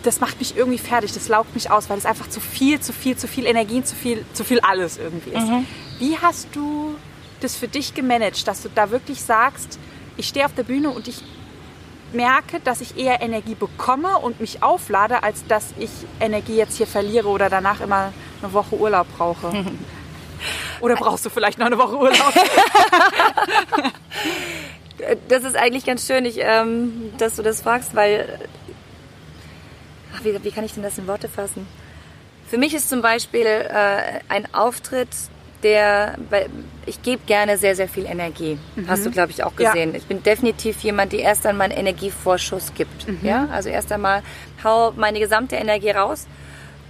das 0.02 0.20
macht 0.20 0.38
mich 0.38 0.56
irgendwie 0.56 0.78
fertig, 0.78 1.12
das 1.12 1.28
laugt 1.28 1.54
mich 1.54 1.70
aus, 1.70 1.88
weil 1.88 1.98
es 1.98 2.06
einfach 2.06 2.28
zu 2.28 2.40
viel, 2.40 2.80
zu 2.80 2.92
viel, 2.92 3.16
zu 3.16 3.28
viel 3.28 3.46
Energie, 3.46 3.84
zu 3.84 3.94
viel, 3.94 4.24
zu 4.32 4.44
viel 4.44 4.60
alles 4.60 4.98
irgendwie 4.98 5.30
ist. 5.30 5.46
Mhm. 5.46 5.66
Wie 5.98 6.18
hast 6.18 6.48
du 6.52 6.96
das 7.40 7.56
für 7.56 7.68
dich 7.68 7.94
gemanagt, 7.94 8.46
dass 8.46 8.62
du 8.62 8.68
da 8.74 8.90
wirklich 8.90 9.22
sagst, 9.22 9.78
ich 10.16 10.28
stehe 10.28 10.44
auf 10.44 10.54
der 10.54 10.64
Bühne 10.64 10.90
und 10.90 11.08
ich 11.08 11.22
merke, 12.12 12.60
dass 12.60 12.80
ich 12.80 12.98
eher 12.98 13.22
Energie 13.22 13.54
bekomme 13.54 14.18
und 14.18 14.40
mich 14.40 14.62
auflade, 14.62 15.22
als 15.22 15.46
dass 15.46 15.72
ich 15.78 15.90
Energie 16.20 16.56
jetzt 16.56 16.76
hier 16.76 16.86
verliere 16.86 17.28
oder 17.28 17.48
danach 17.48 17.80
immer 17.80 18.12
eine 18.42 18.52
Woche 18.52 18.76
Urlaub 18.76 19.06
brauche. 19.16 19.52
Oder 20.80 20.96
brauchst 20.96 21.24
du 21.24 21.30
vielleicht 21.30 21.58
noch 21.58 21.66
eine 21.66 21.78
Woche 21.78 21.96
Urlaub? 21.96 22.34
das 25.28 25.44
ist 25.44 25.56
eigentlich 25.56 25.84
ganz 25.84 26.06
schön, 26.06 26.24
ich, 26.24 26.38
ähm, 26.38 27.12
dass 27.18 27.36
du 27.36 27.42
das 27.42 27.62
fragst, 27.62 27.94
weil 27.94 28.38
ach, 30.14 30.24
wie, 30.24 30.42
wie 30.42 30.50
kann 30.50 30.64
ich 30.64 30.74
denn 30.74 30.82
das 30.82 30.98
in 30.98 31.06
Worte 31.06 31.28
fassen? 31.28 31.66
Für 32.48 32.58
mich 32.58 32.74
ist 32.74 32.88
zum 32.88 33.00
Beispiel 33.02 33.46
äh, 33.46 34.20
ein 34.28 34.52
Auftritt, 34.52 35.08
der, 35.62 36.16
weil 36.28 36.50
ich 36.86 37.02
gebe 37.02 37.22
gerne 37.26 37.56
sehr, 37.56 37.76
sehr 37.76 37.88
viel 37.88 38.04
Energie. 38.04 38.58
Mhm. 38.76 38.88
Hast 38.88 39.06
du, 39.06 39.10
glaube 39.10 39.30
ich, 39.30 39.44
auch 39.44 39.54
gesehen. 39.54 39.92
Ja. 39.92 39.98
Ich 39.98 40.06
bin 40.06 40.22
definitiv 40.22 40.80
jemand, 40.82 41.12
die 41.12 41.20
erst 41.20 41.46
einmal 41.46 41.70
einen 41.70 41.78
Energievorschuss 41.78 42.74
gibt. 42.74 43.08
Mhm. 43.08 43.20
Ja, 43.22 43.48
also 43.50 43.68
erst 43.68 43.92
einmal 43.92 44.22
hau 44.64 44.92
meine 44.96 45.20
gesamte 45.20 45.56
Energie 45.56 45.90
raus 45.90 46.26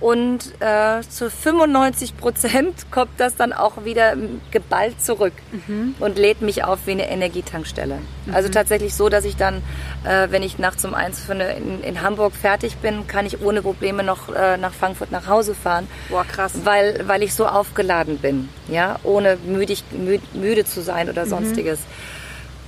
und 0.02 0.60
äh, 0.60 1.00
zu 1.08 1.30
95 1.30 2.16
Prozent 2.16 2.86
kommt 2.90 3.12
das 3.18 3.36
dann 3.36 3.52
auch 3.52 3.84
wieder 3.84 4.16
geballt 4.50 5.00
zurück 5.00 5.34
mhm. 5.52 5.94
und 6.00 6.18
lädt 6.18 6.42
mich 6.42 6.64
auf 6.64 6.80
wie 6.86 6.90
eine 6.92 7.08
Energietankstelle. 7.08 7.98
Mhm. 8.26 8.34
Also 8.34 8.48
tatsächlich 8.48 8.96
so, 8.96 9.08
dass 9.08 9.24
ich 9.24 9.36
dann, 9.36 9.62
äh, 10.04 10.26
wenn 10.30 10.42
ich 10.42 10.58
nachts 10.58 10.84
um 10.84 10.94
eins 10.94 11.28
in, 11.28 11.84
in, 11.84 12.02
Hamburg 12.02 12.34
fertig 12.34 12.78
bin, 12.78 13.06
kann 13.06 13.26
ich 13.26 13.42
ohne 13.42 13.62
Probleme 13.62 14.02
noch 14.02 14.34
äh, 14.34 14.56
nach 14.56 14.74
Frankfurt 14.74 15.12
nach 15.12 15.28
Hause 15.28 15.54
fahren. 15.54 15.86
Boah, 16.08 16.24
krass. 16.24 16.50
Weil, 16.64 17.06
weil 17.06 17.22
ich 17.22 17.32
so 17.32 17.46
aufgeladen 17.46 18.18
bin, 18.18 18.48
ja, 18.66 18.98
ohne 19.04 19.38
müdig, 19.46 19.84
müde, 19.92 20.24
müde 20.32 20.64
zu 20.64 20.82
sein 20.82 21.10
oder 21.10 21.26
mhm. 21.26 21.30
sonstiges. 21.30 21.78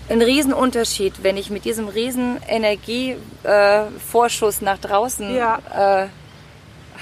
Ein 0.09 0.23
Riesenunterschied, 0.23 1.15
wenn 1.23 1.37
ich 1.37 1.51
mit 1.51 1.65
diesem 1.65 1.89
riesen 1.89 2.37
Energievorschuss 2.47 4.61
nach 4.61 4.79
draußen 4.79 5.35
ja. 5.35 6.05
äh, 6.05 6.07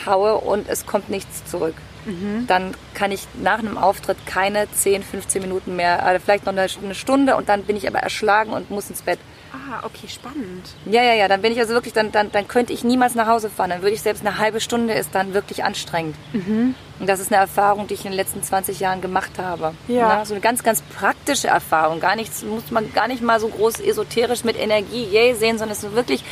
haue 0.07 0.35
und 0.37 0.69
es 0.69 0.87
kommt 0.87 1.09
nichts 1.09 1.45
zurück. 1.45 1.75
Mhm. 2.05 2.47
Dann 2.47 2.75
kann 2.95 3.13
ich 3.13 3.27
nach 3.35 3.59
einem 3.59 3.79
Auftritt 3.79 4.27
keine 4.27 4.71
10, 4.71 5.03
15 5.03 5.43
Minuten 5.43 5.77
mehr, 5.77 6.05
also 6.05 6.23
vielleicht 6.23 6.47
noch 6.47 6.53
eine 6.53 6.95
Stunde 6.95 7.37
und 7.37 7.49
dann 7.49 7.63
bin 7.65 7.77
ich 7.77 7.87
aber 7.87 8.01
erschlagen 8.01 8.53
und 8.53 8.71
muss 8.71 8.91
ins 8.91 9.03
Bett. 9.03 9.19
Ah, 9.53 9.85
okay, 9.85 10.09
spannend. 10.09 10.71
Ja, 10.87 11.03
ja, 11.03 11.13
ja, 11.13 11.29
dann 11.29 11.43
bin 11.43 11.53
ich 11.53 11.61
also 11.61 11.75
wirklich, 11.75 11.93
dann, 11.93 12.11
dann, 12.11 12.33
dann 12.33 12.49
könnte 12.49 12.73
ich 12.73 12.85
niemals 12.85 13.15
nach 13.15 13.27
Hause 13.27 13.51
fahren. 13.51 13.69
Dann 13.69 13.83
würde 13.83 13.95
ich 13.95 14.01
selbst 14.01 14.25
eine 14.27 14.39
halbe 14.39 14.61
Stunde 14.61 14.95
ist 14.95 15.15
dann 15.15 15.35
wirklich 15.35 15.63
anstrengend. 15.63 16.17
Mhm. 16.33 16.75
Und 16.99 17.07
das 17.07 17.21
ist 17.21 17.31
eine 17.31 17.41
Erfahrung, 17.41 17.87
die 17.87 17.95
ich 17.95 18.05
in 18.05 18.13
den 18.13 18.17
letzten 18.17 18.43
20 18.43 18.81
Jahren 18.81 19.03
gemacht 19.03 19.33
habe. 19.39 19.75
Ja. 19.89 19.95
ja. 19.95 20.25
so 20.25 20.33
eine 20.33 20.41
ganz, 20.41 20.63
ganz 20.63 20.81
praktische 20.81 21.49
Erfahrung. 21.49 22.01
Gar 22.01 22.17
nichts, 22.17 22.43
muss 22.43 22.71
man 22.71 22.93
gar 22.95 23.09
nicht 23.09 23.23
mal 23.23 23.41
so 23.41 23.49
groß 23.49 23.81
esoterisch 23.81 24.43
mit 24.43 24.59
Energie 24.59 25.05
yay 25.05 25.35
sehen, 25.35 25.59
sondern 25.59 25.77
es 25.77 25.85
ist 25.85 25.95
wirklich, 25.95 26.25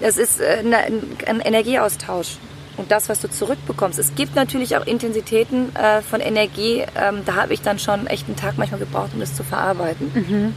es 0.00 0.16
ist 0.16 0.40
äh, 0.40 0.62
ein, 0.64 1.16
ein 1.26 1.40
Energieaustausch 1.40 2.38
und 2.76 2.90
das, 2.90 3.08
was 3.08 3.20
du 3.20 3.28
zurückbekommst. 3.28 3.98
Es 3.98 4.14
gibt 4.14 4.34
natürlich 4.34 4.76
auch 4.76 4.86
Intensitäten 4.86 5.74
äh, 5.76 6.02
von 6.02 6.20
Energie, 6.20 6.84
ähm, 6.96 7.22
da 7.24 7.34
habe 7.34 7.54
ich 7.54 7.62
dann 7.62 7.78
schon 7.78 8.06
echt 8.06 8.26
einen 8.26 8.36
Tag 8.36 8.56
manchmal 8.56 8.80
gebraucht, 8.80 9.10
um 9.14 9.20
das 9.20 9.34
zu 9.34 9.44
verarbeiten. 9.44 10.10
Mhm. 10.14 10.54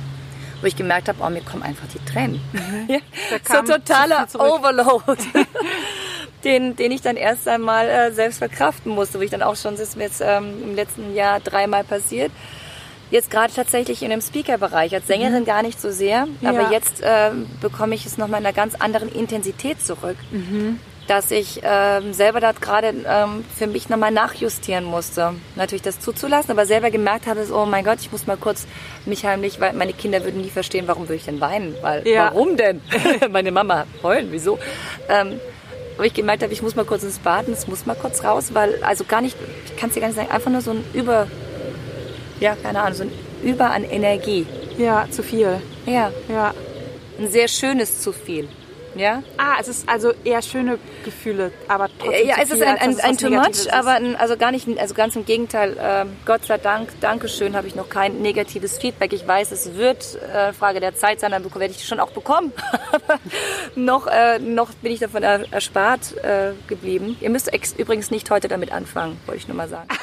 Wo 0.61 0.67
ich 0.67 0.75
gemerkt 0.75 1.09
habe, 1.09 1.19
oh, 1.21 1.29
mir 1.29 1.41
kommen 1.41 1.63
einfach 1.63 1.87
die 1.93 2.03
Tränen. 2.11 2.41
Mhm. 2.53 2.87
Ja? 2.89 2.99
So 3.43 3.73
totaler 3.73 4.27
Overload. 4.35 5.21
den, 6.43 6.75
den 6.75 6.91
ich 6.91 7.01
dann 7.01 7.17
erst 7.17 7.47
einmal 7.47 7.87
äh, 7.87 8.11
selbst 8.11 8.37
verkraften 8.37 8.91
musste, 8.91 9.19
wo 9.19 9.23
ich 9.23 9.31
dann 9.31 9.41
auch 9.41 9.55
schon, 9.55 9.73
das 9.73 9.81
ist 9.81 9.97
mir 9.97 10.03
jetzt 10.03 10.21
ähm, 10.23 10.63
im 10.63 10.75
letzten 10.75 11.13
Jahr 11.15 11.39
dreimal 11.39 11.83
passiert, 11.83 12.31
Jetzt 13.11 13.29
gerade 13.29 13.53
tatsächlich 13.53 14.01
in 14.01 14.09
dem 14.09 14.19
Speaker-Bereich, 14.19 14.93
als 14.95 15.05
Sängerin 15.05 15.41
mhm. 15.41 15.45
gar 15.45 15.61
nicht 15.61 15.79
so 15.79 15.91
sehr, 15.91 16.27
ja. 16.41 16.49
aber 16.49 16.71
jetzt 16.71 17.01
äh, 17.01 17.31
bekomme 17.61 17.93
ich 17.93 18.03
es 18.07 18.17
nochmal 18.17 18.39
in 18.39 18.47
einer 18.47 18.55
ganz 18.55 18.73
anderen 18.73 19.09
Intensität 19.09 19.79
zurück. 19.79 20.17
Mhm 20.31 20.79
dass 21.07 21.31
ich 21.31 21.61
ähm, 21.63 22.13
selber 22.13 22.39
da 22.39 22.51
gerade 22.51 22.93
ähm, 23.07 23.45
für 23.55 23.67
mich 23.67 23.89
nochmal 23.89 24.11
nachjustieren 24.11 24.85
musste. 24.85 25.33
Natürlich 25.55 25.83
das 25.83 25.99
zuzulassen, 25.99 26.51
aber 26.51 26.65
selber 26.65 26.89
gemerkt 26.89 27.27
habe, 27.27 27.45
oh 27.53 27.65
mein 27.65 27.83
Gott, 27.83 27.99
ich 28.01 28.11
muss 28.11 28.25
mal 28.25 28.37
kurz 28.37 28.65
mich 29.05 29.25
heimlich, 29.25 29.59
weil 29.59 29.73
meine 29.73 29.93
Kinder 29.93 30.23
würden 30.23 30.41
nie 30.41 30.49
verstehen, 30.49 30.87
warum 30.87 31.03
würde 31.03 31.15
ich 31.15 31.25
denn 31.25 31.41
weinen? 31.41 31.75
Weil, 31.81 32.07
ja. 32.07 32.31
warum 32.31 32.57
denn? 32.57 32.81
meine 33.31 33.51
Mama 33.51 33.85
heulen, 34.01 34.27
wieso? 34.31 34.57
Ähm, 35.09 35.39
wo 35.97 36.03
ich 36.03 36.13
gemerkt 36.13 36.43
habe, 36.43 36.51
ich 36.51 36.61
muss 36.61 36.75
mal 36.75 36.85
kurz 36.85 37.03
ins 37.03 37.19
Baden, 37.19 37.53
es 37.53 37.67
muss 37.67 37.85
mal 37.85 37.95
kurz 37.95 38.23
raus, 38.23 38.49
weil, 38.53 38.83
also 38.83 39.05
gar 39.05 39.21
nicht, 39.21 39.37
ich 39.65 39.77
kann 39.77 39.89
es 39.89 39.93
dir 39.93 40.01
gar 40.01 40.07
nicht 40.07 40.17
sagen, 40.17 40.31
einfach 40.31 40.51
nur 40.51 40.61
so 40.61 40.71
ein 40.71 40.83
Über, 40.93 41.27
ja, 42.39 42.55
keine 42.61 42.81
Ahnung, 42.81 42.95
so 42.95 43.03
ein 43.03 43.11
Über 43.43 43.71
an 43.71 43.83
Energie. 43.83 44.45
Ja, 44.77 45.07
zu 45.09 45.23
viel. 45.23 45.61
Ja. 45.85 46.11
Ja. 46.27 46.53
Ein 47.17 47.29
sehr 47.29 47.47
schönes 47.47 48.01
zu 48.01 48.11
viel. 48.11 48.49
Ja? 48.95 49.23
Ah, 49.37 49.55
es 49.59 49.67
ist 49.67 49.89
also 49.89 50.13
eher 50.23 50.41
schöne 50.41 50.79
Gefühle, 51.03 51.51
aber 51.67 51.89
trotzdem. 51.99 52.27
Ja, 52.27 52.35
es 52.41 52.49
ist 52.49 52.61
ein, 52.61 52.77
ein, 52.77 52.99
ein 52.99 53.17
too 53.17 53.29
much, 53.29 53.71
aber 53.71 53.91
ein, 53.91 54.15
also 54.15 54.37
gar 54.37 54.51
nicht, 54.51 54.67
also 54.79 54.93
ganz 54.93 55.15
im 55.15 55.25
Gegenteil. 55.25 55.77
Äh, 55.77 56.05
Gott 56.25 56.45
sei 56.45 56.57
Dank, 56.57 56.89
Dankeschön, 57.01 57.55
habe 57.55 57.67
ich 57.67 57.75
noch 57.75 57.89
kein 57.89 58.21
negatives 58.21 58.77
Feedback. 58.77 59.11
Ich 59.13 59.27
weiß, 59.27 59.51
es 59.51 59.75
wird 59.75 60.15
äh, 60.33 60.53
Frage 60.53 60.79
der 60.79 60.95
Zeit 60.95 61.19
sein, 61.19 61.31
dann 61.31 61.43
werde 61.43 61.73
ich 61.73 61.85
schon 61.85 61.99
auch 61.99 62.11
bekommen. 62.11 62.53
noch, 63.75 64.07
äh, 64.07 64.39
noch 64.39 64.73
bin 64.75 64.91
ich 64.91 64.99
davon 64.99 65.23
erspart 65.23 66.17
äh, 66.23 66.53
geblieben. 66.67 67.17
Ihr 67.19 67.29
müsst 67.29 67.51
übrigens 67.77 68.11
nicht 68.11 68.29
heute 68.31 68.47
damit 68.47 68.71
anfangen, 68.71 69.19
wollte 69.25 69.39
ich 69.39 69.47
nur 69.47 69.57
mal 69.57 69.67
sagen. 69.67 69.87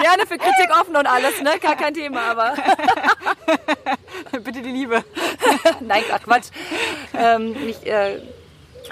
Gerne 0.00 0.26
für 0.26 0.38
Kritik 0.38 0.70
offen 0.80 0.96
und 0.96 1.06
alles, 1.06 1.42
ne? 1.42 1.58
Gar 1.60 1.76
kein 1.76 1.92
Thema, 1.92 2.30
aber. 2.30 2.54
Bitte 4.44 4.62
die 4.62 4.70
Liebe. 4.70 5.04
Nein, 5.80 6.02
ach 6.12 6.22
Quatsch. 6.22 6.48
Ähm, 7.14 7.52
nicht, 7.52 7.84
äh, 7.84 8.20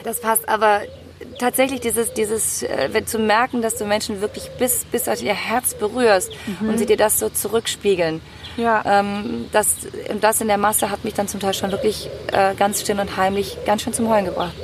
das 0.04 0.20
passt, 0.20 0.48
aber 0.48 0.82
tatsächlich 1.38 1.80
dieses, 1.80 2.12
dieses 2.12 2.62
äh, 2.62 3.04
zu 3.04 3.18
merken, 3.18 3.62
dass 3.62 3.76
du 3.76 3.84
Menschen 3.84 4.20
wirklich 4.20 4.50
bis, 4.58 4.84
bis 4.84 5.08
auf 5.08 5.22
ihr 5.22 5.34
Herz 5.34 5.74
berührst 5.74 6.30
mhm. 6.60 6.70
und 6.70 6.78
sie 6.78 6.86
dir 6.86 6.96
das 6.96 7.18
so 7.18 7.28
zurückspiegeln. 7.28 8.20
Ja. 8.56 8.82
Ähm, 8.86 9.46
das, 9.52 9.76
das 10.20 10.40
in 10.40 10.48
der 10.48 10.58
Masse 10.58 10.90
hat 10.90 11.04
mich 11.04 11.14
dann 11.14 11.28
zum 11.28 11.40
Teil 11.40 11.54
schon 11.54 11.70
wirklich 11.72 12.08
äh, 12.32 12.54
ganz 12.54 12.80
still 12.80 12.98
und 13.00 13.16
heimlich 13.16 13.58
ganz 13.66 13.82
schön 13.82 13.92
zum 13.92 14.08
Heulen 14.08 14.24
gebracht. 14.24 14.54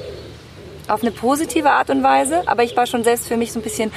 Auf 0.88 1.02
eine 1.02 1.12
positive 1.12 1.70
Art 1.70 1.90
und 1.90 2.02
Weise, 2.02 2.42
aber 2.46 2.64
ich 2.64 2.76
war 2.76 2.86
schon 2.86 3.04
selbst 3.04 3.28
für 3.28 3.36
mich 3.36 3.52
so 3.52 3.60
ein 3.60 3.62
bisschen, 3.62 3.92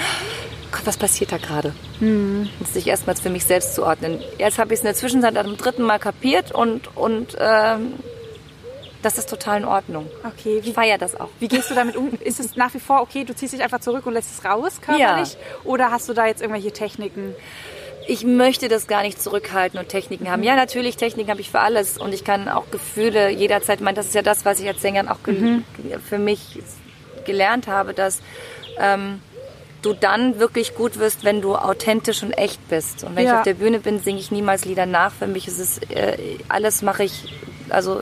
was 0.83 0.97
passiert 0.97 1.31
da 1.31 1.37
gerade? 1.37 1.73
Mhm. 1.99 2.49
Und 2.59 2.67
sich 2.67 2.87
erstmals 2.87 3.21
für 3.21 3.29
mich 3.29 3.45
selbst 3.45 3.75
zu 3.75 3.85
ordnen. 3.85 4.21
Jetzt 4.37 4.57
habe 4.57 4.73
ich 4.73 4.79
es 4.79 4.83
in 4.83 4.87
der 4.87 4.95
Zwischenzeit 4.95 5.37
am 5.37 5.57
dritten 5.57 5.83
Mal 5.83 5.99
kapiert 5.99 6.51
und, 6.51 6.95
und 6.95 7.35
ähm, 7.39 7.93
das 9.01 9.17
ist 9.17 9.29
total 9.29 9.59
in 9.59 9.65
Ordnung. 9.65 10.07
Okay. 10.23 10.61
Wie, 10.63 10.69
ich 10.69 10.75
feiere 10.75 10.97
das 10.97 11.19
auch. 11.19 11.29
Wie 11.39 11.47
gehst 11.47 11.69
du 11.69 11.75
damit 11.75 11.95
um? 11.95 12.11
Ist 12.19 12.39
es 12.39 12.55
nach 12.55 12.73
wie 12.73 12.79
vor 12.79 13.01
okay, 13.01 13.23
du 13.23 13.35
ziehst 13.35 13.53
dich 13.53 13.61
einfach 13.61 13.79
zurück 13.79 14.05
und 14.05 14.13
lässt 14.13 14.31
es 14.31 14.43
raus 14.43 14.81
körperlich? 14.81 15.33
Ja. 15.33 15.39
Oder 15.63 15.91
hast 15.91 16.09
du 16.09 16.13
da 16.13 16.25
jetzt 16.25 16.41
irgendwelche 16.41 16.71
Techniken? 16.71 17.35
ich 18.07 18.23
möchte 18.23 18.67
das 18.67 18.87
gar 18.87 19.01
nicht 19.01 19.21
zurückhalten 19.21 19.79
und 19.79 19.89
Techniken 19.89 20.29
haben. 20.29 20.43
Ja, 20.43 20.55
natürlich, 20.55 20.97
Techniken 20.97 21.29
habe 21.31 21.41
ich 21.41 21.49
für 21.49 21.59
alles 21.59 21.97
und 21.97 22.13
ich 22.13 22.23
kann 22.23 22.47
auch 22.47 22.69
Gefühle 22.71 23.29
jederzeit, 23.29 23.79
ich 23.79 23.83
meine, 23.83 23.95
das 23.95 24.07
ist 24.07 24.15
ja 24.15 24.21
das, 24.21 24.45
was 24.45 24.59
ich 24.59 24.67
als 24.67 24.81
Sängerin 24.81 25.07
auch 25.07 25.17
mhm. 25.25 25.63
für 26.07 26.19
mich 26.19 26.59
gelernt 27.25 27.67
habe, 27.67 27.93
dass 27.93 28.21
ähm, 28.79 29.21
du 29.85 29.93
dann 29.93 30.39
wirklich 30.39 30.75
gut 30.75 30.97
wirst, 30.99 31.23
wenn 31.23 31.41
du 31.41 31.55
authentisch 31.55 32.23
und 32.23 32.31
echt 32.31 32.67
bist. 32.69 33.03
Und 33.03 33.15
wenn 33.15 33.25
ja. 33.25 33.31
ich 33.31 33.37
auf 33.37 33.43
der 33.43 33.53
Bühne 33.53 33.79
bin, 33.79 33.99
singe 33.99 34.19
ich 34.19 34.31
niemals 34.31 34.65
Lieder 34.65 34.85
nach. 34.85 35.13
Für 35.13 35.27
mich 35.27 35.47
ist 35.47 35.59
es, 35.59 35.77
äh, 35.89 36.17
alles 36.49 36.81
mache 36.81 37.03
ich, 37.03 37.33
also 37.69 38.01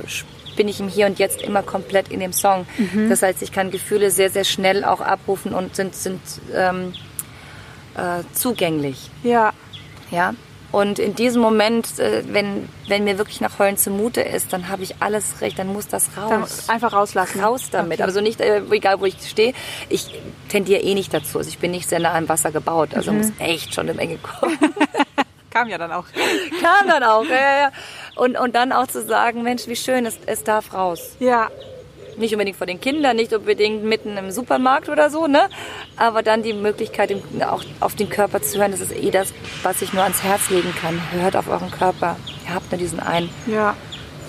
bin 0.55 0.67
ich 0.67 0.79
im 0.79 0.87
Hier 0.87 1.07
und 1.07 1.19
Jetzt 1.19 1.41
immer 1.41 1.63
komplett 1.63 2.09
in 2.09 2.19
dem 2.19 2.33
Song. 2.33 2.65
Mhm. 2.77 3.09
Das 3.09 3.21
heißt, 3.21 3.41
ich 3.41 3.51
kann 3.51 3.71
Gefühle 3.71 4.11
sehr, 4.11 4.29
sehr 4.29 4.43
schnell 4.43 4.85
auch 4.85 5.01
abrufen 5.01 5.53
und 5.53 5.75
sind, 5.75 5.95
sind 5.95 6.21
ähm, 6.55 6.93
äh, 7.95 8.23
zugänglich. 8.33 9.09
Ja. 9.23 9.51
Ja. 10.11 10.33
Und 10.73 10.97
in 10.97 11.13
diesem 11.13 11.39
Moment, 11.39 11.99
äh, 11.99 12.23
wenn, 12.25 12.67
wenn 12.88 13.03
mir 13.03 13.19
wirklich 13.19 13.41
nach 13.41 13.59
Heulen 13.59 13.77
zumute 13.77 14.21
ist, 14.21 14.51
dann 14.53 14.69
habe 14.69 14.81
ich 14.81 14.95
alles 15.01 15.39
recht, 15.39 15.59
dann 15.59 15.67
muss 15.67 15.88
das 15.88 16.09
raus. 16.17 16.65
Dann 16.65 16.73
einfach 16.73 16.93
rauslassen. 16.93 17.41
Raus 17.41 17.69
damit. 17.69 17.99
Okay. 17.99 18.03
Also 18.03 18.21
nicht, 18.21 18.41
äh, 18.41 18.59
egal 18.71 18.99
wo 18.99 19.05
ich 19.05 19.15
stehe, 19.29 19.53
ich 19.89 20.19
tendiere 20.49 20.81
eh 20.81 20.95
nicht 20.95 21.13
dazu. 21.13 21.38
Also 21.38 21.49
ich 21.49 21.59
bin 21.59 21.69
nicht 21.69 21.88
sehr 21.88 21.99
nah 21.99 22.15
am 22.15 22.27
Wasser 22.27 22.51
gebaut. 22.51 22.95
Also 22.95 23.12
mhm. 23.12 23.19
muss 23.19 23.27
echt 23.38 23.75
schon 23.75 23.88
eine 23.88 23.93
Menge 23.93 24.17
kommen. 24.17 24.57
Kam 25.51 25.69
ja 25.69 25.77
dann 25.77 25.91
auch. 25.91 26.05
Kam 26.63 26.88
dann 26.88 27.03
auch, 27.03 27.25
ja, 27.25 27.36
ja. 27.36 27.71
Und, 28.15 28.36
und 28.36 28.55
dann 28.55 28.71
auch 28.71 28.88
zu 28.88 29.03
sagen, 29.03 29.43
Mensch, 29.43 29.67
wie 29.67 29.76
schön, 29.76 30.07
es, 30.07 30.17
es 30.26 30.43
darf 30.43 30.74
raus. 30.74 31.15
Ja, 31.19 31.51
nicht 32.18 32.34
unbedingt 32.34 32.57
vor 32.57 32.68
den 32.68 32.80
Kindern, 32.80 33.16
nicht 33.16 33.34
unbedingt 33.34 33.84
mitten 33.84 34.18
im 34.18 34.32
Supermarkt 34.32 34.89
oder 34.89 35.09
so, 35.09 35.28
ne? 35.28 35.49
Aber 35.97 36.24
dann 36.24 36.43
die 36.43 36.53
Möglichkeit, 36.53 37.16
auch 37.49 37.64
auf 37.80 37.95
den 37.95 38.09
Körper 38.09 38.41
zu 38.41 38.59
hören, 38.59 38.72
das 38.72 38.82
ist 38.82 38.95
eh 38.95 39.11
das, 39.11 39.34
was 39.64 39.82
ich 39.82 39.93
nur 39.93 40.03
ans 40.03 40.24
Herz 40.24 40.49
legen 40.49 40.74
kann. 40.82 40.99
Hört 41.11 41.36
auf 41.36 41.47
euren 41.47 41.72
Körper. 41.72 42.18
Ihr 42.47 42.55
habt 42.55 42.72
nur 42.72 42.80
diesen 42.80 42.99
einen. 42.99 43.30
Ja. 43.47 43.76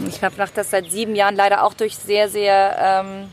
Ich 0.08 0.22
habe 0.22 0.34
nach 0.36 0.50
das 0.50 0.70
seit 0.70 0.90
sieben 0.90 1.14
Jahren 1.14 1.36
leider 1.36 1.62
auch 1.62 1.74
durch 1.74 1.96
sehr, 1.96 2.28
sehr 2.28 3.04
ähm, 3.04 3.28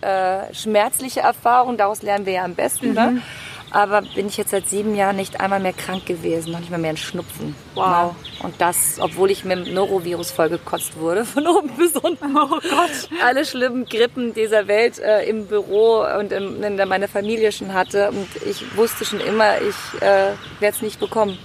äh, 0.00 0.52
schmerzliche 0.54 1.20
Erfahrungen. 1.20 1.76
Daraus 1.76 2.02
lernen 2.02 2.26
wir 2.26 2.32
ja 2.32 2.44
am 2.44 2.54
besten, 2.54 2.94
ne? 2.94 3.06
mhm. 3.06 3.14
ne? 3.16 3.22
Aber 3.70 4.02
bin 4.02 4.26
ich 4.26 4.36
jetzt 4.36 4.50
seit 4.50 4.68
sieben 4.68 4.94
Jahren 4.94 5.16
nicht 5.16 5.40
einmal 5.40 5.60
mehr 5.60 5.72
krank 5.72 6.06
gewesen, 6.06 6.52
noch 6.52 6.60
nicht 6.60 6.70
mal 6.70 6.78
mehr 6.78 6.90
ein 6.90 6.96
Schnupfen. 6.96 7.54
Wow. 7.74 7.86
Na, 7.86 8.16
und 8.42 8.54
das, 8.58 8.98
obwohl 9.00 9.30
ich 9.30 9.44
mit 9.44 9.66
dem 9.66 9.74
Norovirus 9.74 10.30
vollgekotzt 10.30 10.98
wurde, 10.98 11.24
von 11.24 11.46
oben 11.46 11.68
bis 11.76 11.96
unten. 11.96 12.36
Oh 12.36 12.48
Gott. 12.48 13.08
Alle 13.24 13.44
schlimmen 13.44 13.86
Grippen 13.86 14.34
dieser 14.34 14.66
Welt 14.66 14.98
äh, 14.98 15.24
im 15.24 15.46
Büro 15.46 16.04
und 16.18 16.32
in, 16.32 16.62
in 16.62 16.88
meiner 16.88 17.08
Familie 17.08 17.52
schon 17.52 17.72
hatte. 17.72 18.10
Und 18.10 18.28
ich 18.44 18.76
wusste 18.76 19.04
schon 19.04 19.20
immer, 19.20 19.60
ich 19.60 20.02
äh, 20.02 20.32
werde 20.58 20.76
es 20.76 20.82
nicht 20.82 20.98
bekommen. 20.98 21.38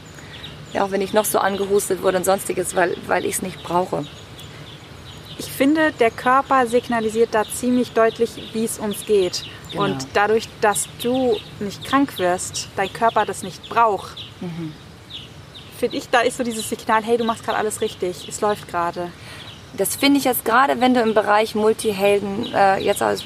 Ja, 0.74 0.84
auch 0.84 0.92
wenn 0.92 1.02
ich 1.02 1.14
noch 1.14 1.26
so 1.26 1.40
angehustet 1.40 2.02
wurde 2.02 2.18
und 2.18 2.26
sonstiges, 2.26 2.76
weil, 2.76 2.98
weil 3.08 3.26
ich 3.26 3.36
es 3.36 3.42
nicht 3.42 3.64
brauche. 3.64 4.06
Ich 5.38 5.52
finde, 5.52 5.92
der 5.92 6.12
Körper 6.12 6.66
signalisiert 6.68 7.30
da 7.34 7.44
ziemlich 7.44 7.92
deutlich, 7.92 8.52
wie 8.54 8.64
es 8.64 8.80
uns 8.80 9.06
geht. 9.06 9.44
Genau. 9.72 9.84
Und 9.84 10.08
dadurch, 10.14 10.48
dass 10.62 10.88
du 11.02 11.38
nicht 11.60 11.84
krank 11.84 12.18
wirst, 12.18 12.70
dein 12.76 12.92
Körper 12.92 13.26
das 13.26 13.44
nicht 13.44 13.68
braucht, 13.70 14.26
finde 15.78 15.98
ich, 15.98 16.10
da 16.10 16.22
ist 16.22 16.38
so 16.38 16.44
dieses 16.44 16.70
Signal, 16.70 17.04
hey, 17.04 17.18
du 17.18 17.24
machst 17.24 17.44
gerade 17.44 17.58
alles 17.58 17.82
richtig, 17.82 18.28
es 18.28 18.42
läuft 18.42 18.68
gerade. 18.68 19.12
Das 19.78 19.98
finde 19.98 20.20
ich 20.20 20.24
jetzt 20.24 20.46
gerade, 20.46 20.80
wenn 20.80 20.94
du 20.94 21.02
im 21.02 21.14
Bereich 21.14 21.54
Multihelden 21.54 22.54
äh, 22.54 22.78
jetzt 22.80 23.04
aus, 23.04 23.26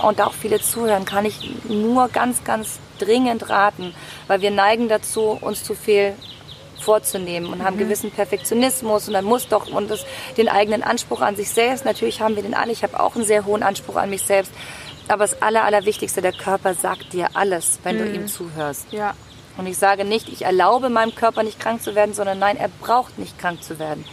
und 0.00 0.20
auch 0.20 0.34
viele 0.34 0.60
zuhören, 0.60 1.04
kann 1.04 1.24
ich 1.24 1.50
nur 1.68 2.08
ganz, 2.08 2.44
ganz 2.44 2.78
dringend 3.00 3.48
raten, 3.48 3.92
weil 4.28 4.40
wir 4.40 4.52
neigen 4.52 4.88
dazu, 4.88 5.36
uns 5.40 5.64
zu 5.64 5.74
viel 5.74 6.14
vorzunehmen 6.80 7.52
und 7.52 7.62
haben 7.62 7.78
gewissen 7.78 8.10
Perfektionismus 8.10 9.08
und 9.08 9.14
dann 9.14 9.24
muss 9.24 9.48
doch 9.48 9.68
und 9.68 9.90
das, 9.90 10.04
den 10.36 10.48
eigenen 10.48 10.82
Anspruch 10.82 11.20
an 11.20 11.36
sich 11.36 11.50
selbst. 11.50 11.84
Natürlich 11.84 12.20
haben 12.20 12.36
wir 12.36 12.42
den 12.42 12.54
alle. 12.54 12.72
Ich 12.72 12.82
habe 12.82 12.98
auch 12.98 13.14
einen 13.16 13.24
sehr 13.24 13.44
hohen 13.44 13.62
Anspruch 13.62 13.96
an 13.96 14.10
mich 14.10 14.22
selbst. 14.22 14.52
Aber 15.08 15.24
das 15.24 15.42
Aller, 15.42 15.64
Allerwichtigste, 15.64 16.22
der 16.22 16.32
Körper 16.32 16.74
sagt 16.74 17.12
dir 17.12 17.30
alles, 17.34 17.80
wenn 17.82 17.98
du 17.98 18.10
ihm 18.10 18.28
zuhörst. 18.28 18.92
Ja. 18.92 19.14
Und 19.56 19.66
ich 19.66 19.76
sage 19.76 20.04
nicht, 20.04 20.28
ich 20.28 20.42
erlaube 20.42 20.88
meinem 20.88 21.14
Körper 21.14 21.42
nicht 21.42 21.58
krank 21.58 21.82
zu 21.82 21.94
werden, 21.94 22.14
sondern 22.14 22.38
nein, 22.38 22.56
er 22.56 22.68
braucht 22.80 23.18
nicht 23.18 23.38
krank 23.38 23.62
zu 23.62 23.78
werden. 23.78 24.04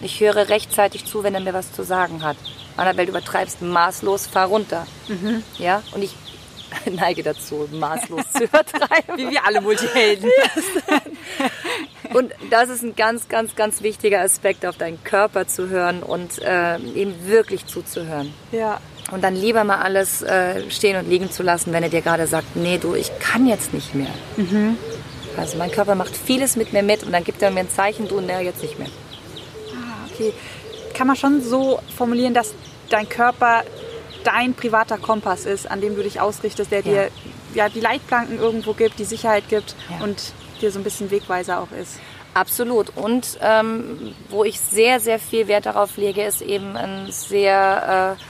Ich 0.00 0.20
höre 0.20 0.48
rechtzeitig 0.48 1.04
zu, 1.04 1.22
wenn 1.24 1.34
er 1.34 1.40
mir 1.40 1.54
was 1.54 1.72
zu 1.72 1.82
sagen 1.82 2.22
hat. 2.22 2.36
Annabelle, 2.76 3.06
du 3.06 3.12
übertreibst 3.12 3.62
maßlos, 3.62 4.26
fahr 4.26 4.46
runter. 4.46 4.86
Ja? 5.58 5.82
Und 5.92 6.02
ich 6.02 6.14
neige 6.90 7.22
dazu, 7.22 7.68
maßlos 7.72 8.22
zu 8.32 8.44
übertreiben. 8.44 9.16
Wie 9.16 9.30
wir 9.30 9.44
alle 9.44 9.60
Multihelden. 9.60 10.30
Und 12.12 12.32
das 12.50 12.68
ist 12.68 12.82
ein 12.82 12.94
ganz, 12.96 13.28
ganz, 13.28 13.56
ganz 13.56 13.82
wichtiger 13.82 14.20
Aspekt, 14.20 14.64
auf 14.64 14.76
deinen 14.76 15.02
Körper 15.02 15.46
zu 15.46 15.68
hören 15.68 16.02
und 16.02 16.40
äh, 16.40 16.78
ihm 16.78 17.14
wirklich 17.26 17.66
zuzuhören. 17.66 18.32
ja. 18.52 18.80
Und 19.12 19.22
dann 19.22 19.36
lieber 19.36 19.62
mal 19.62 19.82
alles 19.82 20.22
äh, 20.22 20.68
stehen 20.68 20.96
und 20.96 21.08
liegen 21.08 21.30
zu 21.30 21.44
lassen, 21.44 21.72
wenn 21.72 21.84
er 21.84 21.88
dir 21.88 22.02
gerade 22.02 22.26
sagt, 22.26 22.56
nee, 22.56 22.76
du, 22.78 22.96
ich 22.96 23.16
kann 23.20 23.46
jetzt 23.46 23.72
nicht 23.72 23.94
mehr. 23.94 24.10
Also 25.36 25.58
mein 25.58 25.70
Körper 25.70 25.94
macht 25.94 26.16
vieles 26.16 26.56
mit 26.56 26.72
mir 26.72 26.82
mit 26.82 27.04
und 27.04 27.12
dann 27.12 27.22
gibt 27.22 27.40
er 27.40 27.52
mir 27.52 27.60
ein 27.60 27.70
Zeichen, 27.70 28.08
du, 28.08 28.20
nee, 28.20 28.40
jetzt 28.42 28.62
nicht 28.62 28.80
mehr. 28.80 28.88
Ah, 29.76 30.08
okay. 30.12 30.32
Kann 30.92 31.06
man 31.06 31.14
schon 31.14 31.40
so 31.40 31.78
formulieren, 31.96 32.34
dass 32.34 32.52
dein 32.88 33.08
Körper 33.08 33.62
dein 34.26 34.54
privater 34.54 34.98
Kompass 34.98 35.46
ist, 35.46 35.70
an 35.70 35.80
dem 35.80 35.94
du 35.96 36.02
dich 36.02 36.20
ausrichtest, 36.20 36.70
der 36.70 36.82
dir 36.82 37.10
ja, 37.54 37.68
die 37.68 37.80
Leitplanken 37.80 38.38
irgendwo 38.38 38.72
gibt, 38.72 38.98
die 38.98 39.04
Sicherheit 39.04 39.48
gibt 39.48 39.74
Ja. 39.88 40.04
und 40.04 40.32
dir 40.60 40.70
so 40.70 40.78
ein 40.80 40.84
bisschen 40.84 41.10
Wegweiser 41.10 41.60
auch 41.60 41.70
ist. 41.80 41.98
Absolut. 42.34 42.94
Und 42.96 43.38
ähm, 43.40 44.14
wo 44.28 44.44
ich 44.44 44.60
sehr, 44.60 45.00
sehr 45.00 45.18
viel 45.18 45.48
Wert 45.48 45.64
darauf 45.66 45.96
lege, 45.96 46.22
ist 46.22 46.42
eben 46.42 46.76
ein 46.76 47.06
sehr 47.10 48.16
äh, 48.18 48.22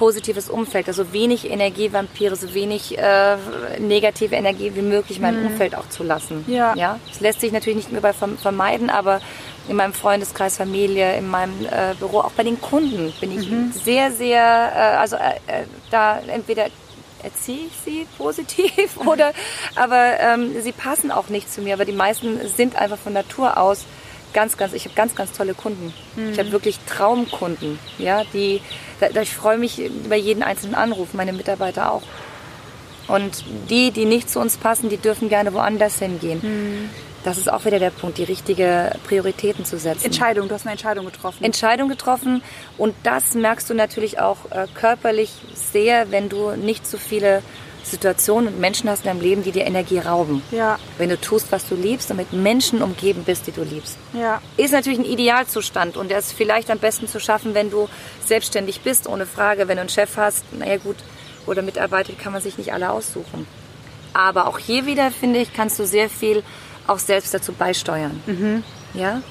positives 0.00 0.48
Umfeld. 0.48 0.88
Also 0.88 1.12
wenig 1.12 1.50
Energievampire, 1.50 2.34
so 2.34 2.54
wenig 2.54 2.96
äh, 2.96 3.36
negative 3.78 4.34
Energie 4.34 4.72
wie 4.74 4.80
möglich 4.80 5.18
in 5.18 5.22
meinem 5.22 5.44
Umfeld 5.44 5.74
auch 5.74 5.90
zu 5.90 6.02
lassen. 6.02 6.42
Ja. 6.48 6.74
ja. 6.74 6.98
Das 7.06 7.20
lässt 7.20 7.40
sich 7.42 7.52
natürlich 7.52 7.76
nicht 7.86 7.92
überall 7.92 8.14
verm- 8.14 8.38
vermeiden, 8.38 8.88
aber 8.88 9.20
in 9.68 9.76
meinem 9.76 9.92
Freundeskreis, 9.92 10.56
Familie, 10.56 11.18
in 11.18 11.28
meinem 11.28 11.52
äh, 11.66 11.94
Büro, 11.98 12.20
auch 12.20 12.30
bei 12.30 12.44
den 12.44 12.58
Kunden 12.62 13.12
bin 13.20 13.38
ich 13.38 13.46
sehr, 13.84 14.10
sehr, 14.10 14.42
äh, 14.74 14.96
also 14.96 15.16
äh, 15.16 15.34
äh, 15.46 15.64
da 15.90 16.18
entweder 16.28 16.68
erziehe 17.22 17.66
ich 17.66 17.72
sie 17.84 18.06
positiv 18.16 18.96
oder 19.04 19.34
aber 19.76 20.18
ähm, 20.18 20.62
sie 20.62 20.72
passen 20.72 21.10
auch 21.10 21.28
nicht 21.28 21.52
zu 21.52 21.60
mir. 21.60 21.74
Aber 21.74 21.84
die 21.84 21.92
meisten 21.92 22.40
sind 22.48 22.74
einfach 22.74 22.96
von 22.96 23.12
Natur 23.12 23.58
aus 23.58 23.84
ganz, 24.32 24.56
ganz, 24.56 24.72
ich 24.72 24.84
habe 24.84 24.94
ganz, 24.94 25.14
ganz 25.14 25.32
tolle 25.32 25.54
Kunden. 25.54 25.92
Ich 26.32 26.38
habe 26.38 26.52
wirklich 26.52 26.78
Traumkunden, 26.86 27.78
ja, 27.98 28.22
die, 28.32 28.60
da, 29.00 29.08
da, 29.08 29.22
ich 29.22 29.34
freue 29.34 29.58
mich 29.58 29.78
über 29.78 30.16
jeden 30.16 30.42
einzelnen 30.42 30.74
Anruf, 30.74 31.14
meine 31.14 31.32
Mitarbeiter 31.32 31.92
auch. 31.92 32.02
Und 33.08 33.44
die, 33.68 33.90
die 33.90 34.04
nicht 34.04 34.30
zu 34.30 34.38
uns 34.38 34.56
passen, 34.56 34.88
die 34.88 34.96
dürfen 34.96 35.28
gerne 35.28 35.52
woanders 35.52 35.98
hingehen. 35.98 36.90
Das 37.24 37.36
ist 37.36 37.52
auch 37.52 37.64
wieder 37.64 37.78
der 37.78 37.90
Punkt, 37.90 38.18
die 38.18 38.24
richtige 38.24 38.92
Prioritäten 39.06 39.64
zu 39.64 39.78
setzen. 39.78 40.06
Entscheidung, 40.06 40.48
du 40.48 40.54
hast 40.54 40.62
eine 40.62 40.72
Entscheidung 40.72 41.04
getroffen. 41.04 41.44
Entscheidung 41.44 41.88
getroffen 41.88 42.42
und 42.78 42.94
das 43.02 43.34
merkst 43.34 43.68
du 43.68 43.74
natürlich 43.74 44.20
auch 44.20 44.38
äh, 44.50 44.66
körperlich 44.74 45.32
sehr, 45.54 46.10
wenn 46.10 46.28
du 46.28 46.52
nicht 46.52 46.86
so 46.86 46.96
viele 46.96 47.42
Situationen 47.82 48.54
und 48.54 48.60
Menschen 48.60 48.88
hast 48.90 49.00
in 49.04 49.06
deinem 49.08 49.20
Leben, 49.20 49.42
die 49.42 49.52
dir 49.52 49.64
Energie 49.66 49.98
rauben. 49.98 50.42
ja, 50.50 50.78
Wenn 50.98 51.08
du 51.08 51.20
tust, 51.20 51.50
was 51.52 51.66
du 51.68 51.74
liebst 51.74 52.10
und 52.10 52.16
mit 52.18 52.32
Menschen 52.32 52.82
umgeben 52.82 53.24
bist, 53.24 53.46
die 53.46 53.52
du 53.52 53.62
liebst. 53.62 53.96
ja, 54.12 54.40
Ist 54.56 54.72
natürlich 54.72 54.98
ein 54.98 55.04
Idealzustand 55.04 55.96
und 55.96 56.10
der 56.10 56.18
ist 56.18 56.32
vielleicht 56.32 56.70
am 56.70 56.78
besten 56.78 57.08
zu 57.08 57.20
schaffen, 57.20 57.54
wenn 57.54 57.70
du 57.70 57.88
selbstständig 58.24 58.80
bist, 58.82 59.08
ohne 59.08 59.26
Frage. 59.26 59.68
Wenn 59.68 59.76
du 59.76 59.80
einen 59.82 59.88
Chef 59.90 60.16
hast, 60.16 60.44
naja 60.52 60.76
gut, 60.76 60.96
oder 61.46 61.62
Mitarbeiter, 61.62 62.12
kann 62.12 62.32
man 62.32 62.42
sich 62.42 62.58
nicht 62.58 62.72
alle 62.72 62.90
aussuchen. 62.90 63.46
Aber 64.12 64.46
auch 64.48 64.58
hier 64.58 64.86
wieder, 64.86 65.10
finde 65.10 65.38
ich, 65.40 65.52
kannst 65.52 65.78
du 65.78 65.86
sehr 65.86 66.10
viel 66.10 66.42
auch 66.86 66.98
selbst 66.98 67.32
dazu 67.32 67.52
beisteuern. 67.52 68.62
Ja? 68.94 69.22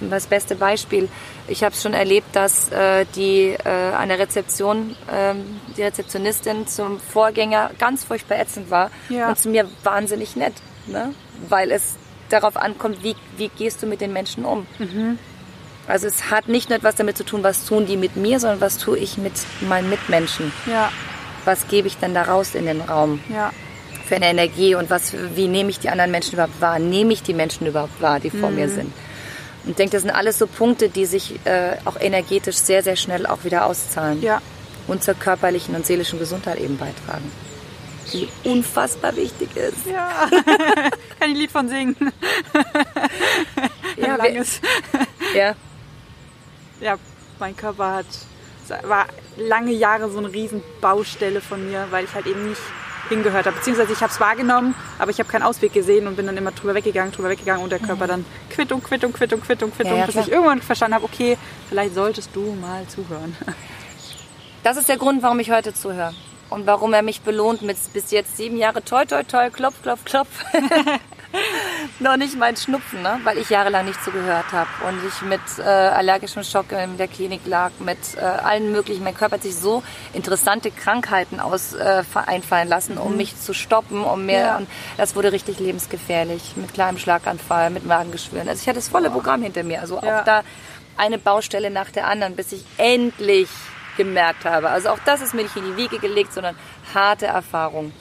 Das 0.00 0.26
beste 0.26 0.56
Beispiel, 0.56 1.08
ich 1.48 1.64
habe 1.64 1.74
schon 1.74 1.92
erlebt, 1.94 2.34
dass 2.34 2.70
äh, 2.70 3.04
die 3.16 3.56
äh, 3.64 3.68
an 3.68 4.08
der 4.08 4.18
Rezeption, 4.18 4.96
ähm, 5.12 5.60
die 5.76 5.82
Rezeptionistin 5.82 6.66
zum 6.66 7.00
Vorgänger 7.00 7.70
ganz 7.78 8.04
furchtbar 8.04 8.38
ätzend 8.38 8.70
war 8.70 8.90
Ja. 9.08 9.28
und 9.28 9.38
zu 9.38 9.48
mir 9.48 9.68
wahnsinnig 9.82 10.36
nett, 10.36 10.54
ne? 10.86 11.14
weil 11.48 11.70
es 11.72 11.96
darauf 12.28 12.56
ankommt, 12.56 13.02
wie, 13.02 13.16
wie 13.36 13.48
gehst 13.48 13.82
du 13.82 13.86
mit 13.86 14.00
den 14.00 14.12
Menschen 14.12 14.44
um. 14.44 14.66
Also 15.88 16.06
es 16.06 16.30
hat 16.30 16.48
nicht 16.48 16.68
nur 16.70 16.78
etwas 16.78 16.94
damit 16.94 17.16
zu 17.16 17.24
tun, 17.24 17.42
was 17.42 17.64
tun 17.66 17.86
die 17.86 17.96
mit 17.96 18.16
mir, 18.16 18.38
sondern 18.40 18.60
was 18.60 18.78
tue 18.78 18.96
ich 18.98 19.18
mit 19.18 19.32
meinen 19.60 19.90
Mitmenschen. 19.90 20.52
ja, 20.66 20.90
Was 21.44 21.66
gebe 21.68 21.88
ich 21.88 21.98
dann 21.98 22.14
da 22.14 22.22
raus 22.22 22.54
in 22.54 22.66
den 22.66 22.80
Raum 22.80 23.20
ja, 23.28 23.50
für 24.06 24.14
eine 24.16 24.26
Energie 24.30 24.74
und 24.76 24.90
was, 24.90 25.12
wie 25.34 25.48
nehme 25.48 25.70
ich 25.70 25.80
die 25.80 25.90
anderen 25.90 26.12
Menschen 26.12 26.34
überhaupt 26.34 26.60
wahr? 26.60 26.78
Nehme 26.78 27.12
ich 27.12 27.22
die 27.24 27.34
Menschen 27.34 27.66
überhaupt 27.66 28.00
wahr, 28.00 28.20
die 28.20 28.30
vor 28.30 28.50
mir 28.50 28.68
sind? 28.68 28.92
Und 29.64 29.70
ich 29.70 29.76
denke, 29.76 29.92
das 29.92 30.02
sind 30.02 30.10
alles 30.10 30.38
so 30.38 30.46
Punkte, 30.46 30.88
die 30.88 31.06
sich 31.06 31.38
äh, 31.44 31.76
auch 31.84 31.96
energetisch 32.00 32.56
sehr, 32.56 32.82
sehr 32.82 32.96
schnell 32.96 33.26
auch 33.26 33.44
wieder 33.44 33.66
auszahlen 33.66 34.20
ja. 34.20 34.40
und 34.88 35.04
zur 35.04 35.14
körperlichen 35.14 35.74
und 35.74 35.86
seelischen 35.86 36.18
Gesundheit 36.18 36.58
eben 36.58 36.76
beitragen. 36.76 37.30
Die 38.12 38.28
unfassbar 38.44 39.14
wichtig 39.16 39.56
ist. 39.56 39.86
Ja, 39.86 40.28
kann 40.30 40.90
ich 41.20 41.22
ein 41.28 41.34
Lied 41.36 41.50
von 41.52 41.68
singen. 41.68 41.96
Ja, 43.96 44.16
langes. 44.16 44.60
Ja, 45.34 45.54
Ja, 46.80 46.98
mein 47.38 47.56
Körper 47.56 47.94
hat, 47.94 48.06
war 48.82 49.06
lange 49.36 49.72
Jahre 49.72 50.10
so 50.10 50.18
eine 50.18 50.32
riesen 50.32 50.62
Baustelle 50.80 51.40
von 51.40 51.68
mir, 51.70 51.86
weil 51.90 52.04
ich 52.04 52.14
halt 52.14 52.26
eben 52.26 52.48
nicht 52.48 52.60
hingehört 53.12 53.46
habe. 53.46 53.56
Beziehungsweise 53.56 53.92
ich 53.92 54.00
habe 54.00 54.12
es 54.12 54.20
wahrgenommen, 54.20 54.74
aber 54.98 55.10
ich 55.10 55.18
habe 55.18 55.28
keinen 55.28 55.42
Ausweg 55.42 55.72
gesehen 55.72 56.06
und 56.06 56.16
bin 56.16 56.26
dann 56.26 56.36
immer 56.36 56.52
drüber 56.52 56.74
weggegangen, 56.74 57.12
drüber 57.12 57.28
weggegangen 57.30 57.62
und 57.62 57.70
der 57.70 57.78
Körper 57.78 58.06
dann 58.06 58.24
Quittung, 58.50 58.82
Quittung, 58.82 59.12
Quittung, 59.12 59.40
Quittung, 59.40 59.70
Quittung, 59.72 59.92
Mhm. 59.92 59.96
Ja, 59.96 60.00
ja, 60.00 60.06
bis 60.06 60.14
klar. 60.14 60.24
ich 60.26 60.32
irgendwann 60.32 60.62
verstanden 60.62 60.94
habe, 60.94 61.04
okay, 61.04 61.36
vielleicht 61.68 61.94
solltest 61.94 62.30
du 62.34 62.56
mal 62.60 62.86
zuhören. 62.88 63.36
das 64.62 64.76
ist 64.76 64.88
der 64.88 64.96
Grund, 64.96 65.22
warum 65.22 65.38
ich 65.40 65.50
heute 65.50 65.74
zuhöre. 65.74 66.14
Und 66.50 66.66
warum 66.66 66.92
er 66.92 67.02
mich 67.02 67.22
belohnt 67.22 67.62
mit 67.62 67.78
bis 67.94 68.10
jetzt 68.10 68.36
sieben 68.36 68.58
Jahre 68.58 68.84
toi 68.84 69.04
toi 69.06 69.22
toi, 69.22 69.48
klopf, 69.50 69.82
klopf, 69.82 70.04
klopf. 70.04 70.28
Noch 71.98 72.16
nicht 72.16 72.36
mein 72.38 72.56
Schnupfen, 72.56 73.02
ne? 73.02 73.20
weil 73.24 73.38
ich 73.38 73.48
jahrelang 73.50 73.86
nicht 73.86 74.02
zugehört 74.04 74.52
habe 74.52 74.68
und 74.88 74.98
ich 75.06 75.22
mit 75.22 75.40
äh, 75.58 75.62
allergischem 75.62 76.42
Schock 76.42 76.72
in 76.72 76.96
der 76.98 77.08
Klinik 77.08 77.40
lag, 77.46 77.70
mit 77.78 77.98
äh, 78.16 78.20
allen 78.20 78.72
möglichen. 78.72 79.04
Mein 79.04 79.14
Körper 79.14 79.36
hat 79.36 79.42
sich 79.42 79.56
so 79.56 79.82
interessante 80.12 80.70
Krankheiten 80.70 81.40
aus 81.40 81.74
äh, 81.74 82.02
einfallen 82.26 82.68
lassen, 82.68 82.98
um 82.98 83.16
mich 83.16 83.38
zu 83.40 83.54
stoppen, 83.54 84.02
um 84.02 84.26
mir. 84.26 84.38
Ja. 84.38 84.56
Und 84.58 84.68
das 84.96 85.16
wurde 85.16 85.32
richtig 85.32 85.58
lebensgefährlich 85.58 86.56
mit 86.56 86.74
kleinem 86.74 86.98
Schlaganfall, 86.98 87.70
mit 87.70 87.86
Magengeschwüren. 87.86 88.48
Also 88.48 88.60
ich 88.60 88.68
hatte 88.68 88.78
das 88.78 88.88
volle 88.88 89.10
Programm 89.10 89.42
hinter 89.42 89.62
mir. 89.62 89.80
Also 89.80 90.00
Ja. 90.02 90.20
auch 90.20 90.24
da 90.24 90.42
eine 90.96 91.18
Baustelle 91.18 91.70
nach 91.70 91.90
der 91.90 92.06
anderen, 92.06 92.36
bis 92.36 92.52
ich 92.52 92.64
endlich 92.76 93.48
gemerkt 93.96 94.44
habe. 94.44 94.70
Also 94.70 94.90
auch 94.90 94.98
das 95.04 95.20
ist 95.20 95.34
mir 95.34 95.42
nicht 95.42 95.56
in 95.56 95.64
die 95.64 95.76
Wiege 95.76 95.98
gelegt, 95.98 96.32
sondern 96.32 96.56
harte 96.94 97.26
Erfahrung. 97.26 97.92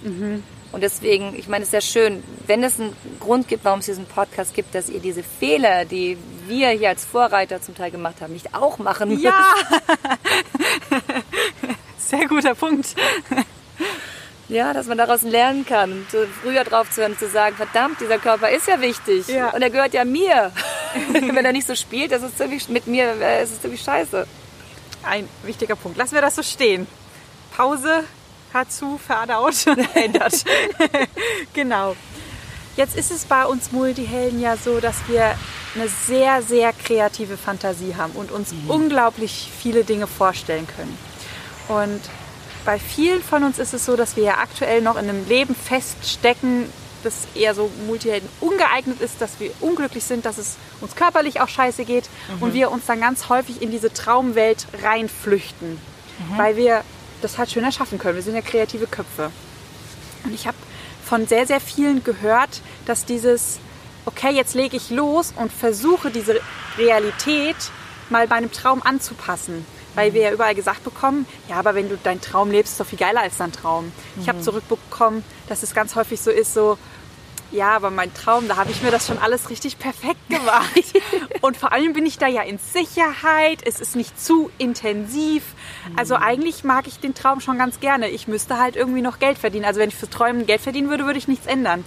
Und 0.71 0.81
deswegen, 0.81 1.35
ich 1.37 1.47
meine, 1.49 1.63
es 1.63 1.69
ist 1.69 1.73
ja 1.73 1.81
schön, 1.81 2.23
wenn 2.47 2.63
es 2.63 2.79
einen 2.79 2.95
Grund 3.19 3.47
gibt, 3.49 3.65
warum 3.65 3.79
es 3.79 3.85
diesen 3.85 4.05
Podcast 4.05 4.53
gibt, 4.53 4.73
dass 4.73 4.89
ihr 4.89 4.99
diese 5.01 5.21
Fehler, 5.23 5.83
die 5.85 6.17
wir 6.47 6.69
hier 6.69 6.89
als 6.89 7.03
Vorreiter 7.05 7.61
zum 7.61 7.75
Teil 7.75 7.91
gemacht 7.91 8.21
haben, 8.21 8.33
nicht 8.33 8.53
auch 8.55 8.77
machen 8.77 9.09
müsst. 9.09 9.23
Ja! 9.23 9.53
Sehr 11.97 12.27
guter 12.27 12.55
Punkt. 12.55 12.95
Ja, 14.47 14.73
dass 14.73 14.87
man 14.87 14.97
daraus 14.97 15.21
lernen 15.21 15.65
kann, 15.65 16.05
früher 16.41 16.63
drauf 16.65 16.89
zu 16.91 17.01
hören, 17.01 17.17
zu 17.17 17.29
sagen, 17.29 17.55
verdammt, 17.55 18.01
dieser 18.01 18.17
Körper 18.17 18.49
ist 18.49 18.67
ja 18.67 18.81
wichtig 18.81 19.27
Ja. 19.29 19.51
und 19.51 19.61
er 19.61 19.69
gehört 19.69 19.93
ja 19.93 20.03
mir. 20.03 20.51
Wenn 21.13 21.45
er 21.45 21.53
nicht 21.53 21.67
so 21.67 21.75
spielt, 21.75 22.11
das 22.11 22.21
ist 22.21 22.37
ziemlich, 22.37 22.67
mit 22.67 22.85
mir 22.85 23.13
äh, 23.21 23.43
ist 23.43 23.51
es 23.53 23.61
ziemlich 23.61 23.81
scheiße. 23.81 24.27
Ein 25.03 25.27
wichtiger 25.43 25.75
Punkt. 25.77 25.97
Lassen 25.97 26.15
wir 26.15 26.21
das 26.21 26.35
so 26.35 26.43
stehen. 26.43 26.85
Pause, 27.55 28.03
hört 28.53 28.71
zu, 28.71 28.97
verdaut, 28.97 29.55
ändert. 29.93 30.43
genau. 31.53 31.95
Jetzt 32.77 32.95
ist 32.95 33.11
es 33.11 33.25
bei 33.25 33.45
uns 33.45 33.71
Multihelden 33.71 34.39
ja 34.39 34.55
so, 34.55 34.79
dass 34.79 34.95
wir 35.07 35.35
eine 35.75 35.87
sehr, 35.87 36.41
sehr 36.41 36.73
kreative 36.73 37.37
Fantasie 37.37 37.95
haben 37.95 38.13
und 38.13 38.31
uns 38.31 38.53
unglaublich 38.67 39.49
viele 39.57 39.83
Dinge 39.83 40.07
vorstellen 40.07 40.67
können. 40.67 40.97
Und 41.67 42.01
bei 42.65 42.79
vielen 42.79 43.21
von 43.23 43.43
uns 43.43 43.59
ist 43.59 43.73
es 43.73 43.85
so, 43.85 43.95
dass 43.95 44.15
wir 44.15 44.23
ja 44.23 44.37
aktuell 44.37 44.81
noch 44.81 44.95
in 44.95 45.09
einem 45.09 45.27
Leben 45.27 45.55
feststecken, 45.55 46.65
das 47.03 47.27
eher 47.33 47.55
so 47.55 47.71
Multihelden 47.87 48.29
ungeeignet 48.39 49.01
ist, 49.01 49.21
dass 49.21 49.39
wir 49.39 49.51
unglücklich 49.59 50.03
sind, 50.03 50.25
dass 50.25 50.37
es 50.37 50.57
uns 50.81 50.95
körperlich 50.95 51.41
auch 51.41 51.47
scheiße 51.47 51.83
geht 51.83 52.09
und 52.39 52.53
wir 52.53 52.69
uns 52.71 52.85
dann 52.85 52.99
ganz 52.99 53.27
häufig 53.27 53.61
in 53.61 53.71
diese 53.71 53.91
Traumwelt 53.91 54.67
reinflüchten, 54.83 55.79
weil 56.37 56.55
wir 56.57 56.83
das 57.21 57.37
halt 57.37 57.51
schön 57.51 57.63
erschaffen 57.63 57.99
können. 57.99 58.15
Wir 58.15 58.23
sind 58.23 58.35
ja 58.35 58.41
kreative 58.41 58.87
Köpfe. 58.87 59.31
Und 60.23 60.33
ich 60.33 60.47
habe 60.47 60.57
von 61.05 61.27
sehr, 61.27 61.47
sehr 61.47 61.59
vielen 61.59 62.03
gehört, 62.03 62.61
dass 62.85 63.05
dieses, 63.05 63.59
okay, 64.05 64.31
jetzt 64.31 64.55
lege 64.55 64.77
ich 64.77 64.89
los 64.89 65.33
und 65.35 65.51
versuche 65.51 66.11
diese 66.11 66.39
Realität 66.77 67.55
mal 68.09 68.27
meinem 68.27 68.51
Traum 68.51 68.81
anzupassen. 68.83 69.65
Weil 69.93 70.13
wir 70.13 70.21
ja 70.21 70.31
überall 70.31 70.55
gesagt 70.55 70.85
bekommen, 70.85 71.25
ja, 71.49 71.57
aber 71.57 71.75
wenn 71.75 71.89
du 71.89 71.97
deinen 71.97 72.21
Traum 72.21 72.49
lebst, 72.49 72.73
ist 72.73 72.79
doch 72.79 72.85
viel 72.85 72.99
geiler 72.99 73.21
als 73.21 73.37
dein 73.37 73.51
Traum. 73.51 73.91
Ich 74.21 74.29
habe 74.29 74.39
zurückbekommen, 74.39 75.21
dass 75.49 75.63
es 75.63 75.73
ganz 75.73 75.95
häufig 75.95 76.21
so 76.21 76.31
ist, 76.31 76.53
so, 76.53 76.77
ja, 77.51 77.75
aber 77.75 77.91
mein 77.91 78.13
Traum, 78.13 78.47
da 78.47 78.55
habe 78.55 78.71
ich 78.71 78.81
mir 78.81 78.91
das 78.91 79.07
schon 79.07 79.17
alles 79.17 79.49
richtig 79.49 79.77
perfekt 79.77 80.29
gemacht. 80.29 80.71
Und 81.41 81.57
vor 81.57 81.71
allem 81.73 81.93
bin 81.93 82.05
ich 82.05 82.17
da 82.17 82.27
ja 82.27 82.41
in 82.43 82.57
Sicherheit, 82.57 83.59
es 83.65 83.79
ist 83.79 83.95
nicht 83.95 84.19
zu 84.19 84.49
intensiv. 84.57 85.43
Also 85.95 86.15
eigentlich 86.15 86.63
mag 86.63 86.87
ich 86.87 86.99
den 86.99 87.13
Traum 87.13 87.41
schon 87.41 87.57
ganz 87.57 87.79
gerne. 87.79 88.09
Ich 88.09 88.27
müsste 88.27 88.57
halt 88.57 88.75
irgendwie 88.75 89.01
noch 89.01 89.19
Geld 89.19 89.37
verdienen. 89.37 89.65
Also 89.65 89.79
wenn 89.79 89.89
ich 89.89 89.95
für 89.95 90.09
Träumen 90.09 90.45
Geld 90.45 90.61
verdienen 90.61 90.89
würde, 90.89 91.05
würde 91.05 91.19
ich 91.19 91.27
nichts 91.27 91.45
ändern. 91.45 91.83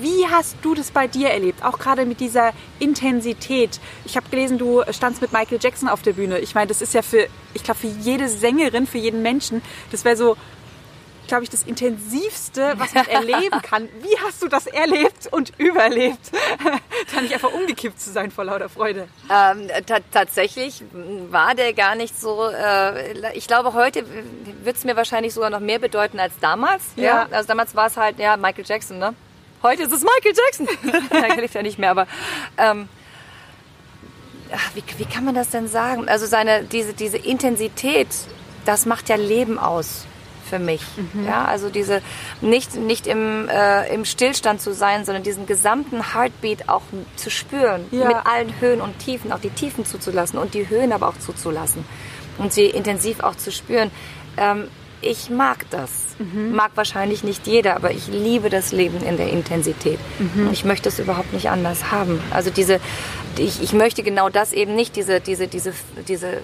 Wie 0.00 0.26
hast 0.28 0.56
du 0.62 0.74
das 0.74 0.90
bei 0.90 1.06
dir 1.06 1.28
erlebt? 1.28 1.64
Auch 1.64 1.78
gerade 1.78 2.04
mit 2.04 2.18
dieser 2.18 2.52
Intensität. 2.80 3.78
Ich 4.04 4.16
habe 4.16 4.28
gelesen, 4.28 4.58
du 4.58 4.82
standst 4.90 5.22
mit 5.22 5.32
Michael 5.32 5.60
Jackson 5.62 5.88
auf 5.88 6.02
der 6.02 6.14
Bühne. 6.14 6.40
Ich 6.40 6.54
meine, 6.56 6.66
das 6.66 6.82
ist 6.82 6.92
ja 6.92 7.02
für, 7.02 7.28
ich 7.54 7.62
glaube, 7.62 7.78
für 7.78 7.86
jede 7.86 8.28
Sängerin, 8.28 8.86
für 8.88 8.98
jeden 8.98 9.22
Menschen, 9.22 9.62
das 9.92 10.04
wäre 10.04 10.16
so, 10.16 10.36
glaube 11.32 11.44
ich, 11.44 11.50
das 11.50 11.62
Intensivste, 11.62 12.74
was 12.76 12.92
man 12.92 13.06
erleben 13.08 13.62
kann. 13.62 13.88
Wie 14.02 14.18
hast 14.22 14.42
du 14.42 14.48
das 14.48 14.66
erlebt 14.66 15.28
und 15.30 15.58
überlebt? 15.58 16.30
da 17.14 17.20
nicht 17.22 17.32
einfach 17.32 17.54
umgekippt 17.54 17.98
zu 17.98 18.12
sein 18.12 18.30
vor 18.30 18.44
lauter 18.44 18.68
Freude. 18.68 19.08
Ähm, 19.30 19.66
ta 19.86 20.00
tatsächlich 20.10 20.84
war 21.30 21.54
der 21.54 21.72
gar 21.72 21.94
nicht 21.94 22.20
so. 22.20 22.50
Äh, 22.50 23.34
ich 23.34 23.46
glaube, 23.46 23.72
heute 23.72 24.04
wird 24.62 24.76
es 24.76 24.84
mir 24.84 24.94
wahrscheinlich 24.94 25.32
sogar 25.32 25.48
noch 25.48 25.60
mehr 25.60 25.78
bedeuten 25.78 26.20
als 26.20 26.34
damals. 26.38 26.82
Ja. 26.96 27.26
Also 27.30 27.48
damals 27.48 27.74
war 27.74 27.86
es 27.86 27.96
halt, 27.96 28.18
ja, 28.18 28.36
Michael 28.36 28.66
Jackson, 28.66 28.98
ne? 28.98 29.14
Heute 29.62 29.84
ist 29.84 29.92
es 29.92 30.02
Michael 30.02 30.34
Jackson. 30.36 30.68
er 31.10 31.36
lebt 31.36 31.54
ja 31.54 31.62
nicht 31.62 31.78
mehr, 31.78 31.92
aber. 31.92 32.06
Ähm, 32.58 32.90
ach, 34.54 34.70
wie, 34.74 34.84
wie 34.98 35.06
kann 35.06 35.24
man 35.24 35.34
das 35.34 35.48
denn 35.48 35.66
sagen? 35.66 36.10
Also 36.10 36.26
seine, 36.26 36.64
diese, 36.64 36.92
diese 36.92 37.16
Intensität, 37.16 38.08
das 38.66 38.84
macht 38.84 39.08
ja 39.08 39.16
Leben 39.16 39.58
aus 39.58 40.04
für 40.52 40.58
mich. 40.58 40.82
Mhm. 40.96 41.26
Ja, 41.26 41.46
also 41.46 41.70
diese 41.70 42.02
nicht, 42.42 42.74
nicht 42.74 43.06
im, 43.06 43.48
äh, 43.48 43.92
im 43.94 44.04
Stillstand 44.04 44.60
zu 44.60 44.74
sein, 44.74 45.06
sondern 45.06 45.22
diesen 45.22 45.46
gesamten 45.46 46.12
Heartbeat 46.12 46.68
auch 46.68 46.82
zu 47.16 47.30
spüren. 47.30 47.86
Ja. 47.90 48.08
Mit 48.08 48.16
allen 48.24 48.60
Höhen 48.60 48.82
und 48.82 48.98
Tiefen, 48.98 49.32
auch 49.32 49.38
die 49.38 49.48
Tiefen 49.48 49.86
zuzulassen 49.86 50.38
und 50.38 50.52
die 50.52 50.68
Höhen 50.68 50.92
aber 50.92 51.08
auch 51.08 51.18
zuzulassen. 51.18 51.84
Und 52.36 52.52
sie 52.52 52.66
intensiv 52.66 53.20
auch 53.20 53.34
zu 53.34 53.50
spüren. 53.50 53.90
Ähm, 54.36 54.68
ich 55.00 55.30
mag 55.30 55.64
das. 55.70 55.90
Mag 56.52 56.72
wahrscheinlich 56.76 57.24
nicht 57.24 57.48
jeder, 57.48 57.74
aber 57.74 57.90
ich 57.90 58.06
liebe 58.06 58.48
das 58.48 58.70
Leben 58.70 59.02
in 59.02 59.16
der 59.16 59.30
Intensität. 59.30 59.98
Und 60.36 60.52
ich 60.52 60.64
möchte 60.64 60.88
es 60.88 61.00
überhaupt 61.00 61.32
nicht 61.32 61.48
anders 61.50 61.90
haben. 61.90 62.20
Also 62.30 62.50
diese, 62.50 62.78
ich, 63.36 63.60
ich 63.60 63.72
möchte 63.72 64.04
genau 64.04 64.28
das 64.28 64.52
eben 64.52 64.76
nicht, 64.76 64.94
diese, 64.94 65.20
diese, 65.20 65.48
diese, 65.48 65.72
diese 66.06 66.38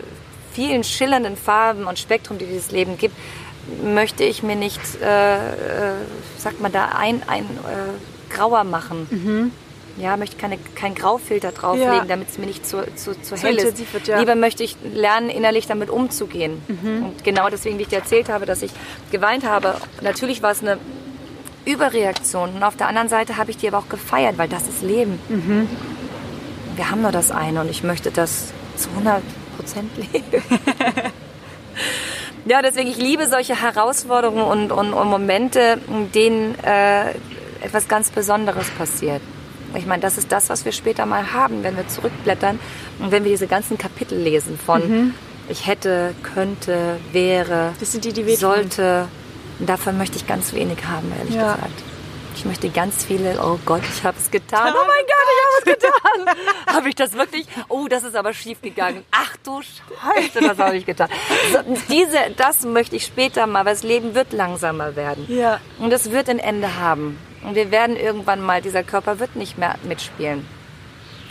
vielen 0.53 0.83
schillernden 0.83 1.37
Farben 1.37 1.85
und 1.85 2.01
Spektrum, 2.01 2.39
die 2.39 2.47
dieses 2.47 2.73
Leben 2.73 2.99
gibt, 2.99 3.15
möchte 3.83 4.25
ich 4.25 4.43
mir 4.43 4.57
nicht, 4.57 4.81
äh, 5.03 5.37
äh, 5.37 5.93
sagt 6.39 6.61
man 6.61 6.73
da, 6.73 6.87
ein, 6.97 7.23
ein 7.27 7.45
äh, 7.45 8.35
grauer 8.35 8.64
machen. 8.64 9.53
Ja, 9.97 10.16
möchte 10.16 10.37
keine, 10.37 10.59
kein 10.77 10.95
Graufilter 10.95 11.51
drauflegen, 11.51 11.93
Ja. 11.93 12.05
damit 12.07 12.29
es 12.29 12.39
mir 12.39 12.47
nicht 12.47 12.64
zu, 12.64 12.85
zu, 12.95 13.21
zu 13.21 13.37
hell 13.37 13.57
ist. 13.57 13.93
wird, 13.93 14.07
ja. 14.07 14.21
Lieber 14.21 14.37
möchte 14.37 14.62
ich 14.62 14.77
lernen, 14.95 15.29
innerlich 15.29 15.66
damit 15.66 15.91
umzugehen. 15.91 16.62
Und 16.69 17.25
genau 17.25 17.49
deswegen, 17.51 17.79
wie 17.79 17.83
ich 17.83 17.89
dir 17.89 17.99
erzählt 17.99 18.29
habe, 18.29 18.47
dass 18.47 18.62
ich 18.62 18.71
geweint 19.11 19.45
habe. 19.45 19.75
Natürlich 20.01 20.41
war 20.41 20.53
es 20.53 20.61
eine 20.62 20.79
Überreaktion. 21.64 22.51
Und 22.55 22.62
auf 22.62 22.77
der 22.77 22.87
anderen 22.87 23.09
Seite 23.09 23.37
habe 23.39 23.51
ich 23.51 23.57
die 23.57 23.66
aber 23.66 23.79
auch 23.79 23.89
gefeiert, 23.89 24.39
weil 24.39 24.49
das 24.49 24.69
ist 24.69 24.83
Leben. 24.83 25.19
Wir 26.77 26.91
haben 26.91 27.03
nur 27.03 27.11
das 27.12 27.33
eine 27.33 27.61
und 27.61 27.69
ich 27.69 27.83
möchte 27.83 28.12
das 28.12 28.53
zu 28.77 28.89
100 28.91 29.21
Prozent 29.57 29.91
leben. 29.97 30.43
ja, 32.49 32.63
deswegen, 32.63 32.89
ich 32.89 32.97
liebe 32.97 33.27
solche 33.27 33.61
Herausforderungen 33.61 34.43
und, 34.43 34.73
und, 34.73 34.93
und 34.93 35.09
Momente, 35.09 35.79
in 35.89 36.11
denen 36.13 36.55
äh, 36.65 37.11
etwas 37.63 37.89
ganz 37.89 38.11
Besonderes 38.11 38.69
passiert. 38.71 39.21
Ich 39.75 39.87
meine, 39.87 40.01
das 40.01 40.17
ist 40.17 40.33
das, 40.33 40.49
was 40.49 40.65
wir 40.65 40.73
später 40.73 41.05
mal 41.05 41.33
haben, 41.33 41.63
wenn 41.63 41.77
wir 41.77 41.87
zurückblättern 41.89 42.59
und 43.01 43.11
wenn 43.11 43.25
wir 43.25 43.31
diese 43.31 43.47
ganzen 43.47 43.77
Kapitel 43.77 44.19
lesen 44.19 44.59
von 44.59 45.13
ich 45.51 45.67
hätte, 45.67 46.15
könnte, 46.23 46.99
wäre, 47.13 47.73
Das 47.81 47.93
sind 47.93 48.05
die, 48.05 48.13
die 48.13 48.37
sollte. 48.37 49.09
Und 49.59 49.69
davon 49.69 49.99
möchte 49.99 50.17
ich 50.17 50.27
ganz 50.27 50.53
wenig 50.53 50.85
haben, 50.87 51.13
ehrlich 51.19 51.35
Ja. 51.35 51.55
gesagt. 51.55 51.83
Ich 52.39 52.45
möchte 52.45 52.68
ganz 52.68 53.05
viele, 53.05 53.36
oh 53.43 53.59
Gott, 53.66 53.82
ich 53.82 54.05
habe 54.05 54.16
es 54.16 54.30
getan. 54.30 54.72
Oh 54.72 54.86
mein 54.86 55.05
Gott, 55.09 55.26
ich 55.34 55.43
habe 55.45 55.59
es 55.59 55.82
getan. 55.82 56.47
habe 56.76 56.89
ich 56.89 56.95
das 56.95 57.14
wirklich? 57.14 57.49
Oh, 57.68 57.89
das 57.89 58.05
ist 58.05 58.14
aber 58.14 58.32
schief 58.32 58.62
gegangen. 58.62 59.05
Ach 59.11 59.36
du 59.39 59.61
Scheiße, 59.61 60.41
das 60.43 60.57
habe 60.57 60.76
ich 60.76 60.86
getan. 60.86 61.09
So, 61.53 61.59
diese, 61.89 62.16
das 62.36 62.64
möchte 62.64 62.95
ich 62.95 63.07
später 63.07 63.49
mal, 63.49 63.64
weil 63.64 63.74
das 63.74 63.82
Leben 63.82 64.14
wird 64.14 64.32
langsamer 64.32 64.95
werden. 64.95 65.26
Ja. 65.28 65.59
Und 65.80 65.93
es 65.93 66.12
wird 66.12 66.28
ein 66.28 66.39
Ende 66.39 66.76
haben. 66.76 67.18
Und 67.43 67.57
wir 67.57 67.72
werden 67.72 67.97
irgendwann 67.97 68.41
mal, 68.41 68.62
dieser 68.62 68.84
Körper 68.84 69.18
wird 69.18 69.34
nicht 69.34 69.59
mehr 69.59 69.74
mitspielen. 69.82 70.47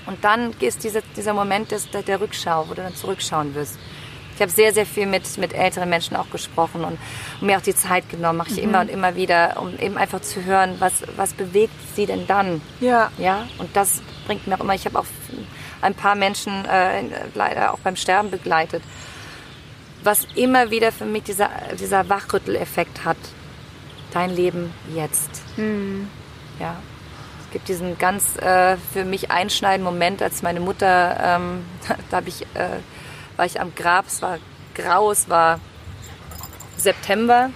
Und 0.07 0.25
dann 0.25 0.53
ist 0.59 0.83
diese, 0.83 1.03
dieser 1.15 1.33
Moment 1.33 1.71
des, 1.71 1.89
der, 1.89 2.01
der 2.01 2.19
Rückschau, 2.19 2.65
wo 2.67 2.73
du 2.73 2.81
dann 2.81 2.95
zurückschauen 2.95 3.55
wirst. 3.55 3.79
Ich 4.37 4.41
habe 4.43 4.51
sehr, 4.51 4.71
sehr 4.71 4.85
viel 4.85 5.07
mit, 5.07 5.39
mit 5.39 5.51
älteren 5.51 5.89
Menschen 5.89 6.15
auch 6.15 6.29
gesprochen 6.29 6.83
und 6.83 6.99
mir 7.41 7.57
auch 7.57 7.61
die 7.61 7.73
Zeit 7.73 8.07
genommen, 8.07 8.37
mache 8.37 8.51
ich 8.51 8.61
immer 8.61 8.81
und 8.81 8.89
immer 8.89 9.15
wieder, 9.15 9.59
um 9.59 9.75
eben 9.79 9.97
einfach 9.97 10.21
zu 10.21 10.45
hören, 10.45 10.75
was, 10.77 10.93
was 11.15 11.33
bewegt 11.33 11.73
sie 11.95 12.05
denn 12.05 12.27
dann? 12.27 12.61
Ja. 12.79 13.09
Ja, 13.17 13.47
und 13.57 13.75
das 13.75 14.03
bringt 14.27 14.45
mir 14.45 14.53
auch 14.53 14.59
immer, 14.59 14.75
ich 14.75 14.85
habe 14.85 14.99
auch 14.99 15.07
ein 15.81 15.95
paar 15.95 16.13
Menschen 16.13 16.65
äh, 16.65 17.01
leider 17.33 17.73
auch 17.73 17.79
beim 17.79 17.95
Sterben 17.95 18.29
begleitet, 18.29 18.83
was 20.03 20.27
immer 20.35 20.69
wieder 20.69 20.91
für 20.91 21.05
mich 21.05 21.23
dieser, 21.23 21.49
dieser 21.79 22.07
Wachrütteleffekt 22.07 23.05
hat. 23.05 23.17
Dein 24.13 24.29
Leben 24.29 24.71
jetzt. 24.93 25.31
Ja. 26.59 26.75
Es 27.47 27.53
gibt 27.53 27.69
diesen 27.69 27.97
ganz 27.97 28.37
äh, 28.37 28.77
für 28.93 29.03
mich 29.03 29.31
einschneidenden 29.31 29.91
Moment, 29.91 30.21
als 30.21 30.43
meine 30.43 30.59
Mutter, 30.59 31.17
ähm, 31.23 31.65
da 32.11 32.17
hab 32.17 32.27
ich, 32.27 32.43
äh, 32.53 32.77
war 33.37 33.45
ich 33.45 33.61
am 33.61 33.73
Grab, 33.75 34.07
es 34.07 34.21
war 34.21 34.39
grau, 34.75 35.11
es 35.11 35.29
war 35.29 35.59
September 36.77 37.49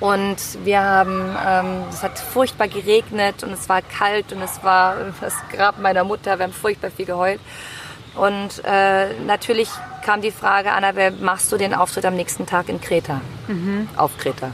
und 0.00 0.36
wir 0.64 0.80
haben, 0.80 1.36
ähm, 1.44 1.84
es 1.90 2.02
hat 2.02 2.18
furchtbar 2.18 2.68
geregnet 2.68 3.42
und 3.42 3.52
es 3.52 3.68
war 3.68 3.82
kalt 3.82 4.32
und 4.32 4.42
es 4.42 4.62
war 4.62 4.96
das 5.20 5.34
Grab 5.52 5.78
meiner 5.78 6.04
Mutter, 6.04 6.38
wir 6.38 6.44
haben 6.44 6.52
furchtbar 6.52 6.90
viel 6.90 7.06
geheult. 7.06 7.40
Und 8.14 8.64
äh, 8.64 9.12
natürlich 9.26 9.68
kam 10.04 10.22
die 10.22 10.32
Frage, 10.32 10.72
Annabelle, 10.72 11.14
machst 11.20 11.52
du 11.52 11.56
den 11.56 11.74
Auftritt 11.74 12.04
am 12.04 12.16
nächsten 12.16 12.46
Tag 12.46 12.68
in 12.68 12.80
Kreta? 12.80 13.20
Auf 13.96 14.16
Kreta. 14.18 14.50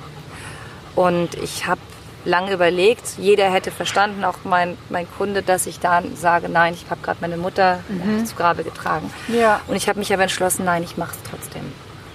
Und 0.94 1.34
ich 1.36 1.66
habe 1.66 1.80
lange 2.24 2.52
überlegt, 2.52 3.18
jeder 3.18 3.50
hätte 3.50 3.70
verstanden, 3.70 4.24
auch 4.24 4.38
mein, 4.44 4.76
mein 4.88 5.06
Kunde, 5.10 5.42
dass 5.42 5.66
ich 5.66 5.80
da 5.80 6.02
sage, 6.14 6.48
nein, 6.48 6.74
ich 6.74 6.90
habe 6.90 7.00
gerade 7.02 7.18
meine 7.20 7.36
Mutter 7.36 7.80
äh, 7.88 8.24
zu 8.24 8.34
Grabe 8.34 8.64
getragen. 8.64 9.12
Ja. 9.28 9.60
Und 9.66 9.76
ich 9.76 9.88
habe 9.88 9.98
mich 9.98 10.12
aber 10.12 10.22
entschlossen, 10.22 10.64
nein, 10.64 10.82
ich 10.82 10.96
mache 10.96 11.12
es 11.12 11.30
trotzdem. 11.30 11.62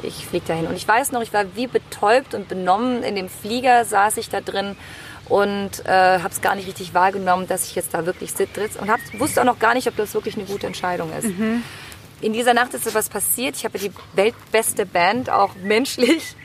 Ich 0.01 0.25
fliege 0.25 0.45
dahin. 0.47 0.67
Und 0.67 0.75
ich 0.75 0.87
weiß 0.87 1.11
noch, 1.11 1.21
ich 1.21 1.33
war 1.33 1.43
wie 1.55 1.67
betäubt 1.67 2.33
und 2.33 2.47
benommen. 2.47 3.03
In 3.03 3.15
dem 3.15 3.29
Flieger 3.29 3.85
saß 3.85 4.17
ich 4.17 4.29
da 4.29 4.41
drin 4.41 4.75
und 5.27 5.85
äh, 5.85 6.19
habe 6.19 6.29
es 6.29 6.41
gar 6.41 6.55
nicht 6.55 6.67
richtig 6.67 6.93
wahrgenommen, 6.93 7.47
dass 7.47 7.65
ich 7.65 7.75
jetzt 7.75 7.93
da 7.93 8.05
wirklich 8.05 8.31
sitze. 8.31 8.69
Und 8.79 8.89
hab, 8.89 8.99
wusste 9.17 9.41
auch 9.41 9.45
noch 9.45 9.59
gar 9.59 9.73
nicht, 9.73 9.87
ob 9.87 9.95
das 9.97 10.13
wirklich 10.13 10.35
eine 10.35 10.45
gute 10.45 10.67
Entscheidung 10.67 11.11
ist. 11.17 11.27
In 12.21 12.33
dieser 12.33 12.53
Nacht 12.53 12.73
ist 12.73 12.87
etwas 12.87 13.09
passiert. 13.09 13.55
Ich 13.55 13.65
habe 13.65 13.77
die 13.77 13.91
weltbeste 14.13 14.85
Band, 14.85 15.29
auch 15.29 15.55
menschlich. 15.55 16.35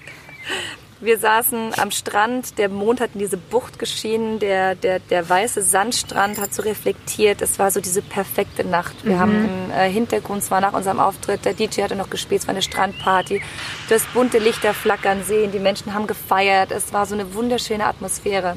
Wir 1.04 1.18
saßen 1.18 1.72
am 1.78 1.90
Strand, 1.90 2.56
der 2.56 2.70
Mond 2.70 2.98
hat 2.98 3.10
in 3.12 3.18
diese 3.18 3.36
Bucht 3.36 3.78
geschienen, 3.78 4.38
der, 4.38 4.74
der, 4.74 5.00
der 5.00 5.28
weiße 5.28 5.60
Sandstrand 5.60 6.40
hat 6.40 6.54
so 6.54 6.62
reflektiert. 6.62 7.42
Es 7.42 7.58
war 7.58 7.70
so 7.70 7.80
diese 7.80 8.00
perfekte 8.00 8.64
Nacht. 8.64 8.94
Wir 9.04 9.16
mhm. 9.16 9.20
haben 9.20 9.44
im 9.44 9.70
äh, 9.70 9.90
Hintergrund, 9.90 10.42
es 10.42 10.50
war 10.50 10.62
nach 10.62 10.72
unserem 10.72 11.00
Auftritt, 11.00 11.44
der 11.44 11.52
DJ 11.52 11.82
hatte 11.82 11.94
noch 11.94 12.08
gespielt, 12.08 12.40
es 12.40 12.46
war 12.46 12.54
eine 12.54 12.62
Strandparty. 12.62 13.42
Du 13.86 13.94
hast 13.94 14.10
bunte 14.14 14.38
Lichter 14.38 14.72
flackern 14.72 15.22
sehen, 15.24 15.52
die 15.52 15.58
Menschen 15.58 15.92
haben 15.92 16.06
gefeiert. 16.06 16.72
Es 16.72 16.94
war 16.94 17.04
so 17.04 17.14
eine 17.14 17.34
wunderschöne 17.34 17.84
Atmosphäre. 17.84 18.56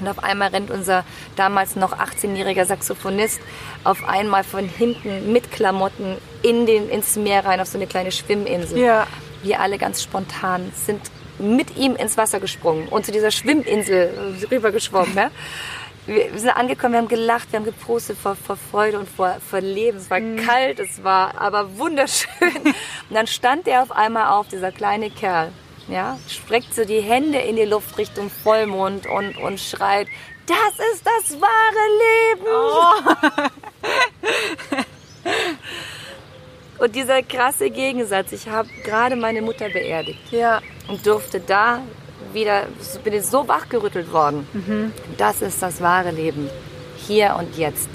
Und 0.00 0.08
auf 0.08 0.24
einmal 0.24 0.48
rennt 0.48 0.72
unser 0.72 1.04
damals 1.36 1.76
noch 1.76 1.96
18-jähriger 1.96 2.64
Saxophonist 2.64 3.40
auf 3.84 4.06
einmal 4.08 4.42
von 4.42 4.68
hinten 4.68 5.32
mit 5.32 5.52
Klamotten 5.52 6.16
in 6.42 6.66
den, 6.66 6.88
ins 6.88 7.14
Meer 7.14 7.44
rein 7.44 7.60
auf 7.60 7.68
so 7.68 7.78
eine 7.78 7.86
kleine 7.86 8.10
Schwimminsel. 8.10 8.76
Ja. 8.76 9.06
Wir 9.44 9.60
alle 9.60 9.78
ganz 9.78 10.02
spontan 10.02 10.72
sind 10.74 11.00
mit 11.38 11.76
ihm 11.76 11.96
ins 11.96 12.16
Wasser 12.16 12.40
gesprungen 12.40 12.88
und 12.88 13.04
zu 13.06 13.12
dieser 13.12 13.30
Schwimminsel 13.30 14.36
rübergeschwommen. 14.50 15.16
Ja? 15.16 15.30
Wir 16.06 16.38
sind 16.38 16.50
angekommen, 16.50 16.92
wir 16.92 16.98
haben 16.98 17.08
gelacht, 17.08 17.50
wir 17.52 17.58
haben 17.58 17.64
gepostet 17.64 18.16
vor, 18.16 18.36
vor 18.36 18.56
Freude 18.56 18.98
und 18.98 19.08
vor, 19.08 19.38
vor 19.50 19.60
Leben. 19.60 19.98
Es 19.98 20.08
war 20.08 20.20
mhm. 20.20 20.36
kalt, 20.36 20.78
es 20.78 21.02
war 21.02 21.40
aber 21.40 21.78
wunderschön. 21.78 22.28
Und 22.40 23.14
dann 23.14 23.26
stand 23.26 23.66
er 23.66 23.82
auf 23.82 23.90
einmal 23.90 24.28
auf, 24.28 24.48
dieser 24.48 24.70
kleine 24.70 25.10
Kerl, 25.10 25.50
ja, 25.88 26.18
streckt 26.28 26.74
so 26.74 26.84
die 26.84 27.00
Hände 27.00 27.38
in 27.38 27.56
die 27.56 27.64
Luft 27.64 27.98
Richtung 27.98 28.30
Vollmond 28.30 29.06
und, 29.06 29.36
und 29.38 29.58
schreit, 29.60 30.06
das 30.46 30.78
ist 30.92 31.04
das 31.04 31.40
wahre 31.40 31.86
Leben! 32.34 32.46
Oh. 32.48 33.62
Und 36.78 36.94
dieser 36.94 37.22
krasse 37.22 37.70
Gegensatz, 37.70 38.32
ich 38.32 38.48
habe 38.48 38.68
gerade 38.84 39.16
meine 39.16 39.42
Mutter 39.42 39.68
beerdigt. 39.68 40.20
Ja. 40.30 40.60
Und 40.88 41.06
durfte 41.06 41.40
da 41.40 41.80
wieder, 42.32 42.66
bin 43.02 43.14
ich 43.14 43.24
so 43.24 43.48
wachgerüttelt 43.48 44.12
worden. 44.12 44.46
Mhm. 44.52 44.92
Das 45.16 45.42
ist 45.42 45.62
das 45.62 45.80
wahre 45.80 46.10
Leben. 46.10 46.48
Hier 47.06 47.36
und 47.38 47.56
jetzt. 47.56 47.88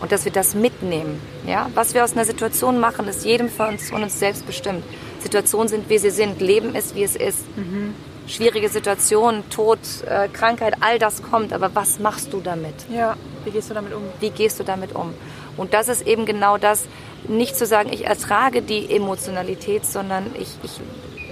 Und 0.00 0.10
dass 0.10 0.24
wir 0.24 0.32
das 0.32 0.54
mitnehmen. 0.54 1.20
Ja? 1.46 1.70
Was 1.74 1.94
wir 1.94 2.02
aus 2.02 2.12
einer 2.12 2.24
Situation 2.24 2.80
machen, 2.80 3.06
ist 3.08 3.24
jedem 3.24 3.48
von 3.48 3.68
uns, 3.68 3.90
von 3.90 4.02
uns 4.02 4.18
selbst 4.18 4.46
bestimmt. 4.46 4.82
Situationen 5.20 5.68
sind, 5.68 5.88
wie 5.88 5.98
sie 5.98 6.10
sind. 6.10 6.40
Leben 6.40 6.74
ist, 6.74 6.94
wie 6.94 7.04
es 7.04 7.14
ist. 7.14 7.44
Mhm. 7.56 7.94
Schwierige 8.26 8.68
Situationen, 8.68 9.48
Tod, 9.50 9.78
äh, 10.06 10.28
Krankheit, 10.28 10.74
all 10.80 10.98
das 10.98 11.22
kommt. 11.22 11.52
Aber 11.52 11.74
was 11.74 11.98
machst 11.98 12.32
du 12.32 12.40
damit? 12.40 12.74
Ja, 12.90 13.16
wie 13.44 13.50
gehst 13.50 13.70
du 13.70 13.74
damit 13.74 13.92
um? 13.92 14.02
Wie 14.20 14.30
gehst 14.30 14.58
du 14.58 14.64
damit 14.64 14.94
um? 14.94 15.14
Und 15.56 15.74
das 15.74 15.88
ist 15.88 16.06
eben 16.06 16.24
genau 16.26 16.56
das, 16.56 16.86
nicht 17.28 17.56
zu 17.56 17.66
sagen, 17.66 17.92
ich 17.92 18.06
ertrage 18.06 18.62
die 18.62 18.90
Emotionalität, 18.90 19.84
sondern 19.84 20.26
ich, 20.38 20.48
ich 20.62 20.80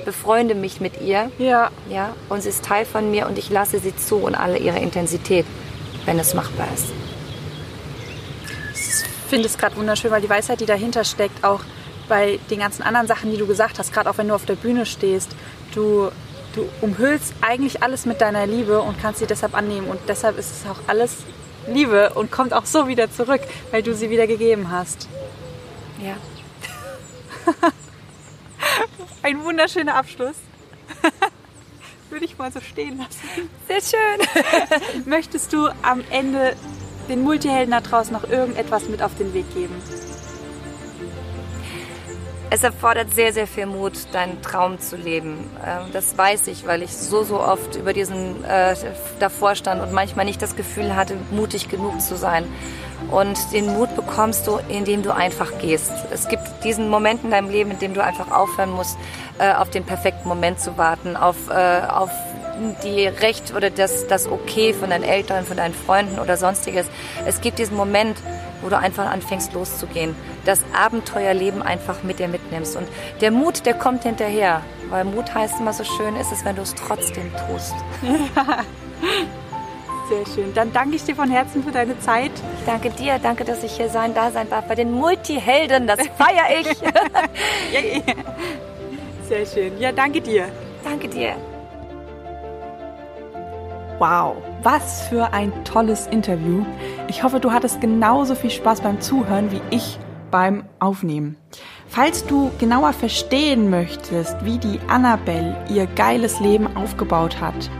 befreunde 0.04 0.54
mich 0.54 0.80
mit 0.80 1.00
ihr. 1.00 1.30
Ja. 1.38 1.70
ja. 1.88 2.14
Und 2.28 2.42
sie 2.42 2.48
ist 2.48 2.64
Teil 2.64 2.84
von 2.84 3.10
mir 3.10 3.26
und 3.26 3.38
ich 3.38 3.50
lasse 3.50 3.78
sie 3.78 3.94
zu 3.96 4.16
und 4.16 4.34
alle 4.34 4.58
ihre 4.58 4.78
Intensität, 4.78 5.46
wenn 6.04 6.18
es 6.18 6.34
machbar 6.34 6.66
ist. 6.74 6.86
Ich 8.74 9.30
finde 9.30 9.46
es 9.46 9.58
gerade 9.58 9.76
wunderschön, 9.76 10.10
weil 10.10 10.20
die 10.20 10.28
Weisheit, 10.30 10.60
die 10.60 10.66
dahinter 10.66 11.04
steckt, 11.04 11.44
auch 11.44 11.60
bei 12.08 12.40
den 12.50 12.58
ganzen 12.58 12.82
anderen 12.82 13.06
Sachen, 13.06 13.30
die 13.30 13.36
du 13.36 13.46
gesagt 13.46 13.78
hast, 13.78 13.92
gerade 13.92 14.10
auch 14.10 14.18
wenn 14.18 14.28
du 14.28 14.34
auf 14.34 14.44
der 14.44 14.56
Bühne 14.56 14.84
stehst, 14.84 15.30
du, 15.74 16.10
du 16.54 16.68
umhüllst 16.80 17.32
eigentlich 17.40 17.82
alles 17.82 18.04
mit 18.04 18.20
deiner 18.20 18.46
Liebe 18.46 18.80
und 18.80 19.00
kannst 19.00 19.20
sie 19.20 19.26
deshalb 19.26 19.54
annehmen. 19.54 19.86
Und 19.86 20.00
deshalb 20.08 20.36
ist 20.36 20.50
es 20.50 20.70
auch 20.70 20.80
alles 20.88 21.18
Liebe 21.68 22.10
und 22.14 22.32
kommt 22.32 22.52
auch 22.52 22.66
so 22.66 22.88
wieder 22.88 23.10
zurück, 23.12 23.42
weil 23.70 23.82
du 23.82 23.94
sie 23.94 24.10
wieder 24.10 24.26
gegeben 24.26 24.70
hast. 24.70 25.08
Ja. 26.02 26.16
Ein 29.22 29.44
wunderschöner 29.44 29.96
Abschluss. 29.96 30.36
Würde 32.10 32.24
ich 32.24 32.38
mal 32.38 32.50
so 32.50 32.60
stehen 32.60 32.98
lassen. 32.98 33.50
Sehr 33.68 33.80
schön. 33.80 35.04
Möchtest 35.04 35.52
du 35.52 35.68
am 35.82 36.02
Ende 36.10 36.56
den 37.08 37.22
Multihelden 37.22 37.72
da 37.72 37.80
draußen 37.80 38.12
noch 38.12 38.24
irgendetwas 38.24 38.88
mit 38.88 39.02
auf 39.02 39.14
den 39.16 39.34
Weg 39.34 39.52
geben? 39.54 39.74
Es 42.52 42.64
erfordert 42.64 43.14
sehr, 43.14 43.32
sehr 43.32 43.46
viel 43.46 43.66
Mut, 43.66 43.92
deinen 44.12 44.42
Traum 44.42 44.80
zu 44.80 44.96
leben. 44.96 45.48
Ähm, 45.64 45.92
das 45.92 46.18
weiß 46.18 46.48
ich, 46.48 46.66
weil 46.66 46.82
ich 46.82 46.96
so, 46.96 47.22
so 47.22 47.40
oft 47.40 47.76
über 47.76 47.92
diesen 47.92 48.42
äh, 48.42 48.74
davor 49.20 49.54
stand 49.54 49.80
und 49.80 49.92
manchmal 49.92 50.24
nicht 50.24 50.42
das 50.42 50.56
Gefühl 50.56 50.96
hatte, 50.96 51.16
mutig 51.30 51.68
genug 51.68 52.00
zu 52.00 52.16
sein. 52.16 52.44
Und 53.10 53.52
den 53.52 53.66
Mut 53.74 53.94
bekommst 53.96 54.46
du, 54.46 54.58
indem 54.68 55.02
du 55.02 55.14
einfach 55.14 55.58
gehst. 55.58 55.92
Es 56.12 56.28
gibt 56.28 56.42
diesen 56.62 56.88
Moment 56.88 57.24
in 57.24 57.30
deinem 57.30 57.50
Leben, 57.50 57.72
in 57.72 57.78
dem 57.78 57.94
du 57.94 58.02
einfach 58.02 58.30
aufhören 58.30 58.70
musst, 58.70 58.96
äh, 59.38 59.52
auf 59.52 59.70
den 59.70 59.84
perfekten 59.84 60.28
Moment 60.28 60.60
zu 60.60 60.78
warten, 60.78 61.16
auf, 61.16 61.36
äh, 61.50 61.82
auf 61.88 62.10
die 62.84 63.06
Recht 63.06 63.54
oder 63.54 63.70
das, 63.70 64.06
das 64.06 64.26
Okay 64.26 64.74
von 64.74 64.90
deinen 64.90 65.04
Eltern, 65.04 65.44
von 65.44 65.56
deinen 65.56 65.74
Freunden 65.74 66.18
oder 66.18 66.36
sonstiges. 66.36 66.86
Es 67.26 67.40
gibt 67.40 67.58
diesen 67.58 67.76
Moment, 67.76 68.18
wo 68.62 68.68
du 68.68 68.78
einfach 68.78 69.10
anfängst 69.10 69.54
loszugehen, 69.54 70.14
das 70.44 70.60
Abenteuerleben 70.74 71.62
einfach 71.62 72.02
mit 72.02 72.18
dir 72.18 72.28
mitnimmst. 72.28 72.76
Und 72.76 72.86
der 73.20 73.30
Mut, 73.30 73.64
der 73.66 73.74
kommt 73.74 74.02
hinterher, 74.02 74.62
weil 74.90 75.04
Mut 75.04 75.34
heißt 75.34 75.60
immer 75.60 75.72
so 75.72 75.84
schön, 75.84 76.16
ist 76.16 76.32
es, 76.32 76.44
wenn 76.44 76.56
du 76.56 76.62
es 76.62 76.74
trotzdem 76.74 77.30
tust. 77.48 77.74
Ja. 78.36 78.58
Sehr 80.10 80.26
schön. 80.34 80.52
Dann 80.54 80.72
danke 80.72 80.96
ich 80.96 81.04
dir 81.04 81.14
von 81.14 81.30
Herzen 81.30 81.62
für 81.62 81.70
deine 81.70 81.96
Zeit. 82.00 82.32
Ich 82.58 82.66
danke 82.66 82.90
dir, 82.90 83.20
danke, 83.22 83.44
dass 83.44 83.62
ich 83.62 83.70
hier 83.70 83.88
sein, 83.88 84.12
da 84.12 84.32
sein 84.32 84.50
darf 84.50 84.64
bei 84.64 84.74
den 84.74 84.90
Multihelden. 84.90 85.86
Das 85.86 86.00
feiere 86.18 86.60
ich. 86.60 86.66
Sehr 89.28 89.46
schön. 89.46 89.78
Ja, 89.78 89.92
danke 89.92 90.20
dir. 90.20 90.46
Danke 90.82 91.06
dir. 91.06 91.36
Wow, 94.00 94.38
was 94.64 95.02
für 95.02 95.32
ein 95.32 95.52
tolles 95.62 96.08
Interview. 96.08 96.64
Ich 97.06 97.22
hoffe, 97.22 97.38
du 97.38 97.52
hattest 97.52 97.80
genauso 97.80 98.34
viel 98.34 98.50
Spaß 98.50 98.80
beim 98.80 99.00
Zuhören 99.00 99.52
wie 99.52 99.60
ich 99.70 99.96
beim 100.32 100.64
Aufnehmen. 100.80 101.36
Falls 101.86 102.26
du 102.26 102.50
genauer 102.58 102.94
verstehen 102.94 103.70
möchtest, 103.70 104.44
wie 104.44 104.58
die 104.58 104.80
Annabelle 104.88 105.56
ihr 105.68 105.86
geiles 105.86 106.40
Leben 106.40 106.76
aufgebaut 106.76 107.40
hat, 107.40 107.70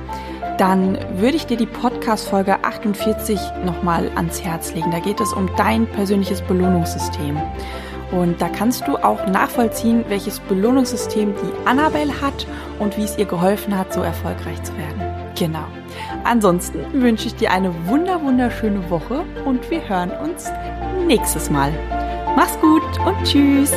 dann 0.60 0.98
würde 1.18 1.36
ich 1.36 1.46
dir 1.46 1.56
die 1.56 1.64
Podcast-Folge 1.64 2.62
48 2.62 3.40
nochmal 3.64 4.10
ans 4.14 4.44
Herz 4.44 4.74
legen. 4.74 4.90
Da 4.90 4.98
geht 4.98 5.18
es 5.18 5.32
um 5.32 5.48
dein 5.56 5.86
persönliches 5.86 6.42
Belohnungssystem. 6.42 7.40
Und 8.12 8.42
da 8.42 8.48
kannst 8.48 8.86
du 8.86 8.98
auch 8.98 9.26
nachvollziehen, 9.26 10.04
welches 10.08 10.38
Belohnungssystem 10.40 11.32
die 11.34 11.66
Annabelle 11.66 12.12
hat 12.20 12.46
und 12.78 12.98
wie 12.98 13.04
es 13.04 13.16
ihr 13.16 13.24
geholfen 13.24 13.76
hat, 13.76 13.94
so 13.94 14.02
erfolgreich 14.02 14.62
zu 14.62 14.76
werden. 14.76 15.00
Genau. 15.34 15.64
Ansonsten 16.24 16.80
wünsche 16.92 17.28
ich 17.28 17.36
dir 17.36 17.52
eine 17.52 17.72
wunder 17.86 18.22
wunderschöne 18.22 18.90
Woche 18.90 19.24
und 19.46 19.70
wir 19.70 19.88
hören 19.88 20.10
uns 20.10 20.50
nächstes 21.06 21.48
Mal. 21.48 21.72
Mach's 22.36 22.58
gut 22.60 22.82
und 23.06 23.24
tschüss. 23.24 23.72